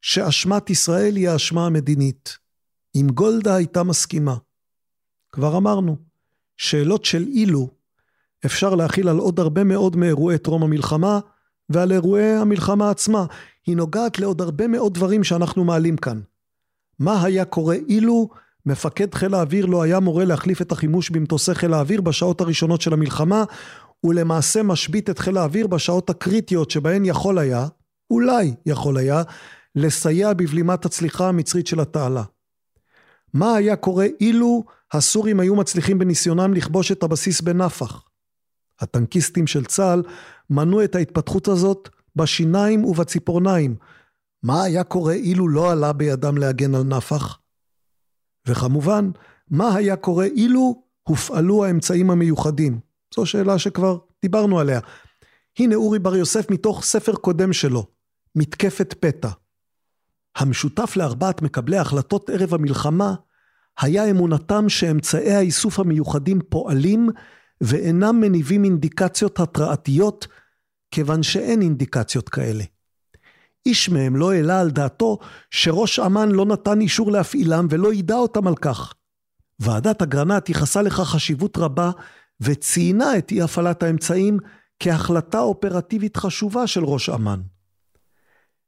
שאשמת 0.00 0.70
ישראל 0.70 1.16
היא 1.16 1.28
האשמה 1.28 1.66
המדינית. 1.66 2.38
אם 2.94 3.06
גולדה 3.14 3.54
הייתה 3.54 3.82
מסכימה. 3.82 4.36
כבר 5.32 5.56
אמרנו, 5.56 5.96
שאלות 6.56 7.04
של 7.04 7.22
אילו 7.26 7.68
אפשר 8.46 8.74
להכיל 8.74 9.08
על 9.08 9.18
עוד 9.18 9.40
הרבה 9.40 9.64
מאוד 9.64 9.96
מאירועי 9.96 10.38
טרום 10.38 10.62
המלחמה 10.62 11.20
ועל 11.68 11.92
אירועי 11.92 12.34
המלחמה 12.36 12.90
עצמה. 12.90 13.26
היא 13.66 13.76
נוגעת 13.76 14.18
לעוד 14.18 14.40
הרבה 14.40 14.66
מאוד 14.66 14.94
דברים 14.94 15.24
שאנחנו 15.24 15.64
מעלים 15.64 15.96
כאן. 15.96 16.20
מה 16.98 17.24
היה 17.24 17.44
קורה 17.44 17.74
אילו 17.74 18.28
מפקד 18.66 19.14
חיל 19.14 19.34
האוויר 19.34 19.66
לא 19.66 19.82
היה 19.82 20.00
מורה 20.00 20.24
להחליף 20.24 20.62
את 20.62 20.72
החימוש 20.72 21.10
במטוסי 21.10 21.54
חיל 21.54 21.74
האוויר 21.74 22.00
בשעות 22.00 22.40
הראשונות 22.40 22.80
של 22.80 22.92
המלחמה, 22.92 23.44
ולמעשה 24.04 24.62
משבית 24.62 25.10
את 25.10 25.18
חיל 25.18 25.36
האוויר 25.36 25.66
בשעות 25.66 26.10
הקריטיות 26.10 26.70
שבהן 26.70 27.04
יכול 27.04 27.38
היה, 27.38 27.66
אולי 28.10 28.54
יכול 28.66 28.96
היה, 28.96 29.22
לסייע 29.74 30.32
בבלימת 30.32 30.84
הצליחה 30.84 31.28
המצרית 31.28 31.66
של 31.66 31.80
התעלה. 31.80 32.22
מה 33.34 33.54
היה 33.54 33.76
קורה 33.76 34.06
אילו 34.20 34.64
הסורים 34.92 35.40
היו 35.40 35.56
מצליחים 35.56 35.98
בניסיונם 35.98 36.54
לכבוש 36.54 36.92
את 36.92 37.02
הבסיס 37.02 37.40
בנפח? 37.40 38.02
הטנקיסטים 38.80 39.46
של 39.46 39.64
צה"ל 39.64 40.02
מנעו 40.50 40.84
את 40.84 40.94
ההתפתחות 40.94 41.48
הזאת 41.48 41.88
בשיניים 42.16 42.84
ובציפורניים. 42.84 43.76
מה 44.42 44.62
היה 44.62 44.84
קורה 44.84 45.12
אילו 45.12 45.48
לא 45.48 45.70
עלה 45.70 45.92
בידם 45.92 46.36
להגן 46.38 46.74
על 46.74 46.82
נפח? 46.82 47.38
וכמובן, 48.46 49.10
מה 49.50 49.74
היה 49.74 49.96
קורה 49.96 50.24
אילו 50.24 50.82
הופעלו 51.02 51.64
האמצעים 51.64 52.10
המיוחדים? 52.10 52.80
זו 53.14 53.26
שאלה 53.26 53.58
שכבר 53.58 53.98
דיברנו 54.22 54.60
עליה. 54.60 54.80
הנה 55.58 55.74
אורי 55.74 55.98
בר 55.98 56.16
יוסף 56.16 56.50
מתוך 56.50 56.82
ספר 56.84 57.14
קודם 57.14 57.52
שלו, 57.52 57.86
מתקפת 58.34 58.94
פתע. 59.00 59.28
המשותף 60.36 60.96
לארבעת 60.96 61.42
מקבלי 61.42 61.76
ההחלטות 61.76 62.30
ערב 62.30 62.54
המלחמה 62.54 63.14
היה 63.80 64.10
אמונתם 64.10 64.68
שאמצעי 64.68 65.32
האיסוף 65.34 65.78
המיוחדים 65.78 66.40
פועלים 66.48 67.08
ואינם 67.60 68.20
מניבים 68.20 68.64
אינדיקציות 68.64 69.40
התרעתיות, 69.40 70.26
כיוון 70.90 71.22
שאין 71.22 71.62
אינדיקציות 71.62 72.28
כאלה. 72.28 72.64
איש 73.66 73.88
מהם 73.88 74.16
לא 74.16 74.32
העלה 74.32 74.60
על 74.60 74.70
דעתו 74.70 75.18
שראש 75.50 75.98
אמ"ן 75.98 76.30
לא 76.30 76.46
נתן 76.46 76.80
אישור 76.80 77.12
להפעילם 77.12 77.66
ולא 77.70 77.94
ידע 77.94 78.14
אותם 78.14 78.46
על 78.46 78.56
כך. 78.56 78.94
ועדת 79.60 80.02
אגרנט 80.02 80.48
ייחסה 80.48 80.82
לכך 80.82 81.00
חשיבות 81.00 81.58
רבה 81.58 81.90
וציינה 82.40 83.18
את 83.18 83.30
אי 83.30 83.42
הפעלת 83.42 83.82
האמצעים 83.82 84.38
כהחלטה 84.80 85.40
אופרטיבית 85.40 86.16
חשובה 86.16 86.66
של 86.66 86.84
ראש 86.84 87.08
אמ"ן. 87.08 87.40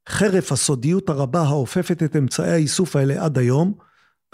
חרף 0.08 0.52
הסודיות 0.52 1.08
הרבה 1.08 1.40
האופפת 1.40 2.02
את 2.02 2.16
אמצעי 2.16 2.52
האיסוף 2.52 2.96
האלה 2.96 3.24
עד 3.24 3.38
היום, 3.38 3.74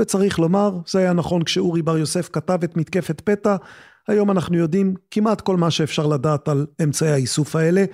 וצריך 0.01 0.39
לומר, 0.39 0.79
זה 0.87 0.99
היה 0.99 1.13
נכון 1.13 1.43
כשאורי 1.43 1.83
בר 1.83 1.99
יוסף 1.99 2.29
כתב 2.33 2.59
את 2.65 2.77
מתקפת 2.77 3.21
פתע, 3.21 3.57
היום 4.11 4.31
אנחנו 4.31 4.57
יודעים 4.57 4.95
כמעט 5.11 5.41
כל 5.41 5.57
מה 5.57 5.71
שאפשר 5.71 6.07
לדעת 6.07 6.49
על 6.49 6.67
אמצעי 6.83 7.13
האיסוף 7.13 7.57
האלה. 7.57 7.85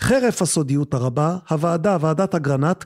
חרף 0.00 0.42
הסודיות 0.42 0.94
הרבה, 0.94 1.36
הוועדה, 1.50 1.96
ועדת 2.00 2.34
אגרנט, 2.34 2.84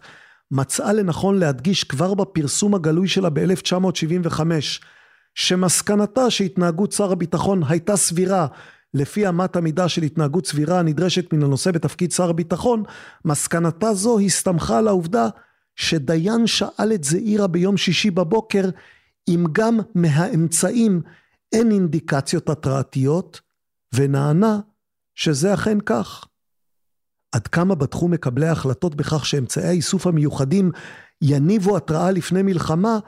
מצאה 0.50 0.92
לנכון 0.92 1.38
להדגיש 1.38 1.84
כבר 1.84 2.14
בפרסום 2.14 2.74
הגלוי 2.74 3.08
שלה 3.08 3.30
ב-1975, 3.30 4.40
שמסקנתה 5.34 6.30
שהתנהגות 6.30 6.92
שר 6.92 7.12
הביטחון 7.12 7.62
הייתה 7.68 7.96
סבירה 7.96 8.46
לפי 8.94 9.28
אמת 9.28 9.56
המידה 9.56 9.88
של 9.88 10.02
התנהגות 10.02 10.46
סבירה 10.46 10.78
הנדרשת 10.78 11.32
מן 11.32 11.42
הנושא 11.42 11.70
בתפקיד 11.70 12.12
שר 12.12 12.30
הביטחון, 12.30 12.82
מסקנתה 13.24 13.94
זו 13.94 14.18
הסתמכה 14.18 14.78
על 14.78 14.88
העובדה 14.88 15.28
שדיין 15.76 16.46
שאל 16.46 16.92
את 16.94 17.04
זעירה 17.04 17.46
ביום 17.46 17.76
שישי 17.76 18.10
בבוקר 18.10 18.68
אם 19.28 19.44
גם 19.52 19.80
מהאמצעים 19.94 21.00
אין 21.56 21.70
אינדיקציות 21.70 22.48
התרעתיות, 22.48 23.40
ונענה 23.94 24.60
שזה 25.14 25.54
אכן 25.54 25.78
כך. 25.80 26.24
עד 27.32 27.46
כמה 27.46 27.74
בטחו 27.74 28.08
מקבלי 28.08 28.48
ההחלטות 28.48 28.94
בכך 28.94 29.26
שאמצעי 29.26 29.68
האיסוף 29.68 30.06
המיוחדים 30.06 30.70
יניבו 31.22 31.76
התרעה 31.76 32.10
לפני 32.10 32.42
מלחמה, 32.42 32.98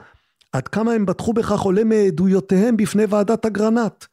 עד 0.53 0.69
כמה 0.69 0.93
הם 0.93 1.07
בטחו 1.07 1.33
בכך 1.33 1.61
עולה 1.61 1.85
מעדויותיהם 1.85 2.77
בפני 2.77 3.05
ועדת 3.09 3.47
אגרנט. 3.47 4.05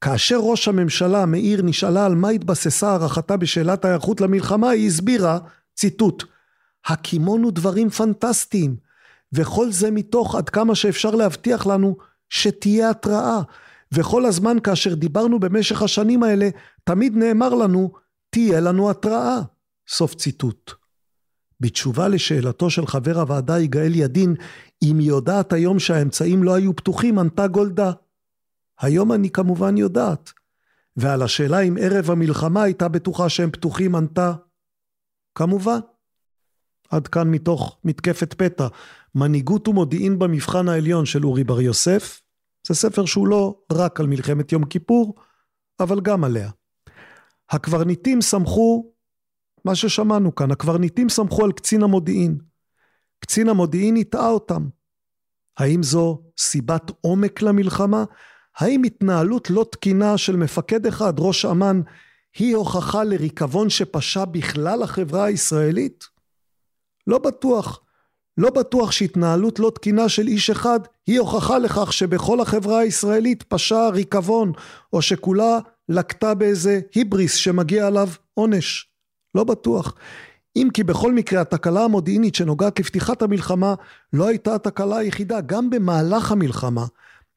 כאשר 0.00 0.38
ראש 0.38 0.68
הממשלה 0.68 1.26
מאיר 1.26 1.62
נשאלה 1.62 2.06
על 2.06 2.14
מה 2.14 2.28
התבססה 2.28 2.90
הערכתה 2.90 3.36
בשאלת 3.36 3.84
ההיערכות 3.84 4.20
למלחמה, 4.20 4.70
היא 4.70 4.86
הסבירה, 4.86 5.38
ציטוט, 5.76 6.24
הקימונו 6.86 7.50
דברים 7.50 7.90
פנטסטיים, 7.90 8.76
וכל 9.32 9.72
זה 9.72 9.90
מתוך 9.90 10.34
עד 10.34 10.48
כמה 10.48 10.74
שאפשר 10.74 11.10
להבטיח 11.10 11.66
לנו 11.66 11.96
שתהיה 12.28 12.90
התראה. 12.90 13.40
וכל 13.94 14.24
הזמן 14.24 14.56
כאשר 14.64 14.94
דיברנו 14.94 15.40
במשך 15.40 15.82
השנים 15.82 16.22
האלה, 16.22 16.48
תמיד 16.84 17.16
נאמר 17.16 17.54
לנו, 17.54 17.92
תהיה 18.30 18.60
לנו 18.60 18.90
התראה. 18.90 19.38
סוף 19.88 20.14
ציטוט. 20.14 20.72
בתשובה 21.60 22.08
לשאלתו 22.08 22.70
של 22.70 22.86
חבר 22.86 23.20
הוועדה 23.20 23.60
יגאל 23.60 23.94
ידין, 23.94 24.34
אם 24.82 24.98
היא 24.98 25.08
יודעת 25.08 25.52
היום 25.52 25.78
שהאמצעים 25.78 26.42
לא 26.42 26.54
היו 26.54 26.76
פתוחים, 26.76 27.18
ענתה 27.18 27.46
גולדה. 27.46 27.92
היום 28.80 29.12
אני 29.12 29.30
כמובן 29.30 29.76
יודעת. 29.76 30.32
ועל 30.96 31.22
השאלה 31.22 31.60
אם 31.60 31.76
ערב 31.80 32.10
המלחמה 32.10 32.62
הייתה 32.62 32.88
בטוחה 32.88 33.28
שהם 33.28 33.50
פתוחים, 33.50 33.94
ענתה, 33.94 34.32
כמובן. 35.34 35.78
עד 36.90 37.08
כאן 37.08 37.28
מתוך 37.30 37.78
מתקפת 37.84 38.34
פתע, 38.34 38.66
מנהיגות 39.14 39.68
ומודיעין 39.68 40.18
במבחן 40.18 40.68
העליון 40.68 41.06
של 41.06 41.24
אורי 41.26 41.44
בר 41.44 41.60
יוסף. 41.60 42.20
זה 42.68 42.74
ספר 42.74 43.04
שהוא 43.04 43.28
לא 43.28 43.60
רק 43.72 44.00
על 44.00 44.06
מלחמת 44.06 44.52
יום 44.52 44.64
כיפור, 44.64 45.14
אבל 45.80 46.00
גם 46.00 46.24
עליה. 46.24 46.50
הקברניטים 47.50 48.20
סמכו, 48.20 48.92
מה 49.64 49.74
ששמענו 49.74 50.34
כאן, 50.34 50.50
הקברניטים 50.50 51.08
סמכו 51.08 51.44
על 51.44 51.52
קצין 51.52 51.82
המודיעין. 51.82 52.38
קצין 53.20 53.48
המודיעין 53.48 53.96
הטעה 53.96 54.30
אותם. 54.30 54.68
האם 55.58 55.82
זו 55.82 56.22
סיבת 56.38 56.90
עומק 57.00 57.42
למלחמה? 57.42 58.04
האם 58.56 58.82
התנהלות 58.82 59.50
לא 59.50 59.66
תקינה 59.72 60.18
של 60.18 60.36
מפקד 60.36 60.86
אחד, 60.86 61.12
ראש 61.18 61.44
אמ"ן, 61.44 61.80
היא 62.38 62.56
הוכחה 62.56 63.04
לריקבון 63.04 63.70
שפשה 63.70 64.24
בכלל 64.24 64.82
החברה 64.82 65.24
הישראלית? 65.24 66.04
לא 67.06 67.18
בטוח. 67.18 67.80
לא 68.38 68.50
בטוח 68.50 68.92
שהתנהלות 68.92 69.58
לא 69.58 69.72
תקינה 69.74 70.08
של 70.08 70.26
איש 70.26 70.50
אחד 70.50 70.80
היא 71.06 71.20
הוכחה 71.20 71.58
לכך 71.58 71.92
שבכל 71.92 72.40
החברה 72.40 72.78
הישראלית 72.78 73.42
פשה 73.42 73.88
ריקבון, 73.92 74.52
או 74.92 75.02
שכולה 75.02 75.58
לקטה 75.88 76.34
באיזה 76.34 76.80
היבריס 76.94 77.34
שמגיע 77.34 77.86
עליו 77.86 78.08
עונש. 78.34 78.88
לא 79.34 79.44
בטוח. 79.44 79.94
אם 80.56 80.68
כי 80.74 80.84
בכל 80.84 81.12
מקרה 81.12 81.40
התקלה 81.40 81.84
המודיעינית 81.84 82.34
שנוגעת 82.34 82.80
לפתיחת 82.80 83.22
המלחמה 83.22 83.74
לא 84.12 84.28
הייתה 84.28 84.54
התקלה 84.54 84.96
היחידה, 84.96 85.40
גם 85.40 85.70
במהלך 85.70 86.32
המלחמה, 86.32 86.86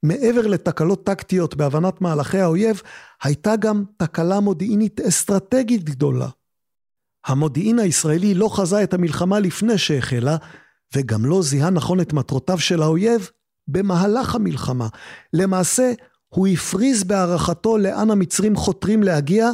מעבר 0.03 0.47
לתקלות 0.47 1.05
טקטיות 1.05 1.55
בהבנת 1.55 2.01
מהלכי 2.01 2.39
האויב, 2.39 2.81
הייתה 3.23 3.55
גם 3.55 3.83
תקלה 3.97 4.39
מודיעינית 4.39 5.01
אסטרטגית 5.01 5.83
גדולה. 5.83 6.27
המודיעין 7.25 7.79
הישראלי 7.79 8.33
לא 8.33 8.49
חזה 8.55 8.83
את 8.83 8.93
המלחמה 8.93 9.39
לפני 9.39 9.77
שהחלה, 9.77 10.37
וגם 10.95 11.25
לא 11.25 11.41
זיהה 11.41 11.69
נכון 11.69 11.99
את 11.99 12.13
מטרותיו 12.13 12.59
של 12.59 12.81
האויב 12.81 13.29
במהלך 13.67 14.35
המלחמה. 14.35 14.87
למעשה, 15.33 15.93
הוא 16.29 16.47
הפריז 16.47 17.03
בהערכתו 17.03 17.77
לאן 17.77 18.11
המצרים 18.11 18.55
חותרים 18.55 19.03
להגיע, 19.03 19.49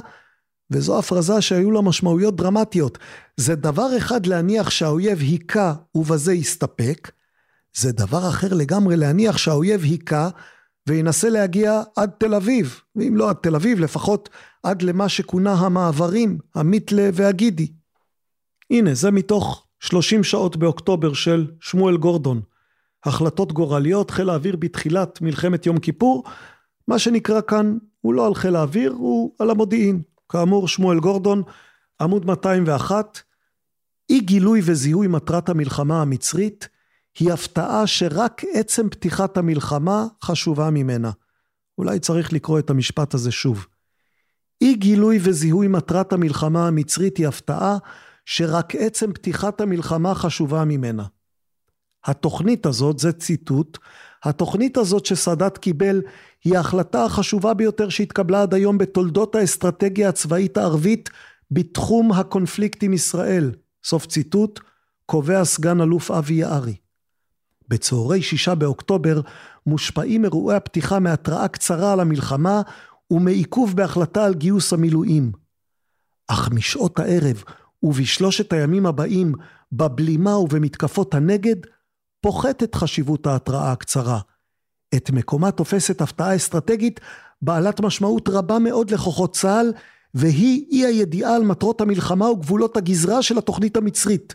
וזו 0.71 0.99
הפרזה 0.99 1.41
שהיו 1.41 1.71
לה 1.71 1.81
משמעויות 1.81 2.35
דרמטיות. 2.35 2.97
זה 3.37 3.55
דבר 3.55 3.97
אחד 3.97 4.25
להניח 4.25 4.69
שהאויב 4.69 5.19
היכה 5.19 5.73
ובזה 5.95 6.33
יסתפק, 6.33 7.11
זה 7.77 7.91
דבר 7.91 8.29
אחר 8.29 8.53
לגמרי 8.53 8.95
להניח 8.95 9.37
שהאויב 9.37 9.83
היכה 9.83 10.29
וינסה 10.87 11.29
להגיע 11.29 11.81
עד 11.95 12.09
תל 12.19 12.35
אביב, 12.35 12.81
ואם 12.95 13.17
לא 13.17 13.29
עד 13.29 13.35
תל 13.35 13.55
אביב, 13.55 13.79
לפחות 13.79 14.29
עד 14.63 14.81
למה 14.81 15.09
שכונה 15.09 15.53
המעברים, 15.53 16.37
המיתלה 16.55 17.09
והגידי. 17.13 17.71
הנה, 18.71 18.93
זה 18.93 19.11
מתוך 19.11 19.66
30 19.79 20.23
שעות 20.23 20.57
באוקטובר 20.57 21.13
של 21.13 21.47
שמואל 21.59 21.97
גורדון. 21.97 22.41
החלטות 23.05 23.51
גורליות, 23.51 24.11
חיל 24.11 24.29
האוויר 24.29 24.55
בתחילת 24.55 25.21
מלחמת 25.21 25.65
יום 25.65 25.79
כיפור, 25.79 26.23
מה 26.87 26.99
שנקרא 26.99 27.41
כאן 27.41 27.77
הוא 28.01 28.13
לא 28.13 28.27
על 28.27 28.35
חיל 28.35 28.55
האוויר, 28.55 28.91
הוא 28.91 29.33
על 29.39 29.49
המודיעין. 29.49 30.01
כאמור, 30.29 30.67
שמואל 30.67 30.99
גורדון, 30.99 31.43
עמוד 32.01 32.25
201, 32.25 33.21
אי 34.09 34.19
גילוי 34.19 34.61
וזיהוי 34.63 35.07
מטרת 35.07 35.49
המלחמה 35.49 36.01
המצרית, 36.01 36.67
היא 37.19 37.31
הפתעה 37.33 37.87
שרק 37.87 38.41
עצם 38.53 38.89
פתיחת 38.89 39.37
המלחמה 39.37 40.05
חשובה 40.23 40.69
ממנה. 40.69 41.11
אולי 41.77 41.99
צריך 41.99 42.33
לקרוא 42.33 42.59
את 42.59 42.69
המשפט 42.69 43.13
הזה 43.13 43.31
שוב. 43.31 43.65
אי 44.61 44.75
גילוי 44.75 45.19
וזיהוי 45.21 45.67
מטרת 45.67 46.13
המלחמה 46.13 46.67
המצרית 46.67 47.17
היא 47.17 47.27
הפתעה 47.27 47.77
שרק 48.29 48.75
עצם 48.75 49.13
פתיחת 49.13 49.61
המלחמה 49.61 50.15
חשובה 50.15 50.65
ממנה. 50.65 51.05
התוכנית 52.05 52.65
הזאת, 52.65 52.99
זה 52.99 53.11
ציטוט, 53.11 53.77
התוכנית 54.23 54.77
הזאת 54.77 55.05
שסאדאת 55.05 55.57
קיבל 55.57 56.01
היא 56.43 56.57
ההחלטה 56.57 57.05
החשובה 57.05 57.53
ביותר 57.53 57.89
שהתקבלה 57.89 58.41
עד 58.41 58.53
היום 58.53 58.77
בתולדות 58.77 59.35
האסטרטגיה 59.35 60.09
הצבאית 60.09 60.57
הערבית 60.57 61.09
בתחום 61.51 62.11
הקונפליקט 62.11 62.83
עם 62.83 62.93
ישראל. 62.93 63.51
סוף 63.83 64.05
ציטוט, 64.05 64.59
קובע 65.05 65.45
סגן 65.45 65.81
אלוף 65.81 66.11
אבי 66.11 66.33
יערי. 66.33 66.75
בצהרי 67.67 68.21
שישה 68.21 68.55
באוקטובר 68.55 69.21
מושפעים 69.65 70.23
אירועי 70.23 70.57
הפתיחה 70.57 70.99
מהתראה 70.99 71.47
קצרה 71.47 71.93
על 71.93 71.99
המלחמה 71.99 72.61
ומעיכוב 73.11 73.75
בהחלטה 73.75 74.25
על 74.25 74.33
גיוס 74.33 74.73
המילואים. 74.73 75.31
אך 76.27 76.49
משעות 76.51 76.99
הערב 76.99 77.43
ובשלושת 77.83 78.53
הימים 78.53 78.85
הבאים, 78.85 79.33
בבלימה 79.71 80.37
ובמתקפות 80.37 81.13
הנגד, 81.13 81.55
פוחתת 82.21 82.75
חשיבות 82.75 83.27
ההתראה 83.27 83.71
הקצרה. 83.71 84.19
את 84.95 85.11
מקומה 85.11 85.51
תופסת 85.51 86.01
הפתעה 86.01 86.35
אסטרטגית 86.35 86.99
בעלת 87.41 87.79
משמעות 87.79 88.29
רבה 88.29 88.59
מאוד 88.59 88.91
לכוחות 88.91 89.35
צה"ל, 89.35 89.73
והיא 90.13 90.65
אי 90.71 90.85
הידיעה 90.85 91.35
על 91.35 91.43
מטרות 91.43 91.81
המלחמה 91.81 92.31
וגבולות 92.31 92.77
הגזרה 92.77 93.21
של 93.21 93.37
התוכנית 93.37 93.77
המצרית. 93.77 94.33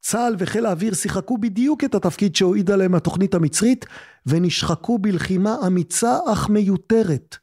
צה"ל 0.00 0.36
וחיל 0.38 0.66
האוויר 0.66 0.94
שיחקו 0.94 1.38
בדיוק 1.38 1.84
את 1.84 1.94
התפקיד 1.94 2.36
שהועידה 2.36 2.76
להם 2.76 2.94
התוכנית 2.94 3.34
המצרית, 3.34 3.86
ונשחקו 4.26 4.98
בלחימה 4.98 5.56
אמיצה 5.66 6.18
אך 6.32 6.48
מיותרת. 6.48 7.36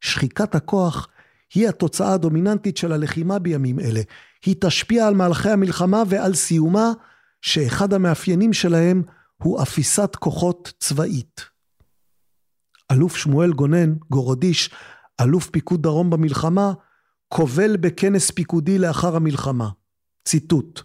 שחיקת 0.00 0.54
הכוח 0.54 1.08
היא 1.54 1.68
התוצאה 1.68 2.14
הדומיננטית 2.14 2.76
של 2.76 2.92
הלחימה 2.92 3.38
בימים 3.38 3.80
אלה. 3.80 4.00
היא 4.46 4.54
תשפיע 4.60 5.06
על 5.06 5.14
מהלכי 5.14 5.50
המלחמה 5.50 6.02
ועל 6.08 6.34
סיומה, 6.34 6.92
שאחד 7.42 7.92
המאפיינים 7.92 8.52
שלהם 8.52 9.02
הוא 9.42 9.62
אפיסת 9.62 10.16
כוחות 10.16 10.72
צבאית. 10.78 11.44
אלוף 12.92 13.16
שמואל 13.16 13.52
גונן, 13.52 13.94
גורודיש, 14.10 14.70
אלוף 15.20 15.50
פיקוד 15.50 15.82
דרום 15.82 16.10
במלחמה, 16.10 16.72
קובל 17.28 17.76
בכנס 17.76 18.30
פיקודי 18.30 18.78
לאחר 18.78 19.16
המלחמה. 19.16 19.68
ציטוט: 20.24 20.82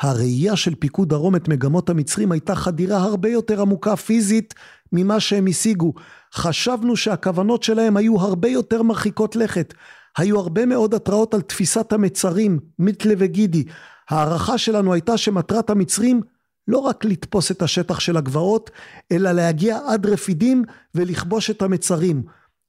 הראייה 0.00 0.56
של 0.56 0.74
פיקוד 0.74 1.08
דרום 1.08 1.36
את 1.36 1.48
מגמות 1.48 1.90
המצרים 1.90 2.32
הייתה 2.32 2.54
חדירה 2.54 2.96
הרבה 2.96 3.28
יותר 3.28 3.60
עמוקה 3.60 3.96
פיזית 3.96 4.54
ממה 4.92 5.20
שהם 5.20 5.46
השיגו. 5.46 5.92
חשבנו 6.34 6.96
שהכוונות 6.96 7.62
שלהם 7.62 7.96
היו 7.96 8.20
הרבה 8.20 8.48
יותר 8.48 8.82
מרחיקות 8.82 9.36
לכת. 9.36 9.74
היו 10.18 10.40
הרבה 10.40 10.66
מאוד 10.66 10.94
התראות 10.94 11.34
על 11.34 11.40
תפיסת 11.40 11.92
המצרים, 11.92 12.60
מיתלה 12.78 13.14
וגידי. 13.18 13.64
ההערכה 14.10 14.58
שלנו 14.58 14.92
הייתה 14.92 15.16
שמטרת 15.16 15.70
המצרים 15.70 16.20
לא 16.68 16.78
רק 16.78 17.04
לתפוס 17.04 17.50
את 17.50 17.62
השטח 17.62 18.00
של 18.00 18.16
הגבעות, 18.16 18.70
אלא 19.12 19.32
להגיע 19.32 19.78
עד 19.86 20.06
רפידים 20.06 20.64
ולכבוש 20.94 21.50
את 21.50 21.62
המצרים. 21.62 22.22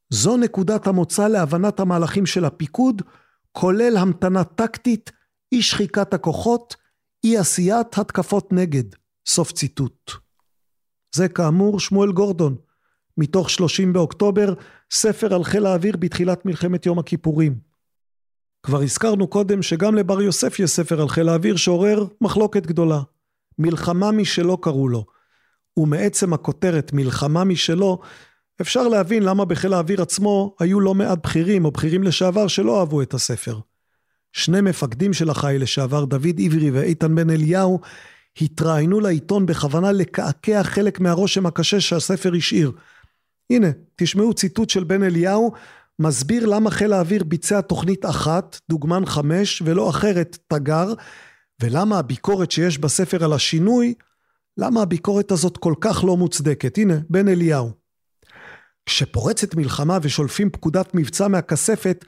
זו 0.10 0.38
נקודת 0.38 0.88
המוצא 0.88 1.28
להבנת 1.28 1.80
המהלכים 1.80 2.26
של 2.26 2.45
הפיקוד, 2.45 3.02
כולל 3.52 3.98
המתנה 3.98 4.43
טקטית, 4.43 5.12
אי 5.52 5.62
שחיקת 5.62 6.14
הכוחות, 6.14 6.76
אי 7.24 7.38
עשיית 7.38 7.98
התקפות 7.98 8.54
נגד. 8.54 8.84
סוף 9.28 9.52
ציטוט. 9.52 10.12
זה 11.16 11.28
כאמור 11.28 11.80
שמואל 11.80 12.12
גורדון, 12.12 12.56
מתוך 13.18 13.50
30 13.50 13.93
באוקטובר, 13.93 14.54
ספר 14.92 15.34
על 15.34 15.44
חיל 15.44 15.66
האוויר 15.66 15.98
בתחילת 15.98 16.46
מלחמת 16.46 16.86
יום 16.86 17.00
הכיפורים. 17.00 17.56
כבר 18.64 18.82
הזכרנו 18.82 19.28
קודם 19.28 19.62
שגם 19.62 19.96
לבר 19.96 20.22
יוסף 20.22 20.60
יש 20.60 20.70
ספר 20.72 21.02
על 21.02 21.10
חיל 21.10 21.30
האוויר 21.30 21.56
שעורר 21.56 22.06
מחלוקת 22.22 22.66
גדולה. 22.66 23.02
מלחמה 23.60 24.12
משלו 24.12 24.58
קראו 24.58 24.88
לו. 24.88 25.06
ומעצם 25.78 26.34
הכותרת 26.34 26.94
מלחמה 26.94 27.44
משלו, 27.44 28.00
אפשר 28.62 28.88
להבין 28.88 29.24
למה 29.24 29.46
בחיל 29.46 29.74
האוויר 29.74 30.02
עצמו 30.02 30.56
היו 30.60 30.80
לא 30.80 30.94
מעט 30.94 31.20
בכירים 31.24 31.66
או 31.66 31.72
בכירים 31.72 32.04
לשעבר 32.04 32.48
שלא 32.48 32.80
אהבו 32.80 33.02
את 33.02 33.14
הספר. 33.14 33.60
שני 34.34 34.62
מפקדים 34.62 35.14
של 35.14 35.30
החיל 35.30 35.62
לשעבר, 35.62 36.06
דוד 36.06 36.40
עברי 36.46 36.72
ואיתן 36.72 37.16
בן 37.16 37.30
אליהו, 37.30 37.80
התראיינו 38.42 39.00
לעיתון 39.00 39.46
בכוונה 39.46 39.92
לקעקע 39.92 40.64
חלק 40.64 41.00
מהרושם 41.00 41.46
הקשה 41.46 41.80
שהספר 41.80 42.32
השאיר. 42.38 42.72
הנה, 43.50 43.68
תשמעו 43.95 44.34
ציטוט 44.34 44.70
של 44.70 44.84
בן 44.84 45.04
אליהו, 45.04 45.52
מסביר 46.00 46.45
למה 46.45 46.72
חיל 46.72 46.93
האוויר 46.93 47.24
ביצע 47.24 47.62
תוכנית 47.62 48.06
אחת, 48.06 48.60
דוגמן 48.70 49.06
חמש, 49.06 49.62
ולא 49.66 49.89
אחרת, 49.89 50.38
תגר, 50.48 50.93
ולמה 51.62 52.00
הביקורת 52.00 52.52
שיש 52.52 52.78
בספר 52.78 53.24
על 53.24 53.34
השינוי, 53.34 53.93
למה 54.58 54.82
הביקורת 54.82 55.32
הזאת 55.32 55.58
כל 55.58 55.74
כך 55.82 56.04
לא 56.04 56.18
מוצדקת. 56.18 56.78
הנה, 56.78 56.93
בן 57.10 57.28
אליהו. 57.28 57.72
כשפורצת 58.86 59.56
מלחמה 59.56 59.98
ושולפים 60.02 60.50
פקודת 60.50 60.95
מבצע 60.95 61.28
מהכספת, 61.28 62.06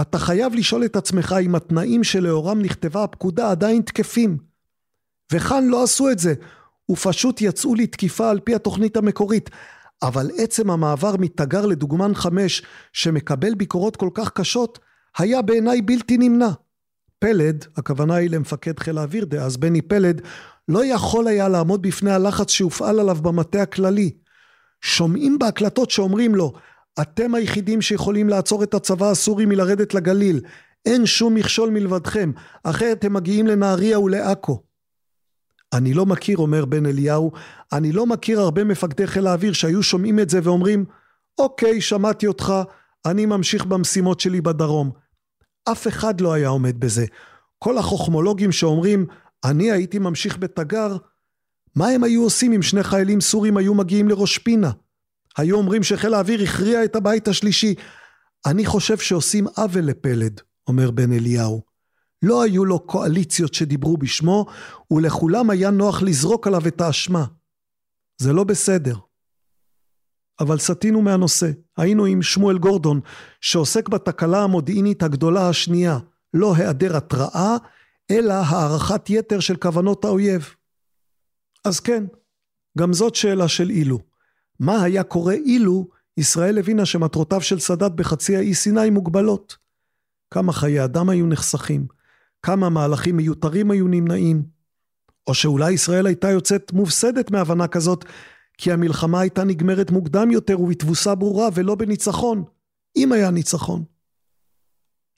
אתה 0.00 0.18
חייב 0.18 0.54
לשאול 0.54 0.84
את 0.84 0.96
עצמך 0.96 1.34
אם 1.42 1.54
התנאים 1.54 2.04
שלאורם 2.04 2.62
נכתבה 2.62 3.04
הפקודה 3.04 3.50
עדיין 3.50 3.82
תקפים. 3.82 4.38
וכאן 5.32 5.66
לא 5.68 5.82
עשו 5.82 6.10
את 6.10 6.18
זה, 6.18 6.34
ופשוט 6.90 7.40
יצאו 7.40 7.74
לתקיפה 7.74 8.30
על 8.30 8.40
פי 8.40 8.54
התוכנית 8.54 8.96
המקורית. 8.96 9.50
אבל 10.02 10.30
עצם 10.38 10.70
המעבר 10.70 11.14
מתגר 11.18 11.66
לדוגמן 11.66 12.14
חמש, 12.14 12.62
שמקבל 12.92 13.54
ביקורות 13.54 13.96
כל 13.96 14.10
כך 14.14 14.30
קשות, 14.30 14.78
היה 15.18 15.42
בעיניי 15.42 15.82
בלתי 15.82 16.16
נמנע. 16.16 16.50
פלד, 17.18 17.64
הכוונה 17.76 18.14
היא 18.14 18.30
למפקד 18.30 18.78
חיל 18.78 18.98
האוויר 18.98 19.24
דאז, 19.24 19.56
בני 19.56 19.82
פלד, 19.82 20.20
לא 20.68 20.84
יכול 20.84 21.28
היה 21.28 21.48
לעמוד 21.48 21.82
בפני 21.82 22.10
הלחץ 22.10 22.50
שהופעל 22.50 23.00
עליו 23.00 23.16
במטה 23.22 23.62
הכללי. 23.62 24.10
שומעים 24.80 25.38
בהקלטות 25.38 25.90
שאומרים 25.90 26.34
לו, 26.34 26.52
אתם 27.00 27.34
היחידים 27.34 27.82
שיכולים 27.82 28.28
לעצור 28.28 28.62
את 28.62 28.74
הצבא 28.74 29.10
הסורי 29.10 29.46
מלרדת 29.46 29.94
לגליל. 29.94 30.40
אין 30.86 31.06
שום 31.06 31.34
מכשול 31.34 31.70
מלבדכם, 31.70 32.32
אחרת 32.64 33.04
הם 33.04 33.12
מגיעים 33.12 33.46
לנהריה 33.46 34.00
ולעכו. 34.00 34.62
אני 35.72 35.94
לא 35.94 36.06
מכיר, 36.06 36.38
אומר 36.38 36.64
בן 36.64 36.86
אליהו, 36.86 37.32
אני 37.72 37.92
לא 37.92 38.06
מכיר 38.06 38.40
הרבה 38.40 38.64
מפקדי 38.64 39.06
חיל 39.06 39.26
האוויר 39.26 39.52
שהיו 39.52 39.82
שומעים 39.82 40.20
את 40.20 40.30
זה 40.30 40.40
ואומרים, 40.42 40.84
אוקיי, 41.38 41.80
שמעתי 41.80 42.26
אותך, 42.26 42.52
אני 43.06 43.26
ממשיך 43.26 43.64
במשימות 43.64 44.20
שלי 44.20 44.40
בדרום. 44.40 44.90
אף 45.72 45.88
אחד 45.88 46.20
לא 46.20 46.32
היה 46.32 46.48
עומד 46.48 46.80
בזה. 46.80 47.06
כל 47.58 47.78
החוכמולוגים 47.78 48.52
שאומרים, 48.52 49.06
אני 49.44 49.72
הייתי 49.72 49.98
ממשיך 49.98 50.38
בתגר, 50.38 50.96
מה 51.74 51.88
הם 51.88 52.04
היו 52.04 52.22
עושים 52.22 52.52
אם 52.52 52.62
שני 52.62 52.82
חיילים 52.82 53.20
סורים 53.20 53.56
היו 53.56 53.74
מגיעים 53.74 54.08
לראש 54.08 54.38
פינה? 54.38 54.70
היו 55.36 55.56
אומרים 55.56 55.82
שחיל 55.82 56.14
האוויר 56.14 56.42
הכריע 56.42 56.84
את 56.84 56.96
הבית 56.96 57.28
השלישי. 57.28 57.74
אני 58.46 58.66
חושב 58.66 58.98
שעושים 58.98 59.46
עוול 59.56 59.84
לפלד, 59.84 60.40
אומר 60.68 60.90
בן 60.90 61.12
אליהו. 61.12 61.75
לא 62.22 62.42
היו 62.42 62.64
לו 62.64 62.80
קואליציות 62.80 63.54
שדיברו 63.54 63.96
בשמו, 63.96 64.46
ולכולם 64.90 65.50
היה 65.50 65.70
נוח 65.70 66.02
לזרוק 66.02 66.46
עליו 66.46 66.68
את 66.68 66.80
האשמה. 66.80 67.24
זה 68.18 68.32
לא 68.32 68.44
בסדר. 68.44 68.96
אבל 70.40 70.58
סטינו 70.58 71.02
מהנושא. 71.02 71.50
היינו 71.76 72.04
עם 72.04 72.22
שמואל 72.22 72.58
גורדון, 72.58 73.00
שעוסק 73.40 73.88
בתקלה 73.88 74.42
המודיעינית 74.42 75.02
הגדולה 75.02 75.48
השנייה, 75.48 75.98
לא 76.34 76.56
היעדר 76.56 76.96
התראה, 76.96 77.56
אלא 78.10 78.32
הערכת 78.32 79.10
יתר 79.10 79.40
של 79.40 79.56
כוונות 79.56 80.04
האויב. 80.04 80.54
אז 81.64 81.80
כן, 81.80 82.04
גם 82.78 82.92
זאת 82.92 83.14
שאלה 83.14 83.48
של 83.48 83.70
אילו. 83.70 83.98
מה 84.60 84.82
היה 84.82 85.02
קורה 85.02 85.34
אילו 85.34 85.88
ישראל 86.16 86.58
הבינה 86.58 86.86
שמטרותיו 86.86 87.40
של 87.40 87.60
סאדאת 87.60 87.92
בחצי 87.92 88.36
האי 88.36 88.54
סיני 88.54 88.90
מוגבלות? 88.90 89.56
כמה 90.30 90.52
חיי 90.52 90.84
אדם 90.84 91.08
היו 91.08 91.26
נחסכים? 91.26 91.95
כמה 92.46 92.68
מהלכים 92.68 93.16
מיותרים 93.16 93.70
היו 93.70 93.88
נמנעים? 93.88 94.42
או 95.26 95.34
שאולי 95.34 95.72
ישראל 95.72 96.06
הייתה 96.06 96.30
יוצאת 96.30 96.72
מופסדת 96.72 97.30
מהבנה 97.30 97.68
כזאת, 97.68 98.04
כי 98.58 98.72
המלחמה 98.72 99.20
הייתה 99.20 99.44
נגמרת 99.44 99.90
מוקדם 99.90 100.30
יותר 100.30 100.60
ובתבוסה 100.60 101.14
ברורה 101.14 101.48
ולא 101.54 101.74
בניצחון, 101.74 102.44
אם 102.96 103.12
היה 103.12 103.30
ניצחון. 103.30 103.84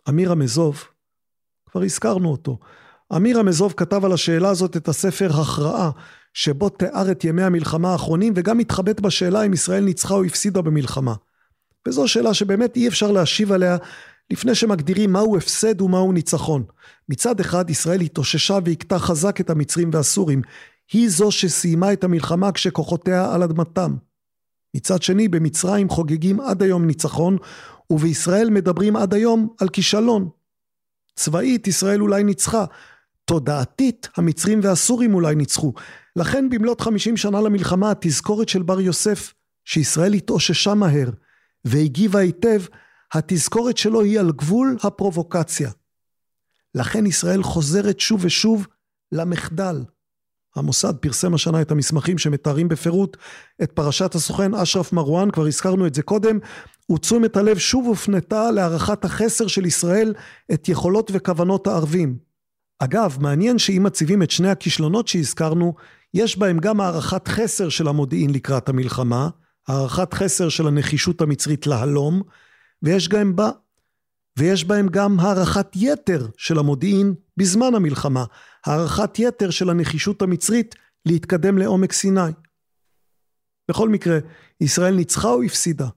אמיר 0.09 0.32
המזוב, 0.32 0.84
כבר 1.70 1.82
הזכרנו 1.82 2.28
אותו, 2.28 2.59
אמיר 3.16 3.38
המזוב 3.38 3.74
כתב 3.76 4.05
על 4.05 4.12
השאלה 4.12 4.48
הזאת 4.48 4.76
את 4.76 4.88
הספר 4.88 5.30
הכרעה, 5.40 5.90
שבו 6.34 6.68
תיאר 6.68 7.10
את 7.10 7.24
ימי 7.24 7.42
המלחמה 7.42 7.92
האחרונים 7.92 8.32
וגם 8.36 8.59
התחבט 8.59 9.00
בשאלה 9.00 9.42
אם 9.42 9.52
ישראל 9.52 9.84
ניצחה 9.84 10.14
או 10.14 10.24
הפסידה 10.24 10.62
במלחמה. 10.62 11.14
וזו 11.88 12.09
שאלה 12.09 12.34
שבאמת 12.34 12.76
אי 12.76 12.88
אפשר 12.88 13.12
להשיב 13.12 13.52
עליה 13.52 13.76
לפני 14.30 14.55
שמגדירים 14.55 15.12
מהו 15.12 15.36
הפסד 15.36 15.80
ומהו 15.80 16.12
ניצחון. 16.12 16.64
מצד 17.09 17.40
אחד 17.40 17.70
ישראל 17.70 18.00
התאוששה 18.00 18.59
והכתה 18.64 18.98
חזק 18.98 19.40
את 19.40 19.50
המצרים 19.50 19.90
והסורים. 19.92 20.42
היא 20.92 21.09
זו 21.09 21.30
שסיימה 21.30 21.92
את 21.92 22.05
המלחמה 22.05 22.52
כשכוחותיה 22.52 23.34
על 23.34 23.42
אדמתם. 23.42 23.96
מצד 24.76 25.02
שני 25.02 25.28
במצרים 25.28 25.88
חוגגים 25.88 26.40
עד 26.40 26.62
היום 26.62 26.86
ניצחון 26.86 27.36
ובישראל 27.90 28.50
מדברים 28.50 28.96
עד 28.96 29.14
היום 29.14 29.48
על 29.60 29.68
כישלון. 29.68 30.28
צבאית 31.16 31.66
ישראל 31.66 32.02
אולי 32.02 32.24
ניצחה, 32.24 32.64
תודעתית 33.24 34.09
המצרים 34.16 34.60
והסורים 34.62 35.14
אולי 35.14 35.34
ניצחו. 35.34 35.72
לכן 36.16 36.50
במלאת 36.50 36.80
חמישים 36.80 37.16
שנה 37.16 37.40
למלחמה 37.40 37.90
התזכורת 37.90 38.48
של 38.48 38.62
בר 38.62 38.80
יוסף 38.80 39.34
שישראל 39.64 40.12
התאוששה 40.12 40.74
מהר 40.74 41.10
והגיבה 41.64 42.18
היטב 42.18 42.62
התזכורת 43.12 43.76
שלו 43.76 44.02
היא 44.02 44.20
על 44.20 44.32
גבול 44.32 44.76
הפרובוקציה. 44.82 45.70
לכן 46.74 47.06
ישראל 47.06 47.43
חוזרת 47.43 48.01
שוב 48.01 48.20
ושוב 48.24 48.66
למחדל. 49.12 49.85
המוסד 50.56 50.97
פרסם 50.97 51.35
השנה 51.35 51.62
את 51.62 51.70
המסמכים 51.70 52.18
שמתארים 52.18 52.68
בפירוט 52.68 53.16
את 53.62 53.72
פרשת 53.72 54.14
הסוכן 54.14 54.55
אשרף 54.55 54.93
מרואן, 54.93 55.30
כבר 55.30 55.47
הזכרנו 55.47 55.86
את 55.86 55.94
זה 55.94 56.02
קודם, 56.02 56.39
ותשומת 56.93 57.36
הלב 57.36 57.59
שוב 57.59 57.86
הופנתה 57.86 58.51
להערכת 58.51 59.05
החסר 59.05 59.47
של 59.47 59.66
ישראל 59.66 60.14
את 60.52 60.68
יכולות 60.68 61.10
וכוונות 61.14 61.66
הערבים. 61.66 62.18
אגב, 62.78 63.16
מעניין 63.20 63.59
שאם 63.59 63.82
מציבים 63.82 64.22
את 64.22 64.30
שני 64.30 64.51
הכישלונות 64.51 65.09
שהזכרנו, 65.09 65.74
יש 66.14 66.39
בהם 66.39 66.59
גם 66.59 66.80
הערכת 66.80 67.28
חסר 67.28 67.68
של 67.68 67.89
המודיעין 67.89 68.30
לקראת 68.30 68.68
המלחמה, 68.68 69.28
הערכת 69.68 70.14
חסר 70.14 70.48
של 70.48 70.66
הנחישות 70.66 71.20
המצרית 71.20 71.66
להלום, 71.66 72.22
ויש 72.82 73.09
גם 73.09 73.36
בה, 73.36 73.50
ויש 74.38 74.64
בהם 74.64 74.88
גם 74.88 75.20
הערכת 75.20 75.66
יתר 75.74 76.26
של 76.36 76.59
המודיעין 76.59 77.14
בזמן 77.36 77.74
המלחמה, 77.74 78.24
הערכת 78.66 79.18
יתר 79.18 79.50
של 79.50 79.70
הנחישות 79.70 80.22
המצרית 80.22 80.74
להתקדם 81.06 81.59
לעומק 81.59 81.92
סיני. 81.92 82.32
בכל 83.68 83.88
מקרה, 83.88 84.18
ישראל 84.60 84.94
ניצחה 84.94 85.28
או 85.28 85.42
הפסידה? 85.42 85.88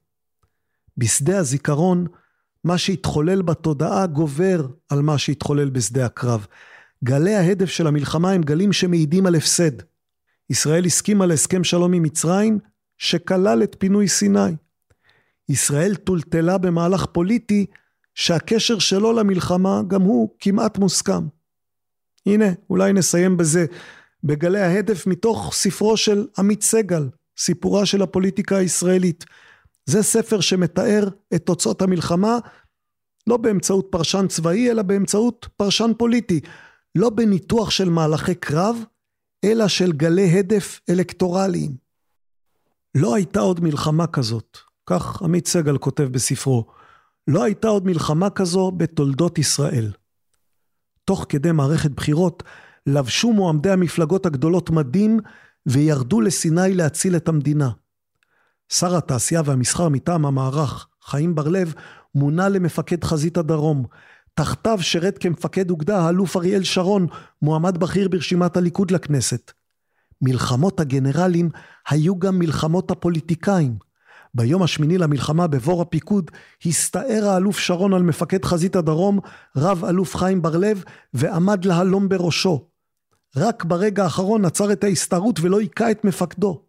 בשדה 0.98 1.38
הזיכרון, 1.38 2.08
מה 2.64 2.78
שהתחולל 2.78 3.42
בתודעה 3.42 4.08
גובר 4.08 4.68
על 4.90 5.02
מה 5.02 5.18
שהתחולל 5.18 5.70
בשדה 5.70 6.06
הקרב. 6.06 6.46
גלי 7.04 7.36
ההדף 7.36 7.70
של 7.70 7.88
המלחמה 7.88 8.32
הם 8.32 8.42
גלים 8.42 8.74
שמעידים 8.74 9.26
על 9.26 9.36
הפסד. 9.36 9.72
ישראל 10.50 10.86
הסכימה 10.86 11.26
להסכם 11.26 11.64
שלום 11.64 11.94
עם 11.94 12.04
מצרים, 12.04 12.60
שכלל 12.98 13.64
את 13.64 13.76
פינוי 13.80 14.08
סיני. 14.08 14.56
ישראל 15.52 15.96
טולטלה 15.96 16.58
במהלך 16.58 17.06
פוליטי 17.06 17.66
שהקשר 18.16 18.80
שלו 18.80 19.14
למלחמה 19.14 19.82
גם 19.88 20.02
הוא 20.02 20.30
כמעט 20.40 20.78
מוסכם. 20.78 21.28
הנה, 22.26 22.46
אולי 22.70 22.94
נסיים 22.94 23.38
בזה, 23.38 23.66
בגלי 24.24 24.60
ההדף 24.60 25.08
מתוך 25.08 25.54
ספרו 25.54 25.98
של 25.98 26.28
עמית 26.38 26.64
סגל, 26.64 27.10
סיפורה 27.38 27.86
של 27.86 28.02
הפוליטיקה 28.02 28.58
הישראלית. 28.58 29.26
זה 29.86 30.04
ספר 30.04 30.40
שמתאר 30.40 31.08
את 31.36 31.46
תוצאות 31.46 31.82
המלחמה 31.82 32.38
לא 33.28 33.38
באמצעות 33.38 33.88
פרשן 33.90 34.28
צבאי, 34.28 34.72
אלא 34.72 34.82
באמצעות 34.82 35.48
פרשן 35.58 35.92
פוליטי. 35.98 36.40
לא 36.96 37.10
בניתוח 37.10 37.70
של 37.70 37.90
מהלכי 37.90 38.36
קרב, 38.36 38.84
אלא 39.44 39.68
של 39.68 39.92
גלי 39.92 40.40
הדף 40.40 40.80
אלקטורליים. 40.90 41.76
לא 42.96 43.16
הייתה 43.16 43.40
עוד 43.40 43.60
מלחמה 43.60 44.08
כזאת, 44.08 44.58
כך 44.86 45.22
עמית 45.22 45.48
סגל 45.48 45.78
כותב 45.78 46.04
בספרו, 46.04 46.66
לא 47.28 47.44
הייתה 47.44 47.68
עוד 47.68 47.86
מלחמה 47.86 48.30
כזו 48.30 48.72
בתולדות 48.72 49.38
ישראל. 49.38 49.92
תוך 51.06 51.26
כדי 51.30 51.52
מערכת 51.52 51.92
בחירות, 51.92 52.44
לבשו 52.88 53.34
מועמדי 53.34 53.72
המפלגות 53.72 54.26
הגדולות 54.26 54.70
מדים 54.70 55.20
וירדו 55.66 56.22
לסיני 56.22 56.74
להציל 56.74 57.16
את 57.16 57.28
המדינה. 57.28 57.70
שר 58.70 58.96
התעשייה 58.96 59.42
והמסחר 59.46 59.90
מטעם 59.90 60.26
המערך, 60.26 60.88
חיים 61.04 61.36
בר-לב, 61.36 61.74
מונה 62.16 62.50
למפקד 62.50 63.04
חזית 63.04 63.38
הדרום. 63.38 63.86
תחתיו 64.34 64.78
שירת 64.82 65.18
כמפקד 65.18 65.70
אוגדה 65.70 66.00
האלוף 66.00 66.38
אריאל 66.38 66.64
שרון, 66.64 67.08
מועמד 67.42 67.78
בכיר 67.78 68.10
ברשימת 68.10 68.58
הליכוד 68.58 68.92
לכנסת. 68.92 69.52
מלחמות 70.22 70.80
הגנרלים 70.80 71.50
היו 71.90 72.20
גם 72.20 72.40
מלחמות 72.40 72.92
הפוליטיקאים. 72.92 73.91
ביום 74.34 74.64
השמיני 74.64 74.98
למלחמה 74.98 75.48
בבור 75.48 75.82
הפיקוד 75.82 76.32
הסתער 76.66 77.28
האלוף 77.28 77.60
שרון 77.60 77.94
על 77.94 78.04
מפקד 78.04 78.46
חזית 78.46 78.76
הדרום, 78.76 79.20
רב 79.56 79.86
אלוף 79.86 80.16
חיים 80.16 80.42
בר-לב, 80.42 80.84
ועמד 81.14 81.66
להלום 81.66 82.10
בראשו. 82.10 82.68
רק 83.36 83.64
ברגע 83.64 84.04
האחרון 84.04 84.46
עצר 84.46 84.72
את 84.72 84.84
ההסתערות 84.84 85.40
ולא 85.40 85.60
היכה 85.60 85.92
את 85.92 86.06
מפקדו. 86.06 86.66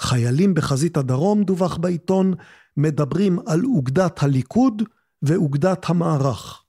חיילים 0.00 0.54
בחזית 0.54 0.96
הדרום, 0.96 1.42
דווח 1.42 1.76
בעיתון, 1.76 2.34
מדברים 2.76 3.38
על 3.46 3.64
אוגדת 3.64 4.22
הליכוד 4.22 4.82
ואוגדת 5.22 5.90
המערך. 5.90 6.62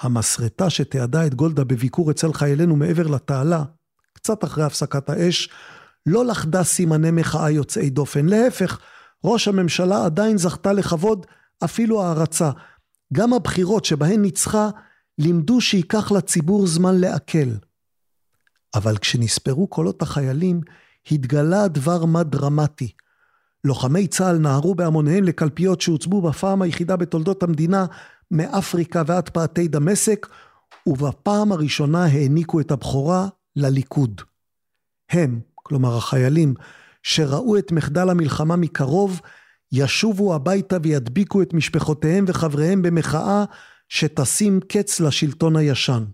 המסרטה 0.00 0.70
שתיעדה 0.70 1.26
את 1.26 1.34
גולדה 1.34 1.64
בביקור 1.64 2.10
אצל 2.10 2.32
חיילינו 2.32 2.76
מעבר 2.76 3.06
לתעלה, 3.06 3.64
קצת 4.12 4.44
אחרי 4.44 4.64
הפסקת 4.64 5.10
האש, 5.10 5.48
לא 6.06 6.24
לכדה 6.26 6.64
סימני 6.64 7.10
מחאה 7.10 7.50
יוצאי 7.50 7.90
דופן. 7.90 8.26
להפך, 8.26 8.78
ראש 9.24 9.48
הממשלה 9.48 10.04
עדיין 10.04 10.38
זכתה 10.38 10.72
לכבוד, 10.72 11.26
אפילו 11.64 12.02
הערצה. 12.02 12.50
גם 13.12 13.32
הבחירות 13.32 13.84
שבהן 13.84 14.22
ניצחה, 14.22 14.70
לימדו 15.18 15.60
שייקח 15.60 16.12
לציבור 16.12 16.66
זמן 16.66 17.00
לעכל. 17.00 17.50
אבל 18.74 18.98
כשנספרו 18.98 19.66
קולות 19.66 20.02
החיילים, 20.02 20.60
התגלה 21.10 21.68
דבר 21.68 22.04
מה 22.04 22.22
דרמטי. 22.22 22.92
לוחמי 23.64 24.06
צה"ל 24.06 24.38
נהרו 24.38 24.74
בהמוניהם 24.74 25.24
לקלפיות 25.24 25.80
שהוצבו 25.80 26.22
בפעם 26.22 26.62
היחידה 26.62 26.96
בתולדות 26.96 27.42
המדינה 27.42 27.86
מאפריקה 28.30 29.02
ועד 29.06 29.28
פאתי 29.28 29.68
דמשק, 29.68 30.26
ובפעם 30.86 31.52
הראשונה 31.52 32.04
העניקו 32.04 32.60
את 32.60 32.70
הבכורה 32.70 33.28
לליכוד. 33.56 34.20
הם, 35.10 35.40
כלומר 35.62 35.96
החיילים, 35.96 36.54
שראו 37.02 37.58
את 37.58 37.72
מחדל 37.72 38.10
המלחמה 38.10 38.56
מקרוב, 38.56 39.20
ישובו 39.72 40.34
הביתה 40.34 40.76
וידביקו 40.82 41.42
את 41.42 41.54
משפחותיהם 41.54 42.24
וחבריהם 42.28 42.82
במחאה 42.82 43.44
שתשים 43.88 44.60
קץ 44.68 45.00
לשלטון 45.00 45.56
הישן. 45.56 46.04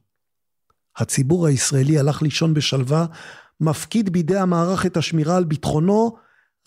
הציבור 0.97 1.47
הישראלי 1.47 1.99
הלך 1.99 2.23
לישון 2.23 2.55
בשלווה, 2.55 3.07
מפקיד 3.61 4.11
בידי 4.11 4.39
המערך 4.39 4.87
את 4.87 4.97
השמירה 4.97 5.37
על 5.37 5.45
ביטחונו, 5.45 6.17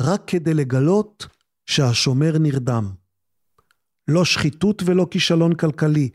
רק 0.01 0.21
כדי 0.27 0.53
לגלות 0.53 1.27
שהשומר 1.65 2.37
נרדם. 2.37 2.91
לא 4.07 4.25
שחיתות 4.25 4.83
ולא 4.85 5.07
כישלון 5.11 5.53
כלכלי. 5.53 6.09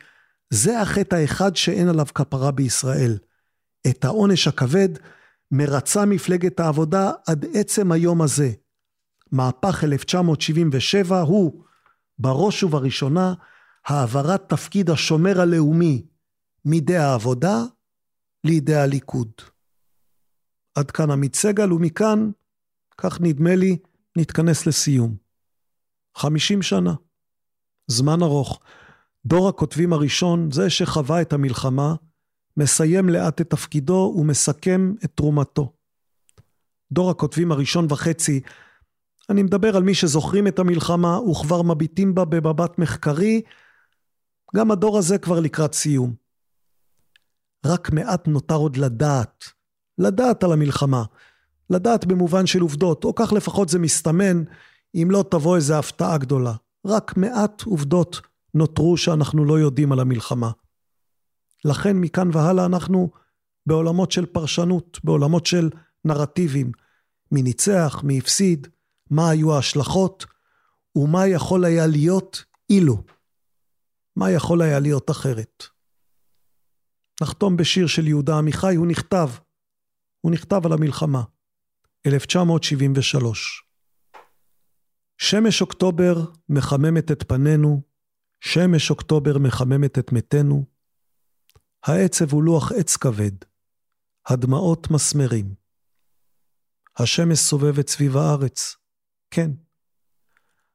זה 0.50 0.80
החטא 0.80 1.14
האחד 1.14 1.56
שאין 1.56 1.88
עליו 1.88 2.06
כפרה 2.14 2.50
בישראל. 2.50 3.18
את 3.86 4.04
העונש 4.04 4.48
הכבד 4.48 4.88
מרצה 5.50 6.04
מפלגת 6.04 6.60
העבודה 6.60 7.12
עד 7.26 7.46
עצם 7.54 7.92
היום 7.92 8.22
הזה. 8.22 8.52
מהפך 9.32 9.84
1977 9.84 11.20
הוא, 11.20 11.64
בראש 12.18 12.62
ובראשונה, 12.62 13.34
העברת 13.86 14.48
תפקיד 14.48 14.90
השומר 14.90 15.40
הלאומי 15.40 16.06
מידי 16.64 16.96
העבודה 16.96 17.62
לידי 18.44 18.74
הליכוד. 18.74 19.30
עד 20.74 20.90
כאן 20.90 21.10
עמית 21.10 21.34
סגל, 21.34 21.72
ומכאן, 21.72 22.30
כך 22.98 23.20
נדמה 23.20 23.56
לי, 23.56 23.78
נתכנס 24.16 24.66
לסיום. 24.66 25.16
50 26.16 26.62
שנה. 26.62 26.94
זמן 27.86 28.22
ארוך. 28.22 28.60
דור 29.26 29.48
הכותבים 29.48 29.92
הראשון, 29.92 30.50
זה 30.50 30.70
שחווה 30.70 31.22
את 31.22 31.32
המלחמה, 31.32 31.94
מסיים 32.56 33.08
לאט 33.08 33.40
את 33.40 33.50
תפקידו 33.50 34.14
ומסכם 34.16 34.94
את 35.04 35.10
תרומתו. 35.14 35.72
דור 36.92 37.10
הכותבים 37.10 37.52
הראשון 37.52 37.86
וחצי, 37.88 38.40
אני 39.30 39.42
מדבר 39.42 39.76
על 39.76 39.82
מי 39.82 39.94
שזוכרים 39.94 40.46
את 40.46 40.58
המלחמה 40.58 41.20
וכבר 41.20 41.62
מביטים 41.62 42.14
בה 42.14 42.24
במבט 42.24 42.78
מחקרי, 42.78 43.42
גם 44.56 44.70
הדור 44.70 44.98
הזה 44.98 45.18
כבר 45.18 45.40
לקראת 45.40 45.74
סיום. 45.74 46.14
רק 47.66 47.90
מעט 47.92 48.28
נותר 48.28 48.54
עוד 48.54 48.76
לדעת, 48.76 49.44
לדעת 49.98 50.44
על 50.44 50.52
המלחמה, 50.52 51.04
לדעת 51.70 52.04
במובן 52.04 52.46
של 52.46 52.60
עובדות, 52.60 53.04
או 53.04 53.14
כך 53.14 53.32
לפחות 53.32 53.68
זה 53.68 53.78
מסתמן, 53.78 54.42
אם 54.94 55.08
לא 55.10 55.24
תבוא 55.30 55.56
איזו 55.56 55.74
הפתעה 55.74 56.18
גדולה. 56.18 56.52
רק 56.86 57.16
מעט 57.16 57.62
עובדות 57.62 58.20
נותרו 58.54 58.96
שאנחנו 58.96 59.44
לא 59.44 59.58
יודעים 59.58 59.92
על 59.92 60.00
המלחמה. 60.00 60.50
לכן 61.66 61.96
מכאן 61.96 62.28
והלאה 62.32 62.66
אנחנו 62.66 63.10
בעולמות 63.66 64.12
של 64.12 64.26
פרשנות, 64.26 65.00
בעולמות 65.04 65.46
של 65.46 65.70
נרטיבים, 66.04 66.72
מי 67.32 67.42
ניצח, 67.42 68.00
מי 68.04 68.18
הפסיד, 68.18 68.66
מה 69.10 69.30
היו 69.30 69.54
ההשלכות, 69.54 70.26
ומה 70.96 71.26
יכול 71.26 71.64
היה 71.64 71.86
להיות 71.86 72.44
אילו. 72.70 73.02
מה 74.16 74.30
יכול 74.30 74.62
היה 74.62 74.78
להיות 74.80 75.10
אחרת. 75.10 75.64
נחתום 77.22 77.56
בשיר 77.56 77.86
של 77.86 78.06
יהודה 78.06 78.38
עמיחי, 78.38 78.74
הוא 78.74 78.86
נכתב, 78.86 79.28
הוא 80.20 80.32
נכתב 80.32 80.60
על 80.64 80.72
המלחמה, 80.72 81.22
1973. 82.06 83.62
שמש 85.18 85.60
אוקטובר 85.60 86.24
מחממת 86.48 87.10
את 87.10 87.22
פנינו, 87.28 87.82
שמש 88.40 88.90
אוקטובר 88.90 89.38
מחממת 89.38 89.98
את 89.98 90.12
מתינו. 90.12 90.75
העצב 91.86 92.32
הוא 92.32 92.42
לוח 92.42 92.72
עץ 92.72 92.96
כבד, 92.96 93.36
הדמעות 94.26 94.90
מסמרים. 94.90 95.54
השמש 96.96 97.38
סובבת 97.38 97.88
סביב 97.88 98.16
הארץ, 98.16 98.76
כן. 99.30 99.50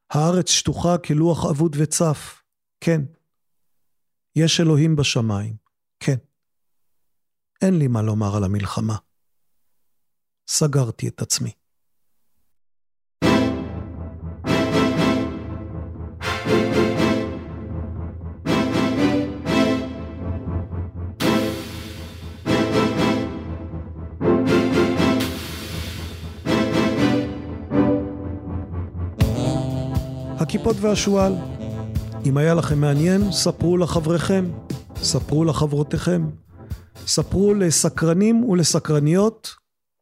הארץ 0.09 0.49
שטוחה 0.49 0.97
כלוח 0.97 1.45
אבוד 1.51 1.75
וצף, 1.79 2.41
כן. 2.79 3.01
יש 4.35 4.59
אלוהים 4.59 4.95
בשמיים, 4.95 5.55
כן. 5.99 6.17
אין 7.61 7.79
לי 7.79 7.87
מה 7.87 8.01
לומר 8.01 8.35
על 8.35 8.43
המלחמה. 8.43 8.97
סגרתי 10.47 11.07
את 11.07 11.21
עצמי. 11.21 11.51
הקיפוד 30.61 30.77
והשועל. 30.81 31.33
אם 32.25 32.37
היה 32.37 32.53
לכם 32.53 32.81
מעניין, 32.81 33.31
ספרו 33.31 33.77
לחבריכם, 33.77 34.51
ספרו 34.95 35.45
לחברותיכם, 35.45 36.29
ספרו 36.95 37.53
לסקרנים 37.53 38.43
ולסקרניות, 38.43 39.55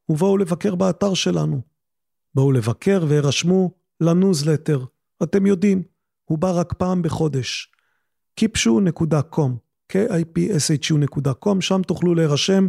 ובואו 0.10 0.38
לבקר 0.38 0.76
באתר 0.76 1.14
שלנו. 1.14 1.62
בואו 2.36 2.52
לבקר 2.52 3.06
והירשמו 3.08 3.72
לניוזלטר. 4.02 4.86
אתם 5.24 5.46
יודעים, 5.46 5.84
הוא 6.26 6.38
בא 6.38 6.52
רק 6.52 6.74
פעם 6.74 7.02
בחודש. 7.02 7.72
kipshu.com, 8.40 9.52
k-i-p-s-h-u.com, 9.92 11.62
שם 11.62 11.82
תוכלו 11.88 12.16
להירשם 12.16 12.68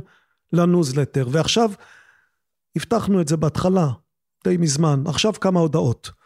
לניוזלטר. 0.52 1.28
ועכשיו, 1.30 1.70
הבטחנו 2.76 3.20
את 3.20 3.28
זה 3.28 3.36
בהתחלה, 3.36 3.88
די 4.44 4.56
מזמן, 4.56 5.02
עכשיו 5.06 5.32
כמה 5.32 5.60
הודעות. 5.60 6.19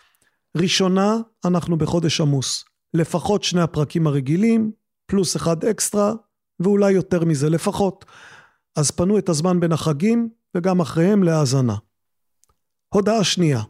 ראשונה, 0.56 1.16
אנחנו 1.44 1.78
בחודש 1.78 2.20
עמוס. 2.20 2.64
לפחות 2.94 3.42
שני 3.42 3.60
הפרקים 3.60 4.06
הרגילים, 4.06 4.72
פלוס 5.06 5.36
אחד 5.36 5.64
אקסטרה, 5.64 6.12
ואולי 6.60 6.92
יותר 6.92 7.24
מזה 7.24 7.50
לפחות. 7.50 8.04
אז 8.76 8.90
פנו 8.90 9.18
את 9.18 9.28
הזמן 9.28 9.60
בין 9.60 9.72
החגים, 9.72 10.28
וגם 10.56 10.80
אחריהם 10.80 11.22
להאזנה. 11.22 11.76
הודעה 12.88 13.24
שנייה, 13.24 13.62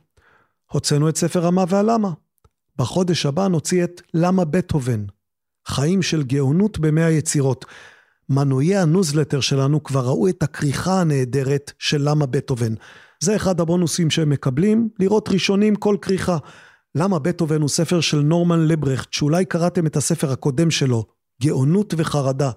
הוצאנו 0.71 1.09
את 1.09 1.17
ספר 1.17 1.47
המה 1.47 1.65
והלמה. 1.69 2.11
בחודש 2.77 3.27
הבא 3.27 3.49
נוציא 3.49 3.85
את 3.85 4.03
למה 4.15 4.45
בטהובן, 4.45 5.05
חיים 5.69 6.03
של 6.03 6.23
גאונות 6.23 6.79
במאה 6.79 7.07
היצירות. 7.07 7.65
מנויי 8.29 8.77
הניוזלטר 8.77 9.41
שלנו 9.41 9.83
כבר 9.83 10.07
ראו 10.07 10.29
את 10.29 10.43
הכריכה 10.43 11.01
הנהדרת 11.01 11.73
של 11.79 12.09
למה 12.09 12.27
בטהובן. 12.27 12.75
זה 13.21 13.37
אחד 13.37 13.61
הבונוסים 13.61 14.11
שהם 14.11 14.31
מקבלים, 14.31 14.89
לראות 14.99 15.29
ראשונים 15.29 15.77
כל 15.77 15.97
כריכה. 16.03 16.39
למה 16.95 17.19
בטהובן 17.19 17.61
הוא 17.61 17.69
ספר 17.69 18.01
של 18.01 18.21
נורמן 18.21 18.67
לברכט, 18.67 19.13
שאולי 19.13 19.45
קראתם 19.45 19.87
את 19.87 19.97
הספר 19.97 20.33
הקודם 20.33 20.71
שלו, 20.71 21.07
גאונות 21.43 21.95
וחרדה. 21.97 22.51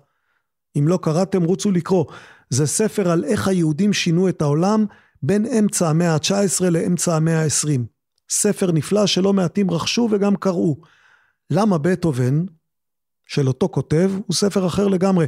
אם 0.78 0.88
לא 0.88 1.00
קראתם, 1.02 1.44
רוצו 1.44 1.72
לקרוא. 1.72 2.06
זה 2.50 2.68
ספר 2.68 3.12
על 3.12 3.24
איך 3.24 3.48
היהודים 3.48 3.94
שינו 3.94 4.30
את 4.30 4.42
העולם 4.42 4.86
בין 5.24 5.46
אמצע 5.46 5.90
המאה 5.90 6.14
ה-19 6.14 6.70
לאמצע 6.70 7.16
המאה 7.16 7.44
ה-20. 7.44 7.82
ספר 8.30 8.72
נפלא 8.72 9.06
שלא 9.06 9.34
מעטים 9.34 9.72
רכשו 9.72 10.08
וגם 10.12 10.36
קראו. 10.36 10.78
למה 11.52 11.78
בטהובן, 11.78 12.46
של 13.28 13.48
אותו 13.48 13.70
כותב, 13.70 14.12
הוא 14.28 14.36
ספר 14.36 14.68
אחר 14.68 14.88
לגמרי. 14.88 15.26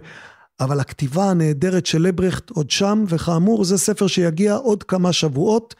אבל 0.60 0.80
הכתיבה 0.80 1.30
הנהדרת 1.30 1.86
של 1.86 2.02
לברכט 2.02 2.50
עוד 2.50 2.72
שם, 2.72 3.04
וכאמור 3.08 3.64
זה 3.64 3.78
ספר 3.78 4.08
שיגיע 4.08 4.56
עוד 4.56 4.84
כמה 4.84 5.14
שבועות, 5.14 5.76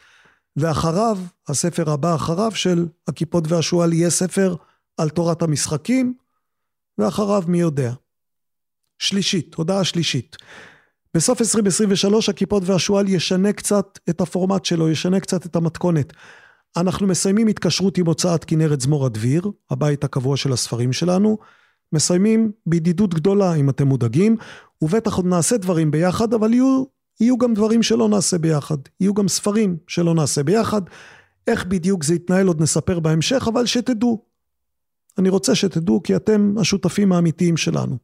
ואחריו, 0.56 1.18
הספר 1.48 1.90
הבא 1.90 2.14
אחריו 2.14 2.50
של 2.54 2.86
הכיפות 3.08 3.44
והשועל 3.48 3.92
יהיה 3.92 4.10
ספר 4.10 4.54
על 4.96 5.08
תורת 5.08 5.42
המשחקים, 5.42 6.14
ואחריו 6.98 7.42
מי 7.46 7.60
יודע. 7.60 7.92
שלישית, 8.98 9.54
הודעה 9.54 9.84
שלישית. 9.84 10.36
בסוף 11.14 11.40
2023 11.40 12.28
הכיפות 12.28 12.62
והשועל 12.66 13.08
ישנה 13.08 13.52
קצת 13.52 13.98
את 14.10 14.20
הפורמט 14.20 14.64
שלו, 14.64 14.90
ישנה 14.90 15.20
קצת 15.20 15.46
את 15.46 15.56
המתכונת. 15.56 16.12
אנחנו 16.76 17.06
מסיימים 17.06 17.46
התקשרות 17.46 17.98
עם 17.98 18.06
הוצאת 18.06 18.44
כנרת 18.44 18.80
זמור 18.80 19.06
הדביר, 19.06 19.50
הבית 19.70 20.04
הקבוע 20.04 20.36
של 20.36 20.52
הספרים 20.52 20.92
שלנו. 20.92 21.38
מסיימים 21.92 22.52
בידידות 22.66 23.14
גדולה 23.14 23.54
אם 23.54 23.70
אתם 23.70 23.86
מודאגים, 23.86 24.36
ובטח 24.82 25.16
עוד 25.16 25.26
נעשה 25.26 25.56
דברים 25.56 25.90
ביחד, 25.90 26.34
אבל 26.34 26.52
יהיו, 26.52 26.84
יהיו 27.20 27.38
גם 27.38 27.54
דברים 27.54 27.82
שלא 27.82 28.08
נעשה 28.08 28.38
ביחד. 28.38 28.76
יהיו 29.00 29.14
גם 29.14 29.28
ספרים 29.28 29.76
שלא 29.86 30.14
נעשה 30.14 30.42
ביחד. 30.42 30.82
איך 31.46 31.66
בדיוק 31.66 32.04
זה 32.04 32.14
יתנהל 32.14 32.46
עוד 32.46 32.62
נספר 32.62 33.00
בהמשך, 33.00 33.48
אבל 33.52 33.66
שתדעו. 33.66 34.24
אני 35.18 35.28
רוצה 35.28 35.54
שתדעו 35.54 36.02
כי 36.02 36.16
אתם 36.16 36.54
השותפים 36.60 37.12
האמיתיים 37.12 37.56
שלנו. 37.56 37.98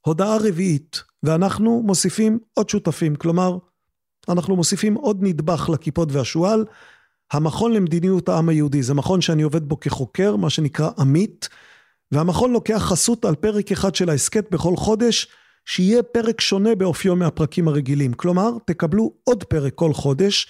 הודעה 0.00 0.36
רביעית, 0.36 1.02
ואנחנו 1.22 1.82
מוסיפים 1.82 2.38
עוד 2.54 2.68
שותפים, 2.68 3.16
כלומר, 3.16 3.58
אנחנו 4.28 4.56
מוסיפים 4.56 4.94
עוד 4.94 5.18
נדבך 5.22 5.68
לכיפות 5.72 6.12
והשועל. 6.12 6.64
המכון 7.32 7.72
למדיניות 7.72 8.28
העם 8.28 8.48
היהודי, 8.48 8.82
זה 8.82 8.94
מכון 8.94 9.20
שאני 9.20 9.42
עובד 9.42 9.68
בו 9.68 9.80
כחוקר, 9.80 10.36
מה 10.36 10.50
שנקרא 10.50 10.90
עמית, 10.98 11.48
והמכון 12.12 12.52
לוקח 12.52 12.78
חסות 12.78 13.24
על 13.24 13.34
פרק 13.34 13.72
אחד 13.72 13.94
של 13.94 14.10
ההסכת 14.10 14.50
בכל 14.50 14.76
חודש, 14.76 15.28
שיהיה 15.66 16.02
פרק 16.02 16.40
שונה 16.40 16.74
באופיו 16.74 17.16
מהפרקים 17.16 17.68
הרגילים. 17.68 18.12
כלומר, 18.12 18.50
תקבלו 18.64 19.12
עוד 19.24 19.44
פרק 19.44 19.74
כל 19.74 19.92
חודש, 19.92 20.48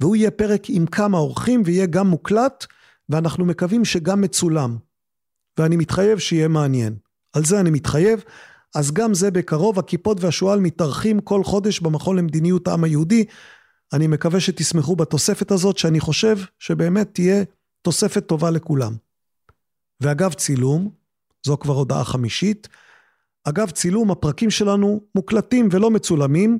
והוא 0.00 0.16
יהיה 0.16 0.30
פרק 0.30 0.62
עם 0.68 0.86
כמה 0.86 1.18
אורחים 1.18 1.62
ויהיה 1.64 1.86
גם 1.86 2.06
מוקלט, 2.06 2.66
ואנחנו 3.08 3.44
מקווים 3.44 3.84
שגם 3.84 4.20
מצולם. 4.20 4.76
ואני 5.58 5.76
מתחייב 5.76 6.18
שיהיה 6.18 6.48
מעניין. 6.48 6.96
על 7.32 7.44
זה 7.44 7.60
אני 7.60 7.70
מתחייב. 7.70 8.24
אז 8.74 8.92
גם 8.92 9.14
זה 9.14 9.30
בקרוב, 9.30 9.78
הכיפות 9.78 10.20
והשועל 10.20 10.60
מתארחים 10.60 11.20
כל 11.20 11.44
חודש 11.44 11.80
במכון 11.80 12.16
למדיניות 12.16 12.68
העם 12.68 12.84
היהודי. 12.84 13.24
אני 13.92 14.06
מקווה 14.06 14.40
שתשמחו 14.40 14.96
בתוספת 14.96 15.50
הזאת, 15.50 15.78
שאני 15.78 16.00
חושב 16.00 16.38
שבאמת 16.58 17.14
תהיה 17.14 17.44
תוספת 17.82 18.26
טובה 18.26 18.50
לכולם. 18.50 18.92
ואגב 20.00 20.32
צילום, 20.32 20.90
זו 21.46 21.56
כבר 21.56 21.74
הודעה 21.74 22.04
חמישית, 22.04 22.68
אגב 23.44 23.70
צילום, 23.70 24.10
הפרקים 24.10 24.50
שלנו 24.50 25.00
מוקלטים 25.14 25.68
ולא 25.70 25.90
מצולמים, 25.90 26.58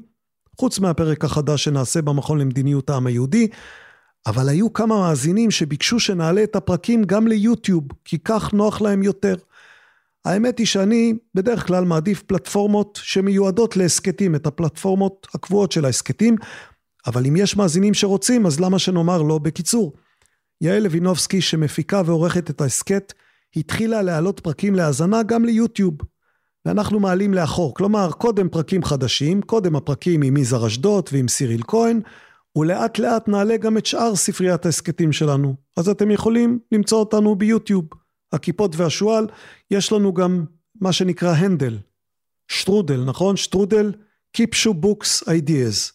חוץ 0.60 0.78
מהפרק 0.78 1.24
החדש 1.24 1.64
שנעשה 1.64 2.02
במכון 2.02 2.38
למדיניות 2.38 2.90
העם 2.90 3.06
היהודי, 3.06 3.48
אבל 4.26 4.48
היו 4.48 4.72
כמה 4.72 4.98
מאזינים 4.98 5.50
שביקשו 5.50 6.00
שנעלה 6.00 6.42
את 6.42 6.56
הפרקים 6.56 7.04
גם 7.04 7.26
ליוטיוב, 7.26 7.84
כי 8.04 8.18
כך 8.18 8.52
נוח 8.52 8.80
להם 8.80 9.02
יותר. 9.02 9.34
האמת 10.24 10.58
היא 10.58 10.66
שאני 10.66 11.14
בדרך 11.34 11.66
כלל 11.66 11.84
מעדיף 11.84 12.22
פלטפורמות 12.22 12.98
שמיועדות 13.02 13.76
להסכתים, 13.76 14.34
את 14.34 14.46
הפלטפורמות 14.46 15.26
הקבועות 15.34 15.72
של 15.72 15.84
ההסכתים, 15.84 16.36
אבל 17.06 17.26
אם 17.26 17.36
יש 17.36 17.56
מאזינים 17.56 17.94
שרוצים, 17.94 18.46
אז 18.46 18.60
למה 18.60 18.78
שנאמר 18.78 19.22
לא 19.22 19.38
בקיצור. 19.38 19.92
יעל 20.60 20.82
לוינובסקי 20.82 21.40
שמפיקה 21.40 22.02
ועורכת 22.06 22.50
את 22.50 22.60
ההסכת, 22.60 23.12
התחילה 23.56 24.02
להעלות 24.02 24.40
פרקים 24.40 24.74
להאזנה 24.74 25.22
גם 25.22 25.44
ליוטיוב. 25.44 25.94
ואנחנו 26.64 27.00
מעלים 27.00 27.34
לאחור, 27.34 27.74
כלומר 27.74 28.12
קודם 28.12 28.48
פרקים 28.48 28.82
חדשים, 28.82 29.42
קודם 29.42 29.76
הפרקים 29.76 30.22
עם 30.22 30.36
יזהר 30.36 30.66
אשדוד 30.66 31.08
ועם 31.12 31.28
סיריל 31.28 31.62
כהן, 31.66 32.00
ולאט 32.56 32.98
לאט 32.98 33.28
נעלה 33.28 33.56
גם 33.56 33.78
את 33.78 33.86
שאר 33.86 34.16
ספריית 34.16 34.66
ההסכתים 34.66 35.12
שלנו. 35.12 35.54
אז 35.76 35.88
אתם 35.88 36.10
יכולים 36.10 36.58
למצוא 36.72 36.98
אותנו 36.98 37.36
ביוטיוב. 37.36 37.84
הכיפות 38.32 38.76
והשועל, 38.76 39.26
יש 39.70 39.92
לנו 39.92 40.14
גם 40.14 40.44
מה 40.80 40.92
שנקרא 40.92 41.34
הנדל, 41.34 41.78
שטרודל, 42.48 43.04
נכון? 43.04 43.36
שטרודל, 43.36 43.92
Kipshu 44.32 44.74
Books 44.74 45.28
Ideas. 45.28 45.92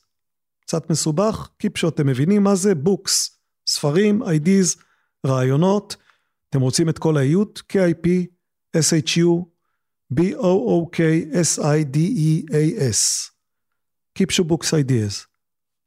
קצת 0.61 0.89
מסובך, 0.89 1.49
Kipshu, 1.57 1.89
אתם 1.89 2.07
מבינים 2.07 2.43
מה 2.43 2.55
זה? 2.55 2.75
books, 2.76 3.39
ספרים, 3.67 4.23
ideas, 4.23 4.76
רעיונות. 5.25 5.95
אתם 6.49 6.61
רוצים 6.61 6.89
את 6.89 6.99
כל 6.99 7.17
האיות? 7.17 7.61
KIP, 7.73 8.07
SHU, 8.77 9.45
B-O-O-K-S-I-D-E-A-S. 10.19 11.31
Kipshu 14.14 14.43
Books 14.43 14.73
Ideas. 14.73 15.26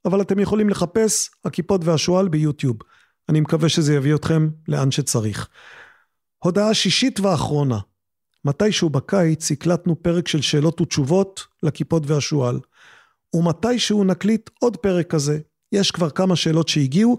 אבל 0.04 0.22
אתם 0.22 0.38
יכולים 0.38 0.68
לחפש 0.68 1.30
הקיפוד 1.44 1.84
והשועל 1.84 2.28
ביוטיוב. 2.28 2.76
אני 3.28 3.40
מקווה 3.40 3.68
שזה 3.68 3.94
יביא 3.94 4.14
אתכם 4.14 4.48
לאן 4.68 4.90
שצריך. 4.90 5.48
הודעה 6.38 6.74
שישית 6.74 7.20
ואחרונה. 7.20 7.78
מתישהו 8.44 8.90
בקיץ 8.90 9.50
הקלטנו 9.50 10.02
פרק 10.02 10.28
של 10.28 10.42
שאלות 10.42 10.80
ותשובות 10.80 11.46
לכיפות 11.62 12.02
והשועל. 12.06 12.60
ומתישהו 13.34 14.04
נקליט 14.04 14.50
עוד 14.60 14.76
פרק 14.76 15.10
כזה. 15.10 15.38
יש 15.72 15.90
כבר 15.90 16.10
כמה 16.10 16.36
שאלות 16.36 16.68
שהגיעו, 16.68 17.18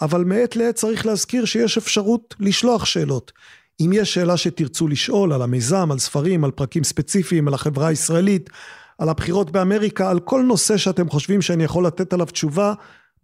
אבל 0.00 0.24
מעת 0.24 0.56
לעת 0.56 0.74
צריך 0.74 1.06
להזכיר 1.06 1.44
שיש 1.44 1.78
אפשרות 1.78 2.34
לשלוח 2.40 2.84
שאלות. 2.84 3.32
אם 3.80 3.90
יש 3.94 4.14
שאלה 4.14 4.36
שתרצו 4.36 4.88
לשאול 4.88 5.32
על 5.32 5.42
המיזם, 5.42 5.92
על 5.92 5.98
ספרים, 5.98 6.44
על 6.44 6.50
פרקים 6.50 6.84
ספציפיים, 6.84 7.48
על 7.48 7.54
החברה 7.54 7.88
הישראלית, 7.88 8.50
על 8.98 9.08
הבחירות 9.08 9.50
באמריקה, 9.50 10.10
על 10.10 10.20
כל 10.20 10.42
נושא 10.42 10.76
שאתם 10.76 11.08
חושבים 11.08 11.42
שאני 11.42 11.64
יכול 11.64 11.86
לתת 11.86 12.12
עליו 12.12 12.26
תשובה, 12.26 12.74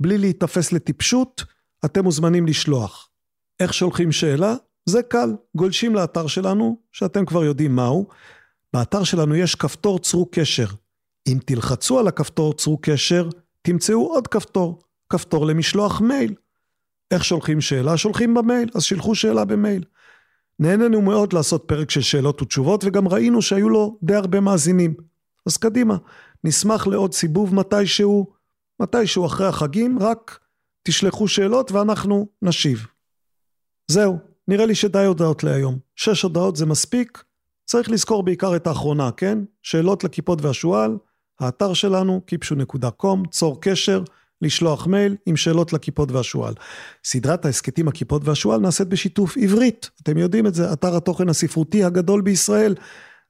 בלי 0.01 0.19
להיתפס 0.19 0.73
לטיפשות, 0.73 1.45
אתם 1.85 2.05
מוזמנים 2.05 2.47
לשלוח. 2.47 3.09
איך 3.61 3.75
שולחים 3.75 4.13
שאלה? 4.13 4.55
זה 4.87 5.03
קל, 5.03 5.35
גולשים 5.57 5.95
לאתר 5.95 6.27
שלנו, 6.27 6.79
שאתם 6.93 7.25
כבר 7.25 7.45
יודעים 7.45 7.77
מהו. 7.77 8.09
באתר 8.73 9.05
שלנו 9.05 9.35
יש 9.35 9.55
כפתור 9.55 9.99
צרו 9.99 10.29
קשר. 10.31 10.67
אם 11.27 11.39
תלחצו 11.47 11.99
על 11.99 12.09
הכפתור 12.09 12.55
צרו 12.55 12.79
קשר, 12.83 13.29
תמצאו 13.63 14.07
עוד 14.07 14.29
כפתור, 14.29 14.79
כפתור 15.09 15.47
למשלוח 15.47 16.01
מייל. 16.01 16.35
איך 17.11 17.25
שולחים 17.25 17.61
שאלה? 17.61 17.97
שולחים 17.97 18.35
במייל, 18.35 18.69
אז 18.75 18.83
שילחו 18.83 19.15
שאלה 19.15 19.45
במייל. 19.45 19.85
נהנינו 20.59 21.03
מאוד 21.03 21.33
לעשות 21.33 21.65
פרק 21.67 21.91
של 21.91 22.01
שאלות 22.01 22.43
ותשובות, 22.43 22.85
וגם 22.85 23.09
ראינו 23.09 23.43
שהיו 23.43 23.69
לו 23.69 23.99
די 24.03 24.15
הרבה 24.15 24.41
מאזינים. 24.41 24.95
אז 25.47 25.57
קדימה, 25.57 25.97
נשמח 26.45 26.87
לעוד 26.87 27.15
סיבוב 27.15 27.55
מתישהו, 27.55 28.33
מתישהו 28.81 29.27
אחרי 29.27 29.47
החגים, 29.47 29.99
רק 30.01 30.39
תשלחו 30.83 31.29
שאלות 31.29 31.73
ואנחנו 31.73 32.29
נשיב. 32.43 32.87
זהו, 33.89 34.19
נראה 34.49 34.67
לי 34.67 34.75
שדי 34.75 35.05
הודעות 35.05 35.45
להיום. 35.45 35.79
שש 35.97 36.23
הודעות 36.23 36.57
זה 36.57 36.67
מספיק, 36.67 37.25
צריך 37.65 37.91
לזכור 37.91 38.23
בעיקר 38.23 38.57
את 38.57 38.67
האחרונה, 38.67 39.11
כן? 39.11 39.39
שאלות 39.63 40.05
לכיפות 40.05 40.43
והשועל, 40.43 40.97
האתר 41.41 41.75
שלנו, 41.75 42.21
kipshu.com, 42.31 43.29
צור 43.31 43.61
קשר, 43.61 44.03
לשלוח 44.45 44.87
מייל 44.87 45.17
עם 45.27 45.37
שאלות 45.37 45.73
לכיפות 45.73 46.13
והשועל. 46.13 46.55
סדרת 47.05 47.45
ההסכתים 47.45 47.89
הכיפות 47.89 48.23
והשועל 48.25 48.61
נעשית 48.61 48.89
בשיתוף 48.89 49.37
עברית, 49.37 49.91
אתם 50.03 50.19
יודעים 50.19 50.47
את 50.47 50.55
זה, 50.55 50.73
אתר 50.73 50.97
התוכן 50.97 51.29
הספרותי 51.29 51.85
הגדול 51.85 52.21
בישראל. 52.21 52.75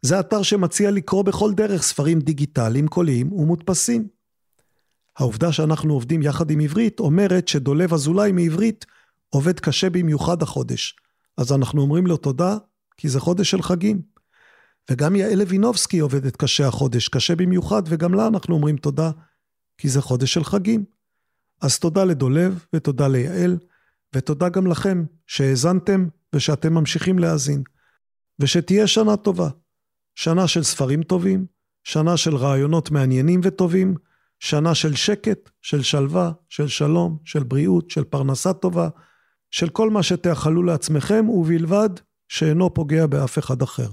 זה 0.03 0.21
אתר 0.21 0.43
שמציע 0.43 0.91
לקרוא 0.91 1.23
בכל 1.23 1.53
דרך 1.55 1.83
ספרים 1.83 2.21
דיגיטליים, 2.21 2.89
קוליים 2.89 3.33
ומודפסים. 3.33 4.09
העובדה 5.19 5.53
שאנחנו 5.53 5.95
עובדים 5.95 6.23
יחד 6.23 6.51
עם 6.51 6.61
עברית 6.61 7.01
אומרת 7.01 7.49
שדולב 7.49 7.95
אזולאי 7.95 8.33
מעברית 8.33 8.87
עובד 9.29 9.61
קשה 9.61 9.91
במיוחד 9.91 10.43
החודש. 10.43 10.97
אז 11.37 11.53
אנחנו 11.53 11.83
אומרים 11.83 12.07
לו 12.07 12.17
תודה, 12.17 12.57
כי 12.97 13.09
זה 13.09 13.21
חודש 13.21 13.51
של 13.51 13.63
חגים. 13.63 14.03
וגם 14.91 15.17
יעל 15.17 15.39
לוינובסקי 15.39 15.99
עובדת 15.99 16.37
קשה 16.37 16.69
החודש, 16.69 17.09
קשה 17.09 17.37
במיוחד, 17.37 17.83
וגם 17.87 18.15
לה 18.15 18.27
אנחנו 18.27 18.55
אומרים 18.55 18.77
תודה, 18.77 19.11
כי 19.79 19.89
זה 19.89 20.03
חודש 20.03 20.35
של 20.35 20.45
חגים. 20.45 20.85
אז 21.65 21.79
תודה 21.79 22.05
לדולב, 22.05 22.65
ותודה 22.73 23.09
ליעל, 23.09 23.59
ותודה 24.15 24.49
גם 24.49 24.67
לכם 24.67 25.05
שהאזנתם 25.27 26.09
ושאתם 26.35 26.75
ממשיכים 26.75 27.19
להאזין. 27.19 27.63
ושתהיה 28.39 28.87
שנה 28.87 29.17
טובה. 29.17 29.49
שנה 30.15 30.49
של 30.49 30.63
ספרים 30.63 31.03
טובים, 31.03 31.47
שנה 31.85 32.17
של 32.17 32.37
רעיונות 32.37 32.91
מעניינים 32.91 33.41
וטובים, 33.43 33.95
שנה 34.41 34.75
של 34.75 34.95
שקט, 34.95 35.51
של 35.63 35.83
שלווה, 35.83 36.33
של 36.49 36.69
שלום, 36.69 37.19
של 37.25 37.43
בריאות, 37.43 37.91
של 37.91 38.05
פרנסה 38.05 38.53
טובה, 38.53 38.89
של 39.51 39.69
כל 39.69 39.91
מה 39.91 40.03
שתאכלו 40.03 40.63
לעצמכם, 40.63 41.29
ובלבד 41.29 41.91
שאינו 42.29 42.75
פוגע 42.75 43.07
באף 43.07 43.39
אחד 43.39 43.63
אחר. 43.63 43.89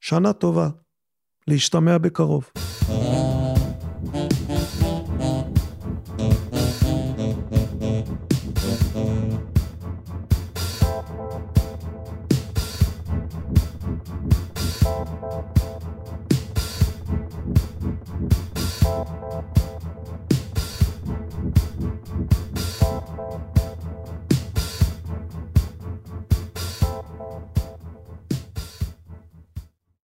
שנה 0.00 0.32
טובה. 0.32 0.68
להשתמע 1.48 1.98
בקרוב. 1.98 2.50